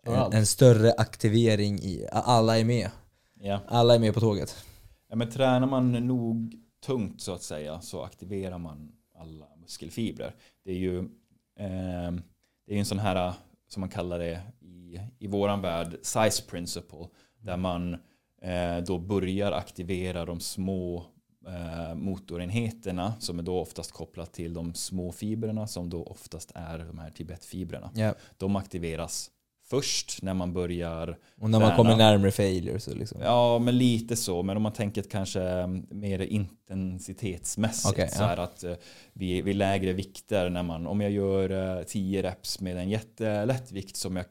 [0.06, 2.90] en, en större aktivering i, alla är med.
[3.40, 3.60] Ja.
[3.68, 4.56] Alla är med på tåget.
[5.08, 6.54] ja, men tränar man nog
[6.86, 10.34] tungt så att säga så aktiverar man alla muskelfibrer.
[10.64, 10.98] Det är ju
[11.58, 12.12] eh,
[12.66, 13.32] det är en sån här
[13.68, 17.06] som man kallar det i, i våran värld size principle
[17.40, 17.94] där man
[18.42, 21.04] eh, då börjar aktivera de små
[21.94, 26.98] motorenheterna som är då oftast kopplat till de små fibrerna som då oftast är de
[26.98, 27.90] här tibetfibrerna.
[27.94, 28.14] Ja.
[28.36, 29.30] De aktiveras
[29.66, 31.76] först när man börjar Och när man Träna.
[31.76, 33.20] kommer närmare failure så liksom.
[33.20, 34.42] Ja, men lite så.
[34.42, 37.94] Men om man tänker kanske mm, mer intensitetsmässigt.
[37.94, 38.26] Okej, så ja.
[38.26, 38.74] här att eh,
[39.12, 43.72] vid, vid lägre vikter, när man, om jag gör eh, 10 reps med en jättelätt
[43.72, 44.26] vikt som jag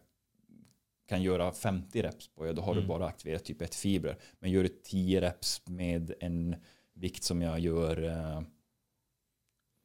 [1.10, 2.88] kan göra 50 reps på, ja, då har du Mm.
[2.88, 4.18] bara aktiverat typ ett fibrer.
[4.40, 6.56] Men gör du 10 reps med en
[6.94, 8.42] vikt som jag gör eh,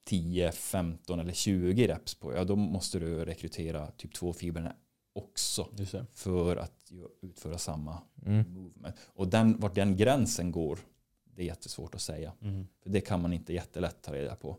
[0.05, 4.77] 10, 15 eller 20 reps på, ja då måste du rekrytera typ två fibrerna
[5.13, 6.07] också Just det.
[6.13, 8.53] för att utföra samma Mm.
[8.55, 8.97] movement.
[9.07, 10.79] Och den, vart den gränsen går,
[11.25, 12.33] det är jättesvårt att säga.
[12.43, 12.67] Mm.
[12.83, 14.57] För det kan man inte jättelätt ta reda på.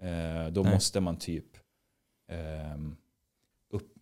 [0.00, 0.72] Eh, då Nej.
[0.74, 1.46] måste man typ
[2.28, 2.96] ehm,
[3.70, 3.94] upp,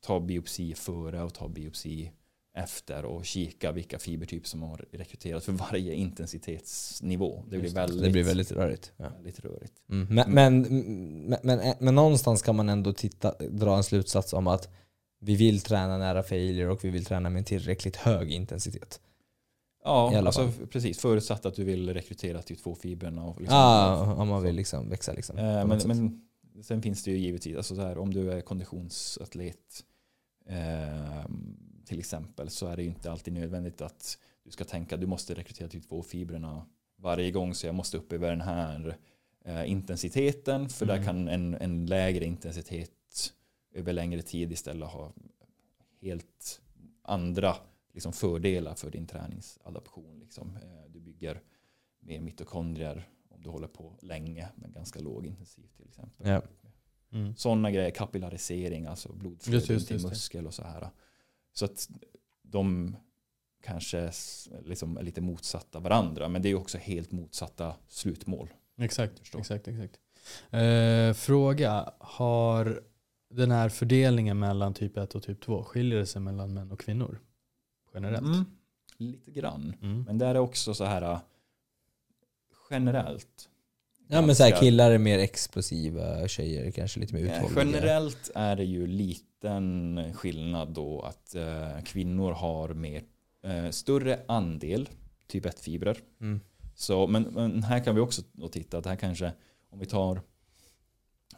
[0.00, 2.12] ta biopsi före och ta biopsi
[2.54, 7.44] efter och kika vilka fibertyper som har rekryterats för varje intensitetsnivå.
[7.50, 8.92] Det blir väldigt, Det blir väldigt rörigt.
[8.96, 9.08] Ja.
[9.08, 9.72] väldigt rörigt.
[9.90, 10.06] Mm.
[10.14, 10.62] Men, men,
[11.28, 14.68] men, men, men någonstans kan man ändå titta, dra en slutsats om att
[15.20, 19.00] vi vill träna nära failure och vi vill träna med en tillräckligt hög intensitet.
[19.84, 20.98] Ja, alltså, precis.
[20.98, 23.24] Förutsatt att du vill rekrytera till två fibrerna.
[23.24, 25.12] Och liksom, ah, om man vill liksom växa.
[25.12, 26.20] Liksom, Eh, men, men
[26.62, 29.84] sen finns det ju givetvis, alltså så här, om du är konditionsatlet
[30.46, 31.24] eh,
[31.84, 35.34] till exempel så är det ju inte alltid nödvändigt att du ska tänka du måste
[35.34, 36.66] rekrytera till två fibrerna
[36.96, 38.96] varje gång så jag måste upp över den här
[39.44, 41.06] eh, intensiteten för där Mm.
[41.06, 43.32] kan en, en lägre intensitet
[43.72, 45.12] över längre tid istället ha
[46.00, 46.60] helt
[47.02, 47.56] andra
[47.92, 50.18] liksom, fördelar för din träningsadaption.
[50.18, 50.56] Liksom.
[50.56, 51.40] Eh, du bygger
[52.00, 56.28] mer mitokondrier om du håller på länge men ganska låg intensiv till exempel.
[56.28, 56.42] Ja.
[57.12, 57.36] Mm.
[57.36, 60.90] Sådana grejer, kapillarisering, alltså blodflöde Just, just, till muskel och så här.
[61.54, 61.88] Så att
[62.42, 62.96] de
[63.62, 64.10] kanske
[64.64, 68.48] liksom är lite motsatta varandra men det är ju också helt motsatta slutmål.
[68.78, 69.98] Exakt, exakt, exakt.
[70.50, 72.82] Eh, fråga, har
[73.30, 76.80] den här fördelningen mellan typ 1 och typ 2, skiljer det sig mellan män och
[76.80, 77.20] kvinnor?
[77.94, 78.24] Generellt?
[78.24, 78.44] Mm,
[78.96, 79.74] lite grann.
[79.82, 80.02] Mm.
[80.02, 81.18] Men där är också så här äh,
[82.70, 83.48] generellt.
[84.08, 87.64] Ja men så här, killar är mer explosiva, tjejer kanske lite mer Eh, uthålliga.
[87.64, 88.86] Generellt är det ju
[89.44, 93.02] liten skillnad då att eh, kvinnor har mer
[93.42, 94.88] eh, större andel
[95.26, 95.98] typ 1-fibrer.
[96.20, 96.40] Mm.
[96.74, 99.32] Så, men, men här kan vi också då titta att här kanske
[99.70, 100.20] om vi tar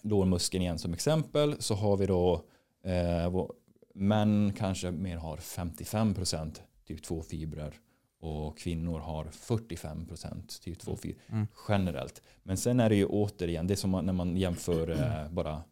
[0.03, 2.45] lårmuskeln igen som exempel så har vi då
[2.85, 3.47] eh,
[3.95, 6.55] män kanske mer har 55%
[6.87, 7.74] typ 2 fibrer
[8.20, 11.47] och kvinnor har 45% typ 2 fibrer Mm.
[11.69, 12.23] generellt.
[12.43, 15.62] Men sen är det ju återigen det är som man- när man jämför eh, bara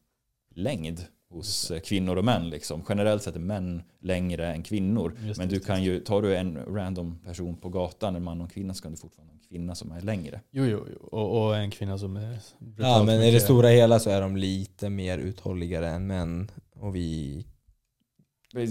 [0.55, 1.05] längd
[1.35, 2.51] hos eh, kvinnor och män.
[2.51, 2.83] Liksom.
[2.89, 5.17] Generellt sett är män längre än kvinnor.
[5.27, 8.45] Just Men du kan ju, tar du en random person på gatan, en man och
[8.45, 10.41] en kvinna, så kan du fortfarande ha en kvinna som är längre.
[10.51, 11.07] Jo, jo, jo.
[11.07, 12.39] Och, och en kvinna som är
[12.79, 16.51] Ja men i det mycket- stora hela så är de lite mer uthålligare än män.
[16.75, 17.45] Och vi...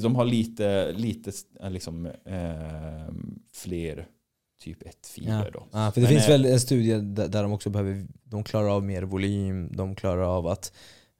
[0.02, 1.32] De har lite, lite
[1.62, 3.14] eh, liksom, eh,
[3.54, 4.08] fler
[4.62, 5.68] typ 1-fibrer då.
[5.72, 8.44] Ja, för det Men, finns eh, väl en studie där, där de också behöver, de
[8.44, 10.74] klarar av mer volym, de klarar av att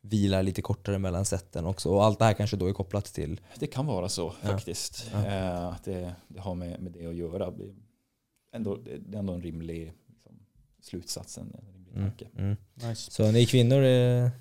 [0.06, 1.90] vila lite kortare mellan sätten också.
[1.90, 4.48] Och allt det här kanske då är kopplat till Det kan vara så Ja.
[4.50, 5.10] faktiskt.
[5.14, 5.26] Ja.
[5.26, 7.52] Eh, att det, det har med, med det att göra.
[7.52, 7.74] Det är
[8.56, 10.32] ändå, det är ändå en rimlig liksom,
[10.82, 11.38] slutsats.
[11.38, 11.44] En
[11.74, 12.10] rimlig Mm.
[12.10, 12.28] tanke.
[12.38, 12.56] Mm.
[12.74, 13.12] Nice.
[13.12, 14.32] Så ni kvinnor, är,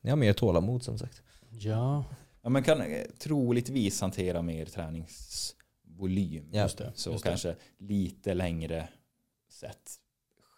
[0.00, 1.22] ni har mer tålamod som sagt.
[1.50, 2.04] Ja,
[2.42, 6.48] Ja, man kan eh, troligtvis hantera mer träningsvolym.
[6.52, 6.92] Ja, just det.
[6.94, 7.28] Så just det.
[7.30, 8.88] kanske lite längre
[9.50, 9.90] sett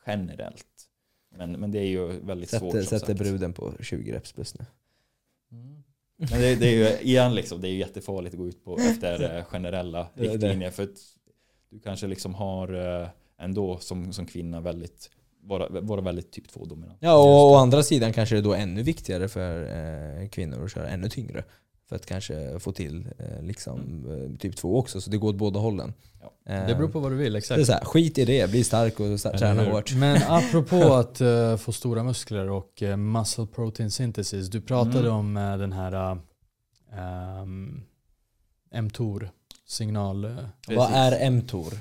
[0.07, 0.67] generellt.
[1.39, 4.55] Men, men det är ju väldigt svårt Sätter, som sätter bruden på 20 reps plus
[4.59, 4.67] nu.
[5.53, 5.83] Mm.
[6.17, 8.79] Men det, det är ju igen liksom, det är ju jättefarligt att gå ut på
[8.79, 10.71] efter eh, generella riktlinjer.
[10.71, 10.99] För att
[11.71, 13.09] du kanske liksom har eh,
[13.39, 15.11] ändå som, som kvinna väldigt
[15.43, 16.99] vara, vara väldigt typ 2 dominant.
[17.01, 19.63] Ja och å andra sidan kanske det är då ännu viktigare för
[20.23, 21.45] eh, kvinnor att köra ännu tyngre.
[21.89, 25.37] För att kanske få till eh, liksom, eh, typ 2 också, så det går åt
[25.37, 25.93] båda hållen.
[26.21, 26.53] Ja.
[26.53, 27.67] Eh, Det beror på vad du vill, det är exakt.
[27.67, 29.95] så här, skit i det, bli stark och träna hårt.
[29.95, 34.49] Men apropå att eh, få stora muskler och uh, muscle protein synthesis.
[34.49, 35.13] Du pratade Mm.
[35.13, 36.19] om eh, den här
[37.43, 37.83] um,
[38.83, 39.31] mTOR
[39.67, 40.37] signal.
[40.69, 41.73] Vad är mTOR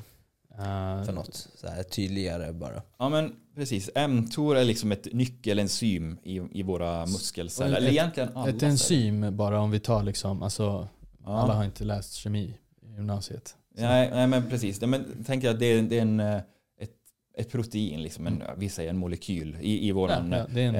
[1.05, 1.47] för något?
[1.55, 2.81] Så här, tydligare bara.
[2.99, 7.71] Ja men precis, mTOR är liksom ett nyckelenzym i, i våra muskelceller.
[7.71, 8.71] Och Eller ett- egentligen alla Ett celler.
[8.71, 10.87] enzym bara om vi tar liksom, alltså
[11.25, 11.37] Ja.
[11.37, 13.55] alla har inte läst kemi i gymnasiet.
[13.75, 14.81] Nej, nej men precis.
[14.81, 16.35] Men tänk att det är, det är en, eh,
[16.79, 16.91] ett,
[17.37, 20.75] ett protein, liksom en, vi säger en molekyl i, i, våran, Ja, ja, det en,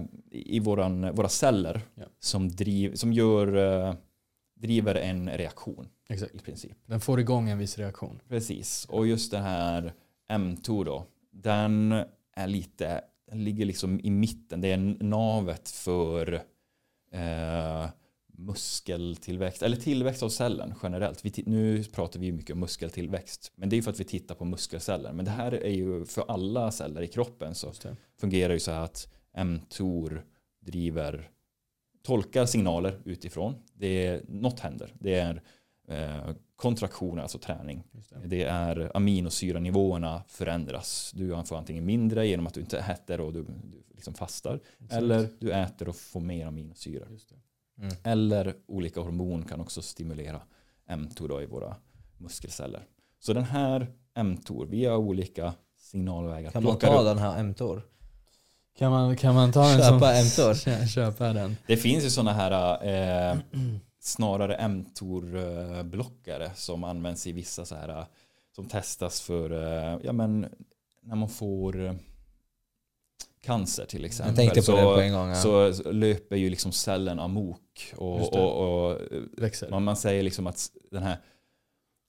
[0.00, 1.80] eh, i våran, våra celler
[2.20, 3.56] som, driv, som gör,
[3.88, 3.94] eh,
[4.60, 6.34] driver en reaktion exakt.
[6.34, 6.76] i princip.
[6.86, 8.20] Den får igång en viss reaktion.
[8.28, 9.92] Precis, och just den här
[10.38, 11.04] mTOR då,
[11.42, 12.04] den
[12.36, 13.00] är lite,
[13.30, 16.32] den ligger liksom i mitten, det är navet för
[17.12, 17.88] eh,
[18.38, 21.24] muskeltillväxt, eller tillväxt av cellen generellt.
[21.24, 24.44] Vi, nu pratar vi mycket om muskeltillväxt, men det är för att vi tittar på
[24.44, 25.12] muskelceller.
[25.12, 27.96] Men det här är ju för alla celler i kroppen så det.
[28.20, 29.12] fungerar ju så här att
[29.44, 30.24] mTOR
[30.60, 31.30] driver,
[32.02, 33.54] tolkar signaler utifrån.
[33.74, 34.94] Det är, något händer.
[34.98, 35.42] Det är
[35.88, 37.82] eh, kontraktioner, alltså träning.
[37.90, 38.26] Det.
[38.28, 41.12] Det är aminosyranivåerna förändras.
[41.14, 44.60] Du får antingen mindre genom att du inte äter och du, du liksom fastar.
[44.78, 44.92] Exakt.
[44.92, 46.46] Eller du äter och får mer
[47.28, 47.36] det.
[47.82, 47.94] Mm.
[48.02, 50.42] Eller olika hormon kan också stimulera
[50.96, 51.76] mTOR då i våra
[52.18, 52.82] muskelceller.
[53.18, 53.86] Så den här
[54.22, 57.82] mTOR via olika signalvägar Kan man ta upp- den här mTOR?
[58.78, 60.26] Kan man, kan man ta en Köpa som...
[60.26, 60.54] mTOR?
[60.54, 61.56] Kö- Köpa den.
[61.66, 62.84] Det finns ju sådana här
[63.32, 63.38] eh,
[64.06, 68.04] snarare mTOR-blockare som används i vissa så här eh,
[68.52, 70.46] som testas för eh, ja men
[71.02, 71.94] när man får eh,
[73.42, 74.62] cancer till exempel.
[74.62, 75.28] Så, det på en gång.
[75.28, 75.34] Ja.
[75.34, 78.98] så löper ju liksom cellen amok och, och, och
[79.36, 79.70] Växer.
[79.70, 81.16] man, man säger liksom att den här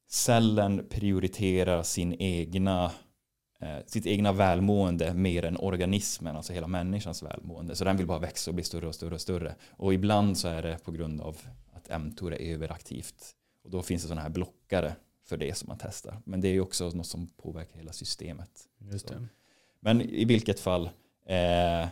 [0.10, 2.92] cellen prioriterar sin egna
[3.62, 7.76] eh, sitt egna välmående mer än organismen, alltså hela människans välmående.
[7.76, 9.56] Så den vill bara växa och bli större och större och större.
[9.72, 11.38] Och ibland så är det på grund av
[11.90, 13.36] att mTOR är överaktivt.
[13.64, 14.96] Och då finns det sådana här blockare
[15.26, 16.22] för det som man testar.
[16.26, 18.50] Men det är ju också något som påverkar hela systemet.
[19.80, 20.86] Men i vilket fall,
[21.26, 21.88] eh,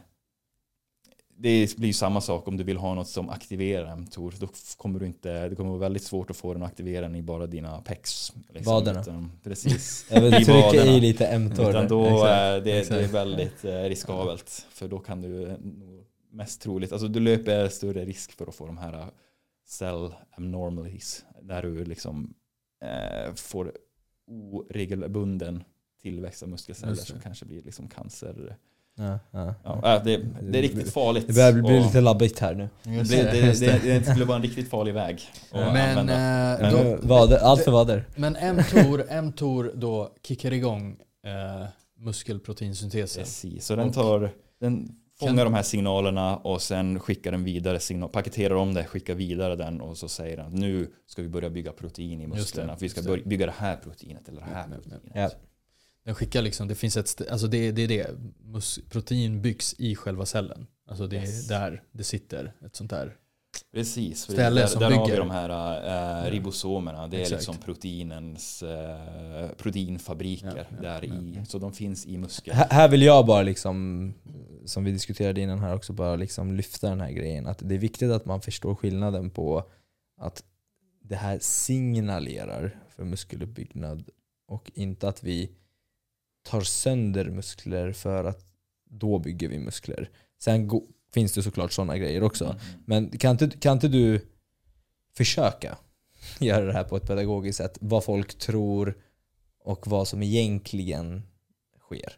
[1.38, 4.34] det blir ju samma sak om du vill ha något som aktiverar mTOR.
[4.40, 4.48] Då
[4.78, 7.22] kommer du inte, det kommer vara väldigt svårt att få den att aktivera den i
[7.22, 8.34] bara dina pecs.
[8.54, 8.74] liksom.
[8.74, 9.02] Vaderna.
[9.02, 10.06] Utan- Precis.
[10.12, 10.92] Jag vill i trycka vaderna.
[10.92, 11.70] i lite mTOR.
[11.70, 14.66] Utan då Exakt, är det, det är väldigt eh, riskabelt.
[14.70, 15.56] För då kan du eh,
[16.32, 19.06] mest troligt, alltså du löper större risk för att få de här eh,
[19.66, 21.26] cell abnormalities.
[21.42, 22.34] Där du liksom
[22.84, 23.72] eh, får
[24.28, 25.64] oregelbunden
[26.02, 28.58] tillväxt av muskelceller som kanske blir liksom cancer.
[28.98, 29.56] Ja, ja.
[29.64, 31.28] Ja, äh, det, det är riktigt farligt.
[31.28, 32.70] Det börjar bli lite labbigt här nu.
[32.84, 32.92] det,
[33.32, 35.22] det, det, det skulle vara en riktigt farlig väg
[35.52, 36.14] att Men, använda.
[36.54, 38.06] eh, Men- då, Vader, allt för vader.
[38.16, 41.66] men mTOR, mTOR då kickar igång eh,
[41.98, 43.24] muskelproteinsyntesen.
[43.24, 47.80] Precis, så den Och- tar den fångar de här signalerna och sen skickar den vidare
[47.80, 51.50] signal, paketerar om det, skickar vidare den och så säger den nu ska vi börja
[51.50, 52.78] bygga protein i musklerna.
[52.80, 55.02] vi ska börja bygga det här proteinet eller det här proteinet.
[55.14, 55.30] Ja.
[56.04, 58.08] Den skickar liksom, det finns ett, alltså det, det är det,
[58.90, 60.68] protein byggs i själva cellen.
[60.88, 61.48] Alltså det är Yes.
[61.48, 63.16] där det sitter ett sånt där.
[63.76, 65.20] Precis, Ställe där, som där har vi bygger.
[65.20, 67.08] de här äh, ribosomerna.
[67.08, 67.40] Det är Exakt.
[67.42, 71.34] liksom proteinens äh, proteinfabriker Ja, där ja, i.
[71.36, 71.46] ja.
[71.46, 72.58] Så de finns i muskeln.
[72.58, 74.14] Här här vill jag bara liksom
[74.66, 77.48] som vi diskuterade innan här också, bara liksom lyfta den här grejen.
[77.48, 79.64] Att det är viktigt att man förstår skillnaden på
[80.18, 80.44] att
[81.04, 84.10] det här signalerar för muskeluppbyggnad
[84.48, 85.52] och inte att vi
[86.44, 88.46] tar sönder muskler för att
[88.90, 90.10] då bygger vi muskler.
[90.40, 90.68] Sen
[91.16, 92.46] finns det såklart sådana grejer också.
[92.46, 92.58] Mm.
[92.86, 94.20] Men kan inte, kan inte du
[95.18, 95.78] försöka
[96.40, 97.78] göra det här på ett pedagogiskt sätt?
[97.82, 98.98] Vad folk tror
[99.64, 101.24] och vad som egentligen
[101.80, 102.18] sker.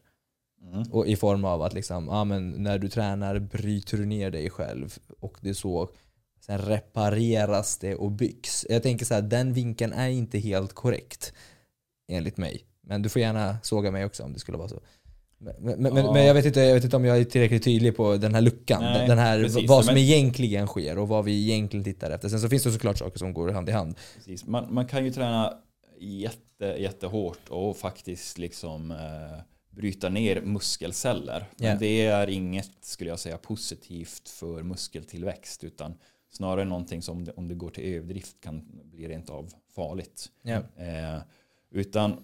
[0.62, 0.84] Mm.
[0.92, 4.50] Och I form av att liksom, ja, men när du tränar bryter du ner dig
[4.50, 5.90] själv och det så
[6.46, 8.66] sen repareras det och byggs.
[8.70, 11.34] Jag tänker så här, den vinkeln är inte helt korrekt
[12.08, 12.66] enligt mig.
[12.82, 14.80] Men du får gärna såga mig också om det skulle vara så.
[15.40, 16.14] Men, men, Ja.
[16.14, 18.42] men jag, vet inte, jag vet inte om jag är tillräckligt tydlig på den här
[18.42, 18.82] luckan.
[18.84, 19.70] Nej, den här, precis.
[19.70, 22.30] vad som Men- egentligen sker och vad vi egentligen tittar efter.
[22.30, 23.96] Sen så finns det såklart saker som går hand i hand.
[24.16, 24.46] Precis.
[24.46, 25.54] Man, man kan ju träna
[26.00, 28.98] jätte, jättehårt och faktiskt liksom eh,
[29.70, 31.46] bryta ner muskelceller.
[31.58, 31.76] Men Ja.
[31.80, 35.94] det är inget, skulle jag säga, positivt för muskeltillväxt utan
[36.32, 40.26] snarare någonting som det- om det går till överdrift kan bli rent av farligt.
[40.42, 40.56] Ja.
[40.56, 41.22] Eh,
[41.72, 42.24] utan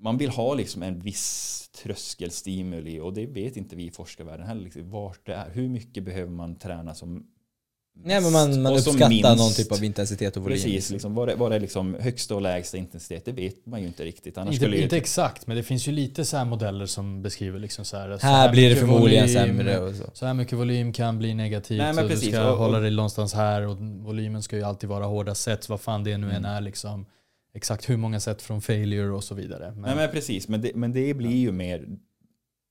[0.00, 4.62] man vill ha liksom en viss tröskelstimuli och det vet inte vi i forskarvärlden heller.
[4.62, 5.50] Liksom, vart det är.
[5.50, 7.26] Hur mycket behöver man träna som
[8.04, 9.36] Nej, men man, man uppskattar minst.
[9.38, 10.56] någon typ av intensitet och volym.
[10.56, 13.24] Precis, liksom, vad, är, vad är liksom högsta och lägsta intensitet?
[13.24, 14.38] Det vet man ju inte riktigt.
[14.38, 17.22] Annars Inte, skulle ju inte exakt, men det finns ju lite så här modeller som
[17.22, 18.18] beskriver liksom så här.
[18.18, 19.78] så Här blir det förmodligen volym, sämre.
[19.80, 20.04] Och så.
[20.12, 21.78] Så här mycket volym kan bli negativt.
[21.78, 22.24] Nej, men precis.
[22.26, 25.34] Du ska Och- och- hålla dig någonstans här och volymen ska ju alltid vara hårda
[25.34, 26.50] set, vad fan det nu än Mm.
[26.56, 27.06] är liksom.
[27.54, 29.70] Exakt hur många set från failure och så vidare.
[29.70, 31.88] Men, Nej men precis, men det, men det blir ju mer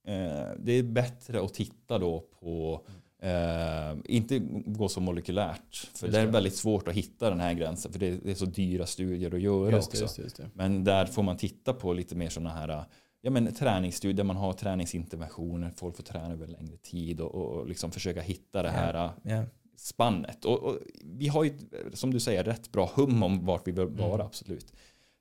[0.06, 2.86] eh, Det är bättre att titta då på
[3.22, 7.52] eh, Inte gå så molekylärt För Just det är väldigt svårt att hitta den här
[7.52, 10.40] gränsen För det, det är så dyra studier att göra just också just.
[10.54, 12.84] Men där får man titta på lite mer sådana här
[13.20, 17.68] ja, men träningsstudier där man har träningsinterventioner, folk får träna över längre tid och, och,
[17.68, 19.44] liksom försöka hitta det här Ja.
[19.84, 20.44] Spannet.
[20.44, 21.52] Och, och vi har ju,
[21.92, 24.26] som du säger, rätt bra hum om vart vi bör vara, Mm.
[24.26, 24.72] absolut.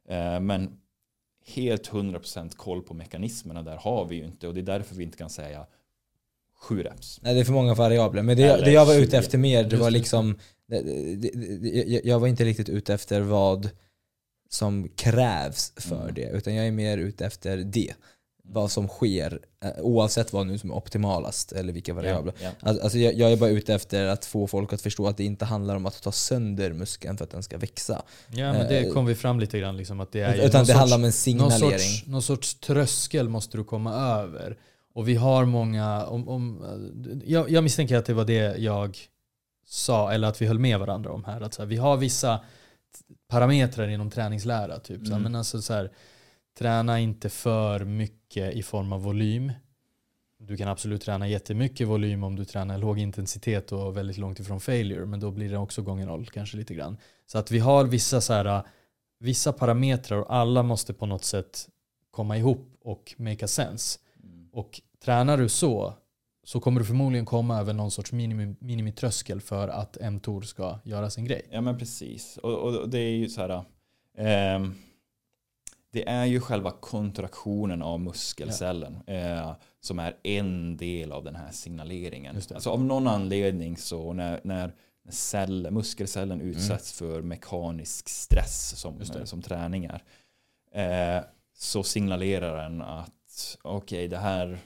[0.10, 0.78] Eh, men
[1.46, 5.04] helt 100% koll på mekanismerna där har vi ju inte och det är därför vi
[5.04, 5.66] inte kan säga
[6.62, 7.20] sju reps.
[7.24, 8.22] Nej, det är för många variabler.
[8.24, 9.04] Men det, Eller det jag var 20.
[9.04, 10.38] ute efter mer, det var liksom...
[10.68, 10.82] Det,
[11.16, 13.70] det, jag- jag var inte riktigt ute efter vad
[14.50, 16.14] som krävs för Mm.
[16.14, 16.30] det.
[16.30, 17.94] Utan jag är mer ute efter det.
[18.46, 22.34] Vad som sker, eh, oavsett vad nu som är optimalast eller vilka variabler.
[22.42, 25.18] Ja, Alltså, alltså jag, jag är bara ute efter att få folk att förstå att
[25.18, 28.02] det inte handlar om att ta sönder muskeln för att den ska växa.
[28.28, 30.52] Ja men det Eh, kom vi fram lite grann liksom att det är Utan någon
[30.52, 31.80] det sorts- handlar om en någon signalering.
[31.80, 34.58] sorts, någon sorts tröskel måste du komma över.
[34.96, 36.66] Och vi har många, om, om,
[37.26, 38.98] jag, jag misstänker att det var det jag
[39.68, 41.42] sa, eller att vi höll med varandra om här.
[41.42, 42.40] Att så här, vi har vissa
[43.28, 44.80] parametrar inom träningslära.
[44.80, 44.98] Typ.
[45.00, 45.24] Så, här, Mm.
[45.24, 45.92] men alltså, så här,
[46.58, 49.52] träna inte för mycket i form av volym.
[50.38, 54.60] Du kan absolut träna jättemycket volym om du tränar låg intensitet och väldigt långt ifrån
[54.60, 55.06] failure.
[55.06, 56.98] Men då blir det också gånger noll kanske lite grann.
[57.26, 58.64] Så att vi har vissa, så här,
[59.20, 61.70] vissa parametrar och alla måste på något sätt
[62.12, 64.00] komma ihop och make a sense.
[64.24, 64.50] Mm.
[64.52, 65.94] Och tränar du så
[66.44, 71.10] så kommer du förmodligen komma över någon sorts minimi, minimitröskel för att mTOR ska göra
[71.10, 71.46] sin grej.
[71.52, 72.38] Ja men precis.
[72.38, 73.64] Och, och det är ju så här.
[74.18, 74.76] ehm,
[75.94, 81.52] det är ju själva kontraktionen av muskelcellen eh, som är en del av den här
[81.52, 82.36] signaleringen.
[82.36, 84.74] Alltså av någon anledning så när, när
[85.10, 89.26] cell, muskelcellen utsätts för mekanisk stress som, Mm.
[89.26, 90.04] Som träning är.
[90.72, 91.24] Eh,
[91.56, 94.58] så signalerar den att okej det här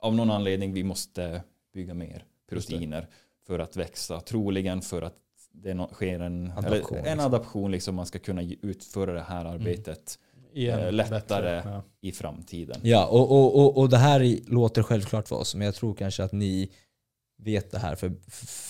[0.00, 1.42] av någon anledning vi måste
[1.74, 3.08] bygga mer proteiner
[3.46, 4.20] för att växa.
[4.20, 5.16] Troligen för att
[5.52, 7.20] det sker en Adaption, en liksom.
[7.20, 10.25] adaption liksom man ska kunna utföra det här arbetet Igen,
[10.56, 11.20] Eh, lättare.
[11.20, 11.62] bättre.
[11.64, 11.82] Ja.
[12.02, 12.76] i framtiden.
[12.82, 16.24] Ja, och, och, och, och det här låter självklart för oss, men jag tror kanske
[16.24, 16.68] att ni
[17.44, 18.12] vet det här för,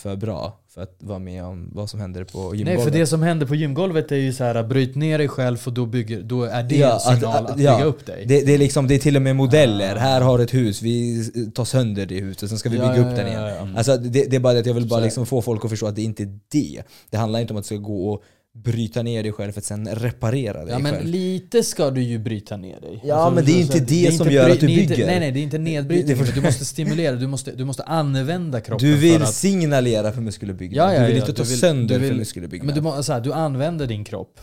[0.02, 2.84] för bra för att vara med om vad som händer på Nej, gymgolvet.
[2.84, 5.70] för det som händer på gymgolvet är ju så här, bryt ner dig själv för
[5.70, 7.76] då, bygger, då är det Ja, en signal att- att, att- ja.
[7.76, 8.24] bygga upp dig.
[8.26, 9.96] Det, det, är liksom, det är till och med modeller.
[9.96, 9.98] Ah.
[9.98, 13.10] Här har ett hus, vi tar sönder det huset, sen ska vi Ja, bygga ja,
[13.10, 13.42] upp den ja, igen.
[13.42, 13.62] ja, ja.
[13.62, 13.76] Mm.
[13.76, 15.86] Alltså, det, det är bara det att jag vill bara liksom få folk att förstå
[15.86, 16.82] att det inte är det.
[17.10, 18.22] Det handlar inte om att du ska gå och
[18.64, 21.06] bryta ner dig själv för att sen reparera dig Ja men själv.
[21.06, 22.90] lite ska du ju bryta ner dig.
[22.92, 24.78] Alltså, Ja, men det är inte så- det som inte gör att du det är
[24.82, 25.06] inte- bygger.
[25.06, 26.16] Nej nej, det är inte nedbrytning.
[26.18, 29.34] Det- det du måste stimulera, du måste, du måste använda kroppen Du vill för att...
[29.34, 30.88] signalera för muskeluppbyggnad.
[30.88, 32.66] Ja, ja, du vill ja, inte ta du vill- sönder du vill- för muskeluppbyggnad.
[32.66, 34.40] Men du, må- så här, du använder din kropp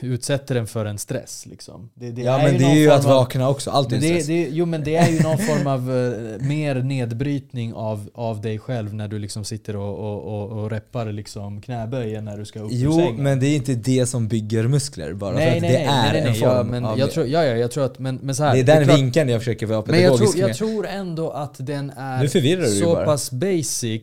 [0.00, 1.46] utsätter den för en stress.
[1.46, 1.90] Liksom.
[1.94, 4.26] Det, det ja men det är ju att av- vakna också, allt är det, stress.
[4.26, 8.58] det, jo men det är ju någon form av eh, mer nedbrytning av, av dig
[8.58, 12.60] själv när du liksom sitter och, och, och, och reppar liksom knäböjen när du ska
[12.60, 13.22] upp Jo, sängen.
[13.22, 15.86] men det är inte det som bygger muskler bara nej, för att nej, det nej,
[15.86, 16.98] är nej, nej, en form ja, men av...
[16.98, 18.98] jag tror, ja, ja, jag tror att, men, men så här, det är den klart-
[18.98, 22.94] vinkeln jag försöker vara Men jag pedagogisk tror, jag tror ändå att den är så
[22.94, 24.02] pass basic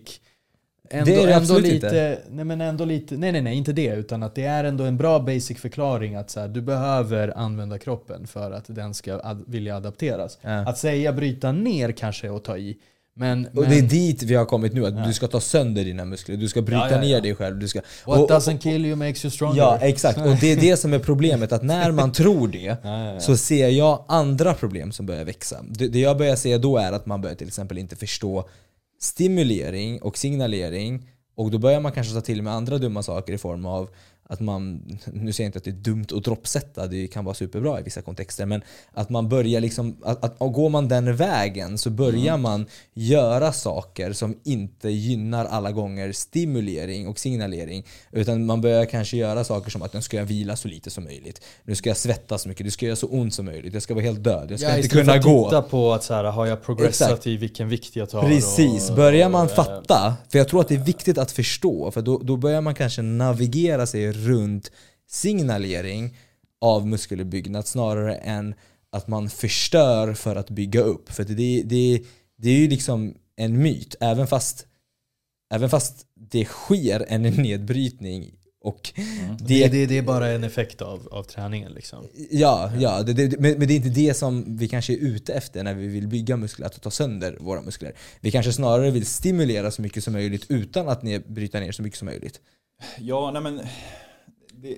[0.92, 2.20] Ändå, Det är det ändå lite, inte.
[2.30, 4.98] Nej men ändå lite, nej nej nej inte det utan att det är ändå en
[4.98, 9.44] bra basic förklaring att så här, du behöver använda kroppen för att den ska ad,
[9.48, 10.38] vilja adapteras.
[10.42, 10.50] Ja.
[10.70, 12.78] Att säga bryta ner kanske är att ta i.
[13.14, 15.06] Men, Och men det är dit vi har kommit nu, att Ja.
[15.06, 17.60] du ska ta sönder dina muskler, du ska bryta Ja, ja, ner dig själv.
[17.60, 19.58] Du ska, what och- doesn't kill you makes you stronger.
[19.58, 20.18] Ja, exakt.
[20.18, 22.76] Och det är det som är problemet, att när man tror det
[23.22, 25.58] så ser jag andra problem som börjar växa.
[25.70, 28.50] Det, det jag börjar se då är att man börjar till exempel inte förstå
[29.02, 31.10] stimulering och signalering.
[31.36, 33.90] Och då börjar man kanske ta till med andra dumma saker i form av
[34.32, 34.82] att man,
[35.14, 37.84] nu säger jag inte att det är dumt att droppsätta, det kan vara superbra i
[37.84, 38.62] vissa kontexter, men
[38.94, 43.52] att man börjar liksom, att, att och går man den vägen så börjar man göra
[43.54, 49.72] saker som inte gynnar alla gånger stimulering och signalering, utan man börjar kanske göra saker
[49.72, 52.50] som att nu ska jag vila så lite som möjligt, nu ska jag svettas så
[52.50, 54.70] mycket, det ska göra så ont som möjligt, jag ska vara helt död, jag ska
[54.70, 55.46] Ja, inte kunna att gå.
[55.50, 57.28] titta på att så här, har jag progressat Exakt.
[57.28, 58.22] i vilken vikt jag tar?
[58.22, 61.92] Precis, och- börjar man och, fatta, för jag tror att det är viktigt att förstå,
[61.92, 64.72] för då, då börjar man kanske navigera sig runt
[65.08, 66.18] signalering
[66.62, 68.56] av muskeluppbyggnad snarare än
[68.90, 71.12] att man förstör för att bygga upp.
[71.12, 72.02] För det, det,
[72.38, 74.68] det är ju liksom en myt, även fast,
[75.54, 78.34] även fast det sker en nedbrytning
[78.64, 78.94] och
[79.40, 82.08] Det, det, det är bara en effekt av, av träningen liksom.
[82.32, 85.34] Ja, ja det, det, men, men det är inte det som vi kanske är ute
[85.34, 87.94] efter när vi vill bygga muskler, att ta sönder våra muskler.
[88.20, 91.82] Vi kanske snarare vill stimulera så mycket som möjligt utan att ne- bryta ner så
[91.82, 92.42] mycket som möjligt.
[93.00, 93.62] Ja, nej men
[94.62, 94.78] det,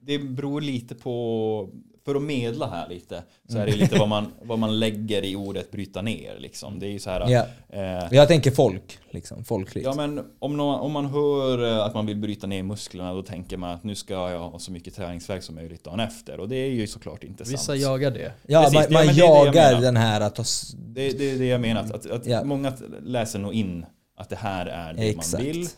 [0.00, 1.68] det beror lite på,
[2.04, 5.36] för att medla här lite, så är det lite vad man, vad man lägger i
[5.36, 6.36] ordet bryta ner.
[6.38, 6.78] Liksom.
[6.78, 7.46] Det är ju så här, Ja.
[7.68, 9.84] eh, Jag tänker folk, liksom, folkligt.
[9.86, 13.22] Ja men om, nå- om man hör eh, att man vill bryta ner musklerna då
[13.22, 16.48] tänker man att nu ska jag ha så mycket träningsvärk som möjligt dagen efter och
[16.48, 17.80] det är ju såklart inte Vissa sant.
[17.80, 18.32] jagar det.
[18.46, 20.42] ja, precis, man, ja, man det det jagar den här att ta...
[20.42, 22.44] s- Det, det är det jag menar, att, att Ja.
[22.44, 23.86] många läser nog in
[24.16, 25.32] att det här är det Exakt.
[25.32, 25.68] man vill.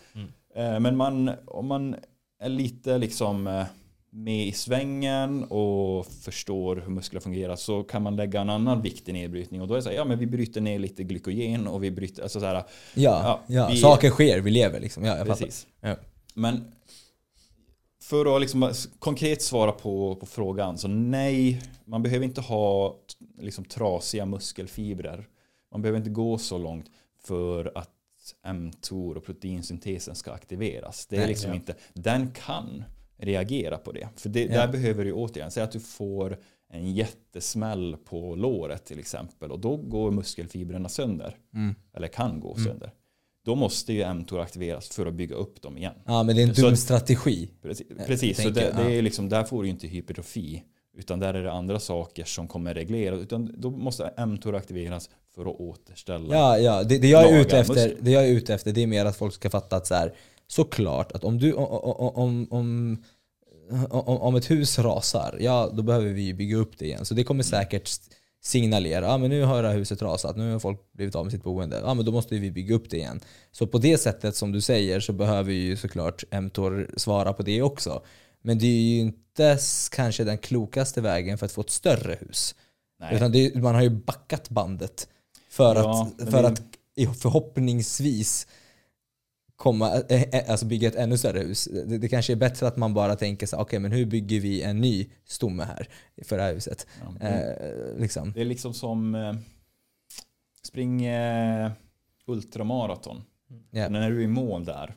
[0.57, 1.97] Eh, Men man, om man
[2.41, 3.65] är lite liksom eh,
[4.11, 9.09] med i svängen och förstår hur muskler fungerar så kan man lägga en annan vikt
[9.09, 11.67] i nedbrytning och då är det så här, ja men vi bryter ner lite glykogen
[11.67, 12.63] och vi bryter, alltså så här, Ja,
[12.95, 15.05] Ja, ja, vi- saker sker, vi lever liksom.
[15.05, 15.27] Ja, jag.
[15.27, 15.67] Precis.
[15.81, 15.97] Ja.
[16.35, 16.73] Men
[18.03, 22.97] för att liksom konkret svara på, på frågan så nej, man behöver inte ha
[23.41, 25.27] liksom trasiga muskelfibrer.
[25.73, 26.87] Man behöver inte gå så långt
[27.25, 27.91] för att
[28.55, 31.07] mTOR och proteinsyntesen ska aktiveras.
[31.07, 31.57] Det är Nej, liksom ja.
[31.57, 32.85] inte, den kan
[33.19, 34.09] reagera på det.
[34.17, 34.49] För det, Ja.
[34.53, 36.39] där behöver du återigen, säg att du får
[36.73, 41.37] en jättesmäll på låret till exempel och då går muskelfibrerna sönder.
[41.55, 41.75] Mm.
[41.95, 42.91] Eller kan gå sönder.
[43.45, 45.95] Då måste ju mTOR aktiveras för att bygga upp dem igen.
[46.07, 47.51] Ja, men det är en Så dum att- strategi.
[47.63, 50.63] Precis, precis så det, det är liksom, där får du inte hypertrofi.
[50.99, 53.15] Utan där är det andra saker som kommer reglera.
[53.17, 56.35] Utan då måste mTOR aktiveras för att återställa.
[56.35, 56.83] Ja, ja.
[56.83, 59.17] Det, det, jag är ute efter, det jag är ute efter det är mer att
[59.17, 60.15] folk ska fatta att så här,
[60.47, 63.05] såklart att om, du, om, om,
[63.91, 67.05] om, om, ett hus rasar, ja då behöver vi bygga upp det igen.
[67.05, 67.91] Så det kommer säkert
[68.45, 71.33] signalera, ja men nu har det här huset rasat, nu har folk blivit av med
[71.33, 73.21] sitt boende, ja men då måste vi bygga upp det igen.
[73.53, 77.63] Så på det sättet som du säger så behöver ju såklart mTOR svara på det
[77.63, 78.03] också.
[78.43, 79.59] Men det är ju inte
[79.91, 82.55] kanske den klokaste vägen för att få ett större hus.
[83.01, 83.17] Nej.
[83.17, 85.09] Utan det, man har ju backat bandet
[85.57, 86.63] för Ja, att, för det- att
[87.19, 88.47] förhoppningsvis
[89.57, 91.65] komma, eh, eh, alltså bygga ett ännu större hus.
[91.65, 94.63] Det, det kanske är bättre att man bara tänker så okej men hur bygger vi
[94.63, 95.89] en ny stomme här
[96.25, 96.87] för det här huset?
[97.21, 97.27] Ja.
[97.29, 98.33] Eh, liksom.
[98.33, 99.35] Det är liksom som eh,
[100.63, 101.71] spring eh,
[102.27, 103.23] ultramaraton.
[103.71, 103.89] Ja.
[103.89, 104.95] När du är i mål där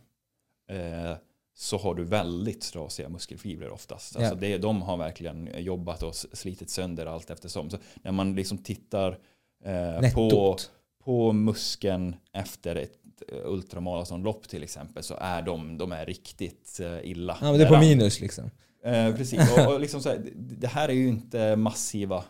[0.69, 1.18] eh,
[1.56, 4.15] så har du väldigt trasiga muskelfibrer oftast.
[4.15, 4.40] Alltså Ja.
[4.40, 7.69] det, de har verkligen jobbat och slitit sönder allt eftersom.
[7.69, 9.18] Så när man liksom tittar
[9.65, 10.57] eh, på,
[11.03, 12.94] på muskeln efter ett
[13.31, 17.38] eh, ultramaratonlopp till exempel så är de, de är riktigt eh, illa.
[17.41, 18.52] Ja, men det är på minus liksom.
[18.84, 22.23] Eh, precis, och, och liksom så här, det- här är ju inte massiva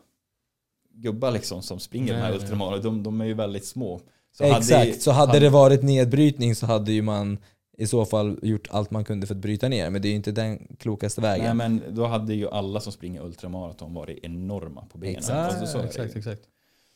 [0.94, 2.42] gubbar liksom som springer de här Nej, nej.
[2.42, 2.84] ultramaraton.
[2.84, 4.02] De, de är ju väldigt små.
[4.38, 7.38] Så Exakt, hade- så hade hade- det varit nedbrytning så hade ju man
[7.78, 9.90] i så fall gjort allt man kunde för att bryta ner.
[9.90, 11.58] Men det är ju inte den klokaste Nej vägen.
[11.58, 15.16] men då hade ju alla som springer ultramaraton varit enorma på benen.
[15.18, 15.56] Exakt.
[15.62, 16.42] Alltså, exakt, exakt.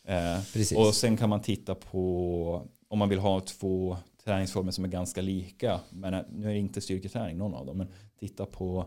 [0.07, 0.77] Eh, Precis.
[0.77, 5.21] och sen kan man titta på om man vill ha två träningsformer som är ganska
[5.21, 5.79] lika.
[5.89, 7.77] Men nu är det inte styrketräning någon av dem.
[7.77, 7.87] Men
[8.19, 8.85] titta på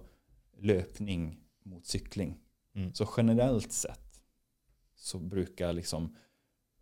[0.59, 2.39] löpning mot cykling.
[2.75, 2.95] Mm.
[2.95, 4.21] Så generellt sett
[4.97, 6.17] så brukar liksom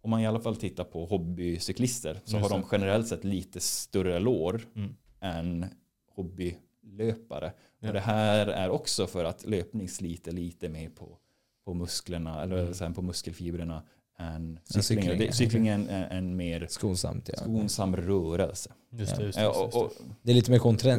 [0.00, 3.60] om man i alla fall tittar på hobbycyklister så Just har de generellt sett lite
[3.60, 4.96] större lår Mm.
[5.20, 5.66] än
[6.14, 7.52] hobbylöpare.
[7.78, 7.88] Ja.
[7.88, 11.18] Och det här är också för att löpning sliter lite mer på,
[11.64, 12.74] på musklerna eller Mm.
[12.74, 13.82] sen på muskelfibrerna
[14.18, 15.02] än cykling.
[15.10, 15.32] cykling.
[15.32, 17.36] Cykling är en, en mer Skonsamt ja.
[17.38, 18.70] skonsam rörelse.
[18.92, 19.44] Just det, just det.
[19.44, 19.92] Ja, Just det, och, och,
[20.22, 20.58] Det är lite mer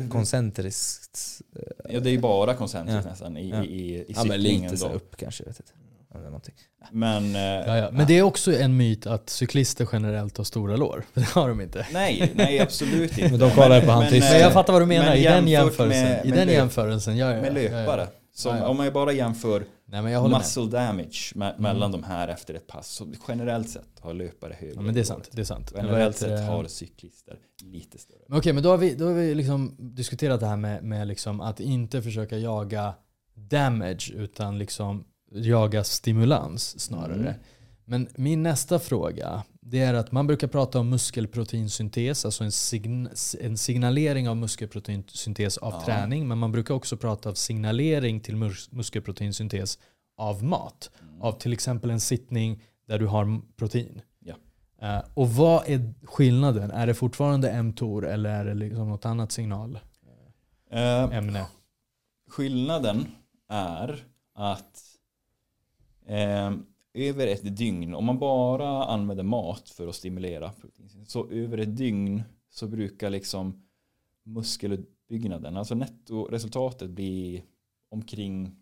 [0.10, 1.42] koncentriskt.
[1.56, 3.10] eh, ja, det är bara koncentriskt Ja.
[3.12, 3.64] nästan i, Ja.
[3.64, 4.94] i, i, i Ja men lite så då.
[4.94, 5.44] upp kanske.
[5.44, 5.72] Jag vet inte.
[6.92, 7.92] Men, eh, Ja, ja.
[7.92, 11.04] Men det är också en myt att cyklister generellt har stora lår.
[11.14, 11.88] Det har de inte.
[11.94, 13.32] nej, nej absolut inte.
[13.32, 14.30] Men de kollar på handtister.
[14.30, 16.04] Men eh, jag fattar vad du menar men i den jämförelsen.
[16.04, 18.02] med- I den jämförelsen, ja, ja, Med ja, löpare.
[18.02, 18.68] Ja, Som, Ja, ja.
[18.68, 20.40] Om man bara jämför Nej men jag håller med.
[20.40, 21.62] muscle damage me- Mm.
[21.62, 22.88] mellan de här efter ett pass.
[22.88, 24.74] Så generellt sett har löpare högre.
[24.76, 25.30] Ja, men det är sant.
[25.32, 25.72] Det är sant.
[25.76, 28.20] Generellt sett har cyklister lite större.
[28.28, 31.08] Men Okej, men då har vi, då har vi liksom diskuterat det här med, med
[31.08, 32.94] liksom att inte försöka jaga
[33.34, 37.14] damage utan liksom jaga stimulans snarare.
[37.16, 37.34] Mm.
[37.86, 43.10] Men min nästa fråga, det är att man brukar prata om muskelproteinsyntes, alltså en, sign,
[43.42, 45.86] en signalering av muskelproteinsyntes av Ja.
[45.86, 49.80] träning, men man brukar också prata av signalering till mus- muskelproteinsyntes
[50.18, 50.92] av mat.
[51.02, 51.22] Mm.
[51.22, 54.02] Av till exempel en sittning där du har protein.
[54.20, 54.36] Ja.
[54.82, 56.72] Eh, och vad är skillnaden?
[56.72, 59.80] Är det fortfarande mTOR eller är det liksom något annat signalämne?
[60.72, 61.46] Eh,
[62.30, 63.06] skillnaden
[63.50, 64.04] är
[64.36, 64.82] att
[66.08, 66.52] eh,
[66.96, 70.52] över ett dygn, om man bara använder mat för att stimulera
[71.08, 73.64] så över ett dygn så brukar liksom
[74.24, 77.44] muskelutbyggnaden, alltså nettoresultatet blir
[77.90, 78.56] omkring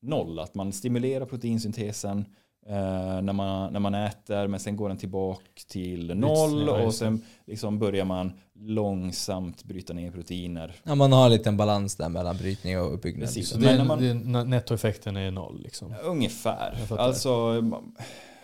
[0.00, 0.38] noll.
[0.38, 2.24] Att man stimulerar proteinsyntesen eh,
[2.66, 7.22] när, man, när man äter men sen går den tillbaka till noll ja, och sen
[7.46, 10.74] liksom börjar man långsamt bryta ner proteiner.
[10.82, 13.26] Ja, man har en liten balans där mellan brytning och uppbyggnad.
[13.28, 13.48] Precis.
[13.48, 15.94] Så Men det, när man- det, nettoeffekten är noll liksom.
[16.04, 16.78] Ungefär.
[16.98, 17.62] Alltså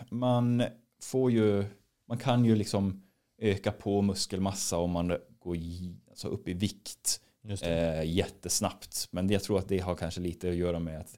[0.09, 0.63] man
[1.03, 1.65] får ju,
[2.07, 3.03] man kan ju liksom
[3.41, 7.97] öka på muskelmassa om man går i, alltså upp i vikt Just det.
[7.97, 9.07] eh, jättesnabbt.
[9.11, 11.17] Men jag tror att det har kanske lite att göra med att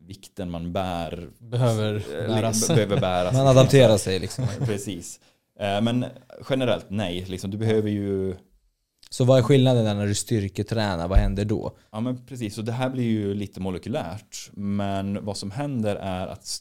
[0.00, 2.68] vikten man bär Behöver eh, bäras.
[2.68, 3.34] behöver bäras.
[3.34, 4.44] Man adapterar sig liksom.
[4.66, 5.20] Precis.
[5.58, 6.04] Eh, men
[6.50, 8.36] generellt nej, liksom, du behöver ju
[9.10, 11.08] Så vad är skillnaden där när du styrketränar?
[11.08, 11.76] Vad händer då?
[11.92, 14.50] Ja men precis, och det här blir ju lite molekylärt.
[14.52, 16.58] Men vad som händer är att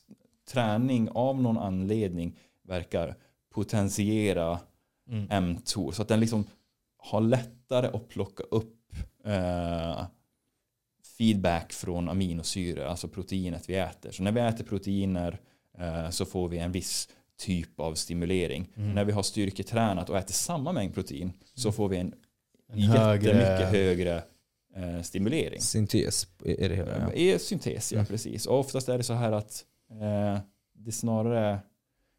[0.52, 2.36] träning av någon anledning
[2.68, 3.16] verkar
[3.53, 4.60] potentiera
[5.11, 5.45] Mm.
[5.53, 5.91] mTOR.
[5.91, 6.45] Så att den liksom
[6.98, 8.76] har lättare att plocka upp
[9.26, 10.06] eh,
[11.20, 14.12] feedback från aminosyror, alltså proteinet vi äter.
[14.12, 15.40] Så när vi äter proteiner
[15.80, 18.70] eh, så får vi en viss typ av stimulering.
[18.76, 18.94] Mm.
[18.94, 22.14] När vi har styrketränat och äter samma mängd protein så får vi en,
[22.72, 24.24] En jättemycket högre- högre
[24.76, 25.62] eh, stimulering.
[25.62, 27.00] Syntes är det hela.
[27.00, 27.14] Ja.
[27.14, 28.06] Är syntes, ja Mm.
[28.06, 28.46] precis.
[28.46, 30.40] Och oftast är det så här att eh,
[30.74, 31.60] det snarare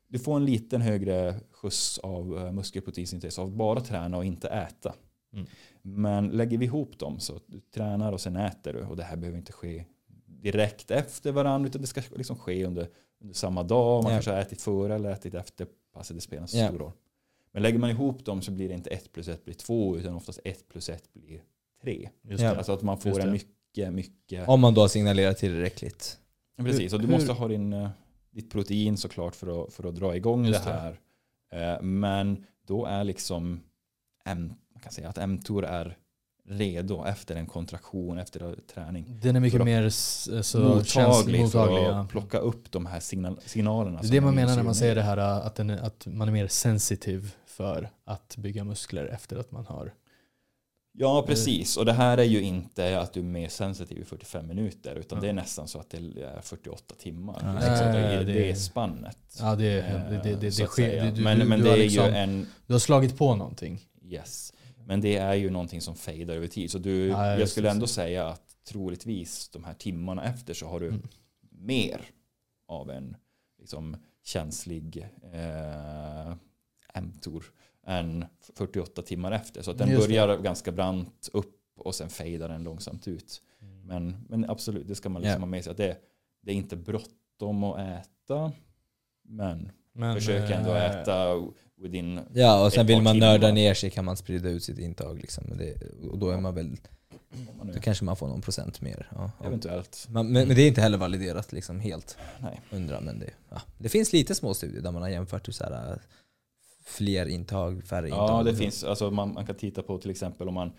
[0.09, 4.48] du får en liten högre skjuts av eh, muskelproteinsyntes av att bara träna och inte
[4.48, 4.94] äta.
[5.32, 5.47] Mm.
[5.82, 9.16] Men lägger vi ihop dem så du tränar och sen äter du och det här
[9.16, 9.85] behöver inte ske
[10.27, 12.89] direkt efter varandra utan det ska liksom ske under,
[13.20, 14.02] under samma dag.
[14.02, 14.16] Man Ja.
[14.16, 16.69] kanske har ätit före eller ätit efter passet, det spelar inte så Ja.
[16.69, 16.93] stor roll.
[17.52, 20.15] Men lägger man ihop dem så blir det inte 1 plus 1 blir 2 utan
[20.15, 21.43] oftast 1 plus 1 blir
[21.82, 22.09] 3.
[22.23, 22.51] Just Ja.
[22.51, 22.57] det.
[22.57, 23.32] Alltså att man får en det.
[23.32, 26.19] mycket, mycket Om man då signalerar tillräckligt.
[26.57, 27.89] Precis, och du Hur- måste ha din, eh,
[28.31, 31.01] ditt protein såklart för att, för att dra igång Just det här.
[31.52, 33.61] Eh, Men då är liksom
[34.81, 35.97] man kan säga att mTOR är
[36.48, 39.05] redo efter en kontraktion, efter träning.
[39.23, 41.78] Den är mycket mer så mottaglig känslig- mottaglig.
[41.78, 42.01] för ja.
[42.01, 44.01] att plocka upp de här signal, signalerna.
[44.02, 46.32] Det är det man menar när man säger det här att, den att man är
[46.32, 49.93] mer sensitiv för att bygga muskler efter att man har
[50.93, 51.77] Ja, precis.
[51.77, 55.19] Och det här är ju inte att du är mer sensitiv i 45 minuter utan
[55.19, 55.23] Ja.
[55.23, 57.40] det är nästan så att det är 48 timmar.
[57.44, 59.19] Ja, liksom, det, är, Ja, det- är spannet.
[59.40, 61.11] Ja det, är- Eh, det, det, det, att sker.
[61.11, 63.36] Du, men du, men du det har är liksom, ju en Du har slagit på
[63.36, 63.81] någonting.
[64.05, 64.52] Yes.
[64.90, 66.70] Men det är ju någonting som fejdar över tid.
[66.70, 67.94] Så du, Ja, jag skulle det, ändå så.
[67.94, 71.02] säga att troligtvis de här timmarna efter så har du Mm.
[71.50, 72.00] mer
[72.68, 73.16] av en
[73.58, 76.34] liksom, känslig eh,
[77.02, 77.44] mTOR
[77.86, 79.62] än 48 timmar efter.
[79.62, 80.08] Så att den Just det.
[80.08, 83.42] börjar ganska brant upp och sen fejdar den långsamt ut.
[83.84, 85.38] Men, men absolut, det ska man liksom Ja.
[85.40, 85.70] ha med sig.
[85.70, 85.96] Att det,
[86.42, 88.52] det är inte bråttom att äta.
[89.22, 91.34] Men, Men, försök ändå eh, äta
[91.81, 93.27] within Ja, och sen vill man timmar.
[93.27, 95.19] nörda ner sig kan man sprida ut sitt intag.
[95.20, 95.44] Liksom.
[95.59, 95.74] Det,
[96.11, 96.77] och då, är man väl,
[97.74, 99.09] då kanske man får någon procent mer.
[99.15, 100.07] Ja, eventuellt.
[100.11, 102.16] Men, men det är inte heller validerat liksom helt.
[102.39, 102.61] Nej.
[102.70, 103.62] Undra, men det, ja.
[103.78, 105.98] det finns lite små studier där man har jämfört så här, äh,
[106.85, 108.31] fler intag, färre intag.
[108.31, 108.85] Ja, det finns.
[108.85, 110.73] Alltså man, man kan titta på till exempel om man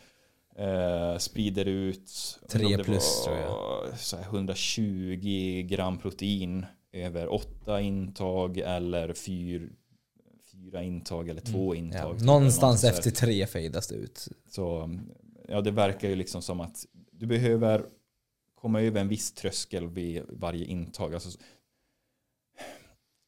[0.56, 2.11] Eh, sprider ut
[2.49, 3.99] Tre om det plus, var tror jag.
[3.99, 9.72] Så här 120 gram protein över åtta intag eller fyr,
[10.61, 11.89] fyra intag eller två Mm.
[11.91, 11.97] Ja.
[11.97, 12.17] intag.
[12.17, 14.27] typ, Någonstans efter tre fejdas det ut.
[14.49, 14.95] så
[15.47, 17.85] ja, det verkar ju liksom som att du behöver
[18.55, 21.13] komma över en viss tröskel vid varje intag.
[21.13, 21.39] Alltså,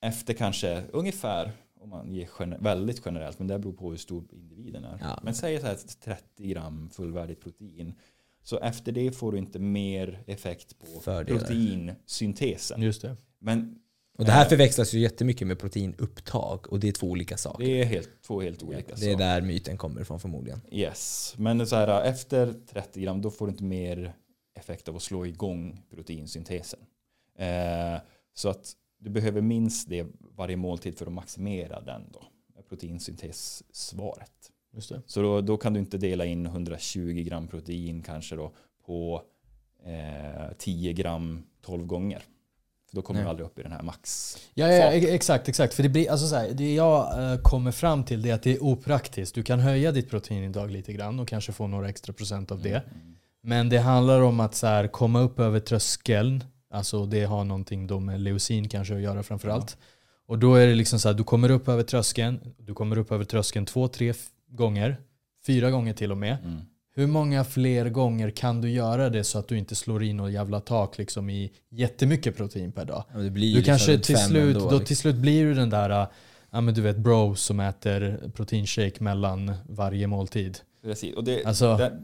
[0.01, 4.23] efter kanske ungefär, om man ger gener- väldigt generellt, men det beror på hur stor
[4.31, 4.97] individen är.
[5.01, 5.19] Ja.
[5.23, 7.93] Men säg så här 30 gram fullvärdigt protein.
[8.41, 11.39] Så efter det får du inte mer effekt på Fördelar.
[11.39, 12.81] proteinsyntesen.
[12.81, 13.15] Just det.
[13.39, 13.80] Men
[14.18, 14.49] Och det här Eh.
[14.49, 17.64] förväxlas ju jättemycket med proteinupptag och det är två olika saker.
[17.65, 19.18] det är helt, två helt olika det är saker.
[19.18, 20.61] där myten kommer ifrån förmodligen.
[20.72, 24.14] Yes, men så här, efter 30 gram då får du inte mer
[24.56, 26.80] effekt av att slå igång proteinsyntesen.
[27.38, 28.02] Eh,
[28.34, 32.23] så att du behöver minst det varje måltid för att maximera den då,
[32.69, 34.31] proteinsyntessvaret.
[34.73, 35.02] Just det.
[35.06, 38.52] Så då, då kan du inte dela in 120 gram protein kanske då
[38.85, 39.22] på
[39.85, 42.23] eh, 10 gram 12 gånger.
[42.94, 43.26] Då kommer Nej.
[43.26, 44.38] du aldrig upp i den här max.
[44.53, 45.74] Ja, ja, exakt, exakt.
[45.74, 48.44] För det, blir, alltså så här, det jag eh, kommer fram till det är att
[48.44, 49.36] det är opraktiskt.
[49.36, 52.70] Du kan höja ditt proteinintag lite grann och kanske få några extra procent av det.
[52.70, 53.15] Mm.
[53.44, 56.44] Men det handlar om att så här, komma upp över tröskeln.
[56.74, 59.78] Alltså det har någonting då med leucin kanske att göra framförallt.
[60.28, 62.40] Och då är det liksom så här, du kommer upp över tröskeln.
[62.57, 64.14] Du kommer upp över tröskeln två, tre
[64.48, 64.98] gånger.
[65.45, 66.38] Fyra gånger till och med.
[66.44, 66.61] Mm.
[66.95, 70.32] Hur många fler gånger kan du göra det så att du inte slår in något
[70.32, 73.03] jävla tak liksom i jättemycket protein per dag?
[73.14, 74.86] Ja, det blir ju Du kanske till slut, ändå, då liksom.
[74.86, 76.07] till slut blir du den där, äh,
[76.52, 80.57] ja men du vet bro som äter proteinshake mellan varje måltid.
[80.82, 81.15] Precis.
[81.15, 81.99] Och det, Alltså- det,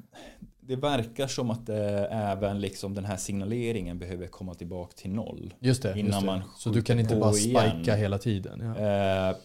[0.61, 5.53] det verkar som att det, även liksom den här signaleringen behöver komma tillbaka till noll.
[5.59, 5.91] Just det.
[5.99, 6.25] Innan just det.
[6.25, 7.71] man Så du kan inte bara igen.
[7.71, 8.75] spika hela tiden.
[8.77, 9.29] Ja.
[9.29, 9.35] Eh,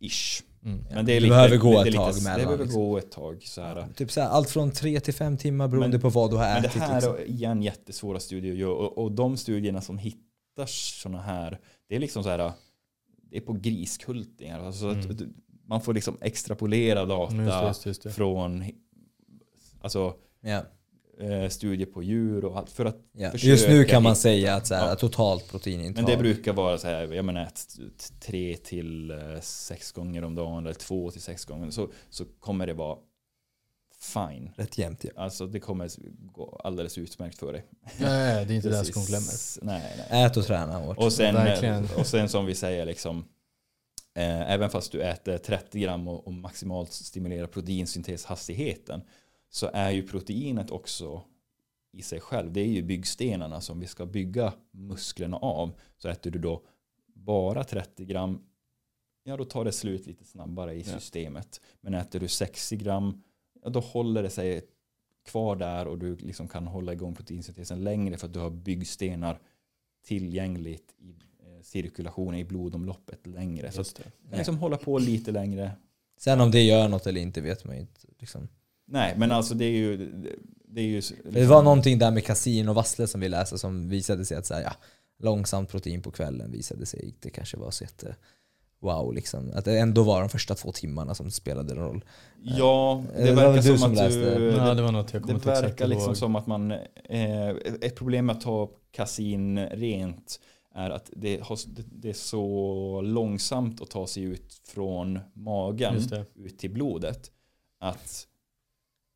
[0.00, 0.42] ish.
[0.64, 0.84] Mm.
[0.94, 2.80] Men det är Det behöver gå det ett tag Det mellan, behöver liksom.
[2.82, 3.42] gå ett tag.
[3.42, 3.86] Så här.
[3.96, 6.44] Typ så här, allt från tre till fem timmar beroende Men- på vad du har
[6.44, 6.82] Men det ätit.
[6.82, 7.14] här liksom.
[7.14, 8.72] är igen jättesvåra studier att göra.
[8.74, 11.58] Och, och de studierna som hittar sådana här,
[11.88, 12.52] det är liksom så här,
[13.30, 14.60] det är på griskultingar.
[14.64, 15.10] Alltså Mm.
[15.10, 15.16] att
[15.66, 18.10] man får liksom extrapolera data Just det, just det, just det.
[18.10, 18.64] från
[19.80, 20.14] alltså,
[20.44, 20.58] eh,
[21.50, 22.70] studier på djur och allt.
[22.70, 23.30] För att ja.
[23.30, 24.94] försöka Just nu kan man hitta- säga att så här, Ja.
[24.96, 26.02] totalt proteinintag.
[26.04, 27.48] Men det brukar vara så här, jag menar
[28.20, 32.66] tre till eh, sex gånger om dagen eller två till sex gånger så, så kommer
[32.66, 32.98] det vara
[34.00, 34.50] fine.
[34.56, 35.10] Rätt jämnt ja.
[35.16, 35.90] Alltså det kommer
[36.32, 37.64] gå alldeles utmärkt för dig.
[37.98, 38.88] Ja, det är inte Precis.
[38.94, 39.32] skon klämmer.
[39.78, 40.24] Nej, nej.
[40.24, 40.98] Ät och träna hårt.
[40.98, 41.88] Och sen, Verkligen.
[41.98, 43.24] och sen som vi säger liksom
[44.14, 49.02] eh, även fast du äter 30 gram och, och maximalt stimulerar proteinsynteshastigheten
[49.50, 51.22] så är ju proteinet också
[51.92, 52.52] i sig själv.
[52.52, 55.72] Det är ju byggstenarna som vi ska bygga musklerna av.
[55.96, 56.62] Så äter du då
[57.14, 58.38] bara 30 gram
[59.24, 60.84] ja då tar det slut lite snabbare i Ja.
[60.98, 61.60] systemet.
[61.80, 63.22] Men äter du 60 gram
[63.62, 64.62] ja då håller det sig
[65.24, 69.40] kvar där och du liksom kan hålla igång proteinsyntesen längre för att du har byggstenar
[70.04, 73.72] tillgängligt i eh, cirkulationen i blodomloppet längre.
[73.72, 74.00] Så att
[74.32, 75.70] liksom hålla på lite längre.
[76.16, 78.00] Sen om det gör något eller inte vet man ju inte.
[78.18, 78.48] Liksom.
[78.90, 79.96] Nej, men alltså det är ju...
[80.72, 83.58] Det, är ju liksom, Det var någonting där med kasin och vassle som vi läste
[83.58, 84.72] som visade sig att så här, ja,
[85.18, 88.16] långsamt protein på kvällen visade sig inte kanske vara så jätte
[88.80, 89.50] wow liksom.
[89.54, 92.04] Att det ändå var de första två timmarna som spelade roll.
[92.42, 94.38] Ja, Eh, det det var verkar du som som att läste.
[94.38, 94.44] du...
[94.44, 96.72] Ja, det, det var något jag det verkar liksom som att man...
[97.04, 97.48] Eh,
[97.80, 100.40] ett problem med att ta kasin rent
[100.74, 106.06] är att det, har, det, det är så långsamt att ta sig ut från magen
[106.08, 106.24] det.
[106.34, 107.30] ut till blodet
[107.80, 108.26] att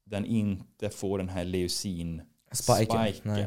[0.05, 2.23] den inte får den här leucin
[2.53, 2.87] Spiken.
[2.87, 3.13] spiken.
[3.23, 3.43] Nej.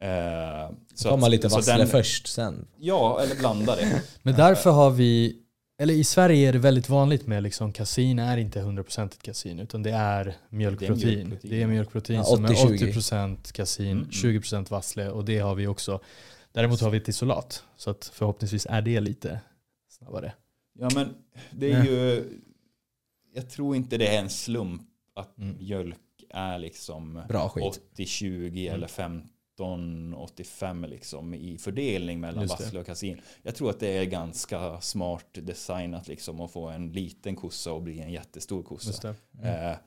[0.00, 2.66] Eh, Så tar man lite vassle först sen.
[2.78, 4.02] Ja, eller blanda det.
[4.22, 5.36] Men därför har vi,
[5.78, 9.82] eller i Sverige är det väldigt vanligt med liksom kasin är inte 100% kasin utan
[9.82, 10.98] det är mjölkprotein.
[11.28, 11.50] mjölkprotein.
[11.50, 12.92] Det är mjölkprotein Ja, som är 80-20.
[12.92, 14.10] 80% kasin, Mm, mm.
[14.10, 16.00] 20% vassle och det har vi också.
[16.52, 19.40] Däremot har vi ett isolat så att förhoppningsvis är det lite
[19.88, 20.32] snabbare.
[20.78, 21.14] Ja, men
[21.50, 22.24] det är ju...
[23.34, 24.82] Jag tror inte det är en slump
[25.20, 25.56] att Mm.
[25.58, 25.98] mjölk
[26.30, 27.64] är liksom Bra skit.
[27.96, 28.74] 80-20 Mm.
[28.74, 28.86] eller
[29.58, 33.20] 15-85 liksom i fördelning mellan vassle och kasin.
[33.42, 37.82] Jag tror att det är ganska smart designat liksom att få en liten kossa och
[37.82, 39.14] bli en jättestor kossa.
[39.42, 39.78] det.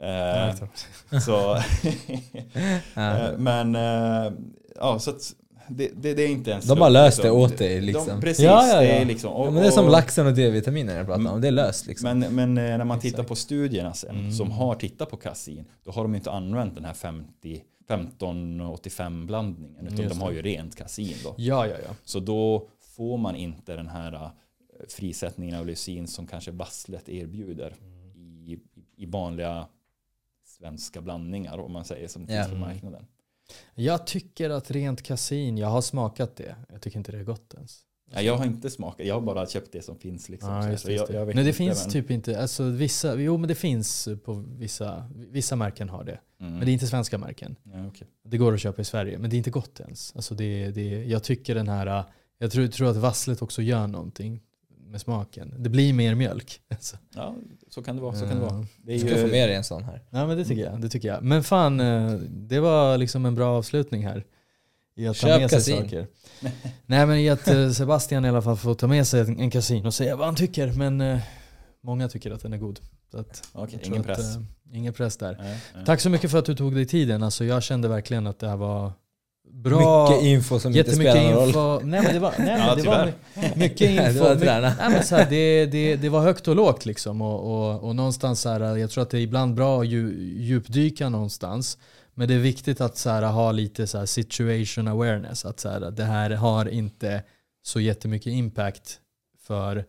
[0.00, 0.54] Eh, eh,
[1.20, 1.54] så,
[3.00, 4.32] eh, men eh,
[4.76, 5.34] ja, så att
[5.70, 7.40] det, det, det är inte en De har löst det liksom.
[7.40, 8.06] åt dig liksom.
[8.08, 8.92] De, precis, Ja, ja, det ja.
[8.92, 9.32] är liksom.
[9.32, 11.40] och- Ja, men det är som laxen och D-vitaminer jag pratar om.
[11.40, 12.18] Det är löst liksom.
[12.18, 13.28] Men, men eh, när man tittar Exakt.
[13.28, 14.32] på studierna sen Mm.
[14.32, 19.86] som har tittat på kasin då har de inte använt den här 50 15-85 blandningen
[19.86, 20.36] utan Just de har det.
[20.36, 21.34] ju rent kasin då.
[21.36, 21.94] Ja, ja, ja.
[22.04, 24.28] Så då får man inte den här eh,
[24.88, 27.74] frisättningen av leucin som kanske vasslet erbjuder
[28.46, 28.58] i,
[28.96, 29.66] i vanliga
[30.58, 32.60] svenska blandningar om man säger som finns på Mm.
[32.68, 33.06] marknaden.
[33.74, 36.56] Jag tycker att rent kasin, jag har smakat det.
[36.72, 37.84] Jag tycker inte det är gott ens.
[38.10, 40.28] Ja, jag har inte smakat, jag har bara köpt det som finns.
[40.28, 41.14] Liksom, så just, just jag, det.
[41.14, 44.44] jag vet men det finns men- typ inte, alltså vissa, jo men det finns på
[44.58, 46.20] vissa, vissa märken har det.
[46.40, 46.52] Mm.
[46.52, 47.56] Men det är inte svenska märken.
[47.62, 48.08] ja, okej.
[48.24, 50.16] Det går att köpa i Sverige, men det är inte gott ens.
[50.16, 52.04] Alltså det, det, jag tycker den här,
[52.38, 54.42] jag tror, tror att vasslet också gör någonting
[54.90, 55.54] med smaken.
[55.58, 56.60] Det blir mer mjölk.
[56.70, 56.96] Alltså.
[57.14, 57.36] ja,
[57.70, 58.14] så kan det vara.
[58.14, 58.66] Så kan det vara.
[58.82, 60.02] Det är Du ska få ju, med dig en sån här.
[60.10, 60.80] Ja men det tycker jag.
[60.80, 61.22] Det tycker jag.
[61.22, 64.24] Men fan, eh, det var liksom en bra avslutning här.
[64.96, 65.82] I att ta Köp med sig kasin.
[65.82, 66.06] saker.
[66.86, 69.86] Nej men i att eh, Sebastian i alla fall får ta med sig en kasin
[69.86, 70.72] och säga vad han tycker.
[70.72, 71.18] Men eh,
[71.82, 72.80] många tycker att den är god.
[73.10, 74.36] Så att, Okej, ingen att, press.
[74.36, 74.42] eh,
[74.72, 75.36] ingen press där.
[75.40, 75.84] Nej, nej.
[75.86, 77.22] Tack så mycket för att du tog dig tiden.
[77.22, 78.92] Alltså, jag kände verkligen att det här var
[79.52, 80.08] bra.
[80.10, 81.48] Mycket info som inte spelar någon roll.
[81.48, 81.80] info.
[81.86, 83.56] Nej men det var, nej, men Ja, det var tyvärr.
[83.58, 84.24] mycket Det info.
[84.24, 84.72] var My- träna.
[84.78, 87.22] nej, men så här, det, det, det var högt och lågt liksom.
[87.22, 87.40] Och,
[87.72, 91.08] och, och någonstans så här, jag tror att det är ibland bra att dju- djupdyka
[91.08, 91.78] någonstans.
[92.14, 95.44] Men det är viktigt att så här, ha lite så här, situation awareness.
[95.44, 97.22] Att så här, det här har inte
[97.66, 98.98] så jättemycket impact
[99.46, 99.84] för,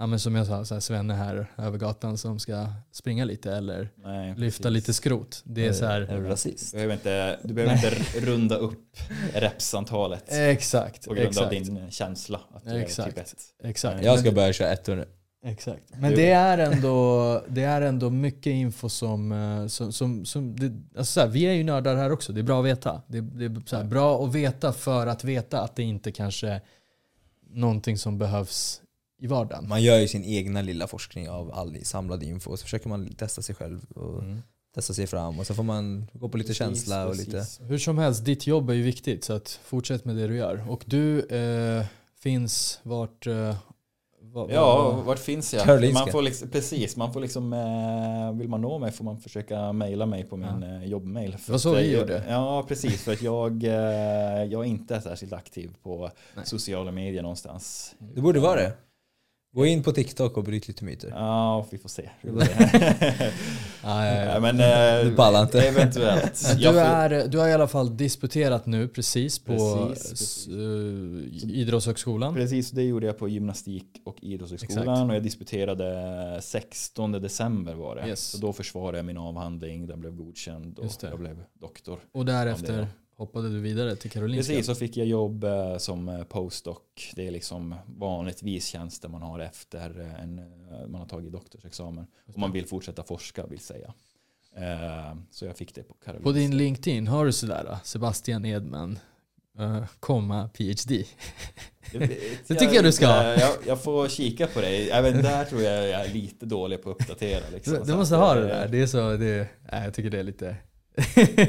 [0.00, 3.52] ja, men som jag sa, så här, Svenne här över gatan som ska springa lite
[3.52, 4.74] eller Nej, lyfta precis.
[4.74, 5.42] lite skrot.
[5.44, 6.72] Det är så här, Är du rasist?
[6.72, 8.96] Du behöver inte, du behöver inte runda upp
[9.34, 13.08] repsantalet Exakt, på grund exakt, av din känsla att du Exakt.
[13.08, 13.44] är typ ett.
[13.62, 14.04] exakt.
[14.04, 15.06] Jag ska börja köra ettor nu.
[15.44, 15.82] Exakt.
[15.96, 20.98] Men det är ändå, det är ändå mycket info som, eh, som, som, som det,
[20.98, 23.02] alltså så här, vi är ju nördar här också, det är bra att veta.
[23.06, 26.48] Det, det är så här, bra att veta för att veta att det inte kanske
[26.48, 26.60] är
[27.50, 28.82] någonting som behövs
[29.20, 29.68] i vardagen.
[29.68, 33.14] Man gör ju sin egna lilla forskning av all samlad info och så försöker man
[33.14, 34.42] testa sig själv och Mm.
[34.74, 37.30] testa sig fram och så får man gå på lite Precis, känsla och lite...
[37.30, 37.60] precis.
[37.62, 40.64] Hur som helst, ditt jobb är ju viktigt så att fortsätt med det du gör.
[40.70, 41.84] Och du eh,
[42.20, 43.26] finns vart...
[43.26, 43.56] Eh,
[44.22, 45.64] va- Ja, va- vart finns jag?
[45.64, 46.00] Karolinska.
[46.04, 49.72] Man får liksom, precis, man får liksom, eh, vill man nå mig får man försöka
[49.72, 51.36] mejla mig på min eh, jobbmail.
[51.36, 52.24] För var så vi gjorde.
[52.28, 53.02] Ja, precis.
[53.02, 53.72] För att jag, eh,
[54.44, 56.46] jag är inte särskilt aktiv på Nej.
[56.46, 57.94] sociala medier någonstans.
[58.14, 58.72] Det borde vara det.
[59.52, 61.08] Gå in på TikTok och bryt lite myter.
[61.08, 62.10] Ja, vi får se.
[62.20, 62.52] Vi får se.
[63.82, 64.24] Ja, ja, ja.
[64.34, 64.56] Ja, men,
[65.10, 65.62] Du pallar inte.
[65.68, 66.56] Eventuellt.
[66.58, 70.48] Du, är, du har i alla fall disputerat nu precis på Precis, precis.
[70.48, 72.34] eh, Idrottshögskolan.
[72.34, 75.08] Precis, det gjorde jag på gymnastik och idrottshögskolan Exakt.
[75.10, 78.08] och jag disputerade 16 december var det.
[78.08, 78.20] Yes.
[78.20, 81.98] Så då försvarade jag min avhandling, den blev godkänd och jag blev doktor.
[82.12, 82.86] Och därefter
[83.20, 84.52] hoppade du vidare till Karolinska.
[84.52, 86.78] Precis, så fick jag jobb eh, som eh, postdoc.
[87.14, 90.36] Det är liksom vanligtvis tjänster man har efter eh, en,
[90.90, 92.06] man har tagit doktorsexamen.
[92.34, 93.94] Om man vill fortsätta forska vill säga.
[95.30, 96.22] Så jag fick det på Karolinska.
[96.22, 98.98] På din LinkedIn har du sådär Sebastian Edman,
[100.00, 101.04] komma PhD.
[102.46, 103.24] Det, tycker jag du ska ha.
[103.24, 104.90] Jag, jag får kika på det.
[104.90, 107.44] Även där tror jag jag är lite dålig på att uppdatera.
[107.52, 107.86] Liksom.
[107.86, 108.68] Du, måste ha det där.
[108.68, 110.56] Det är så, det, nej, jag tycker det är lite...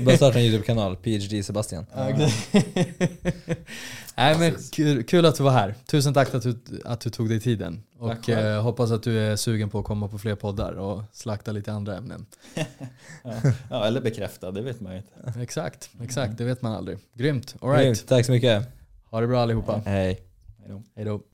[0.05, 1.85] Bara starta en YouTube-kanal, PhD Sebastian.
[4.15, 5.75] Nej men kul, kul att du var här.
[5.85, 7.83] Tusen tack att du, att du tog dig tiden.
[7.99, 11.51] Och eh, hoppas att du är sugen på att komma på fler poddar och slakta
[11.51, 12.25] lite andra ämnen.
[13.23, 13.33] Ja,
[13.69, 15.39] ja, eller bekräfta, det vet man ju inte.
[15.41, 16.37] Exakt, exakt.
[16.37, 16.97] Det vet man aldrig.
[17.13, 17.55] Grymt.
[17.61, 17.83] Alright.
[17.83, 18.67] Grymt, Tack så mycket.
[19.09, 19.81] Ha det bra allihopa.
[19.85, 20.21] Hej.
[20.95, 21.21] Hej då.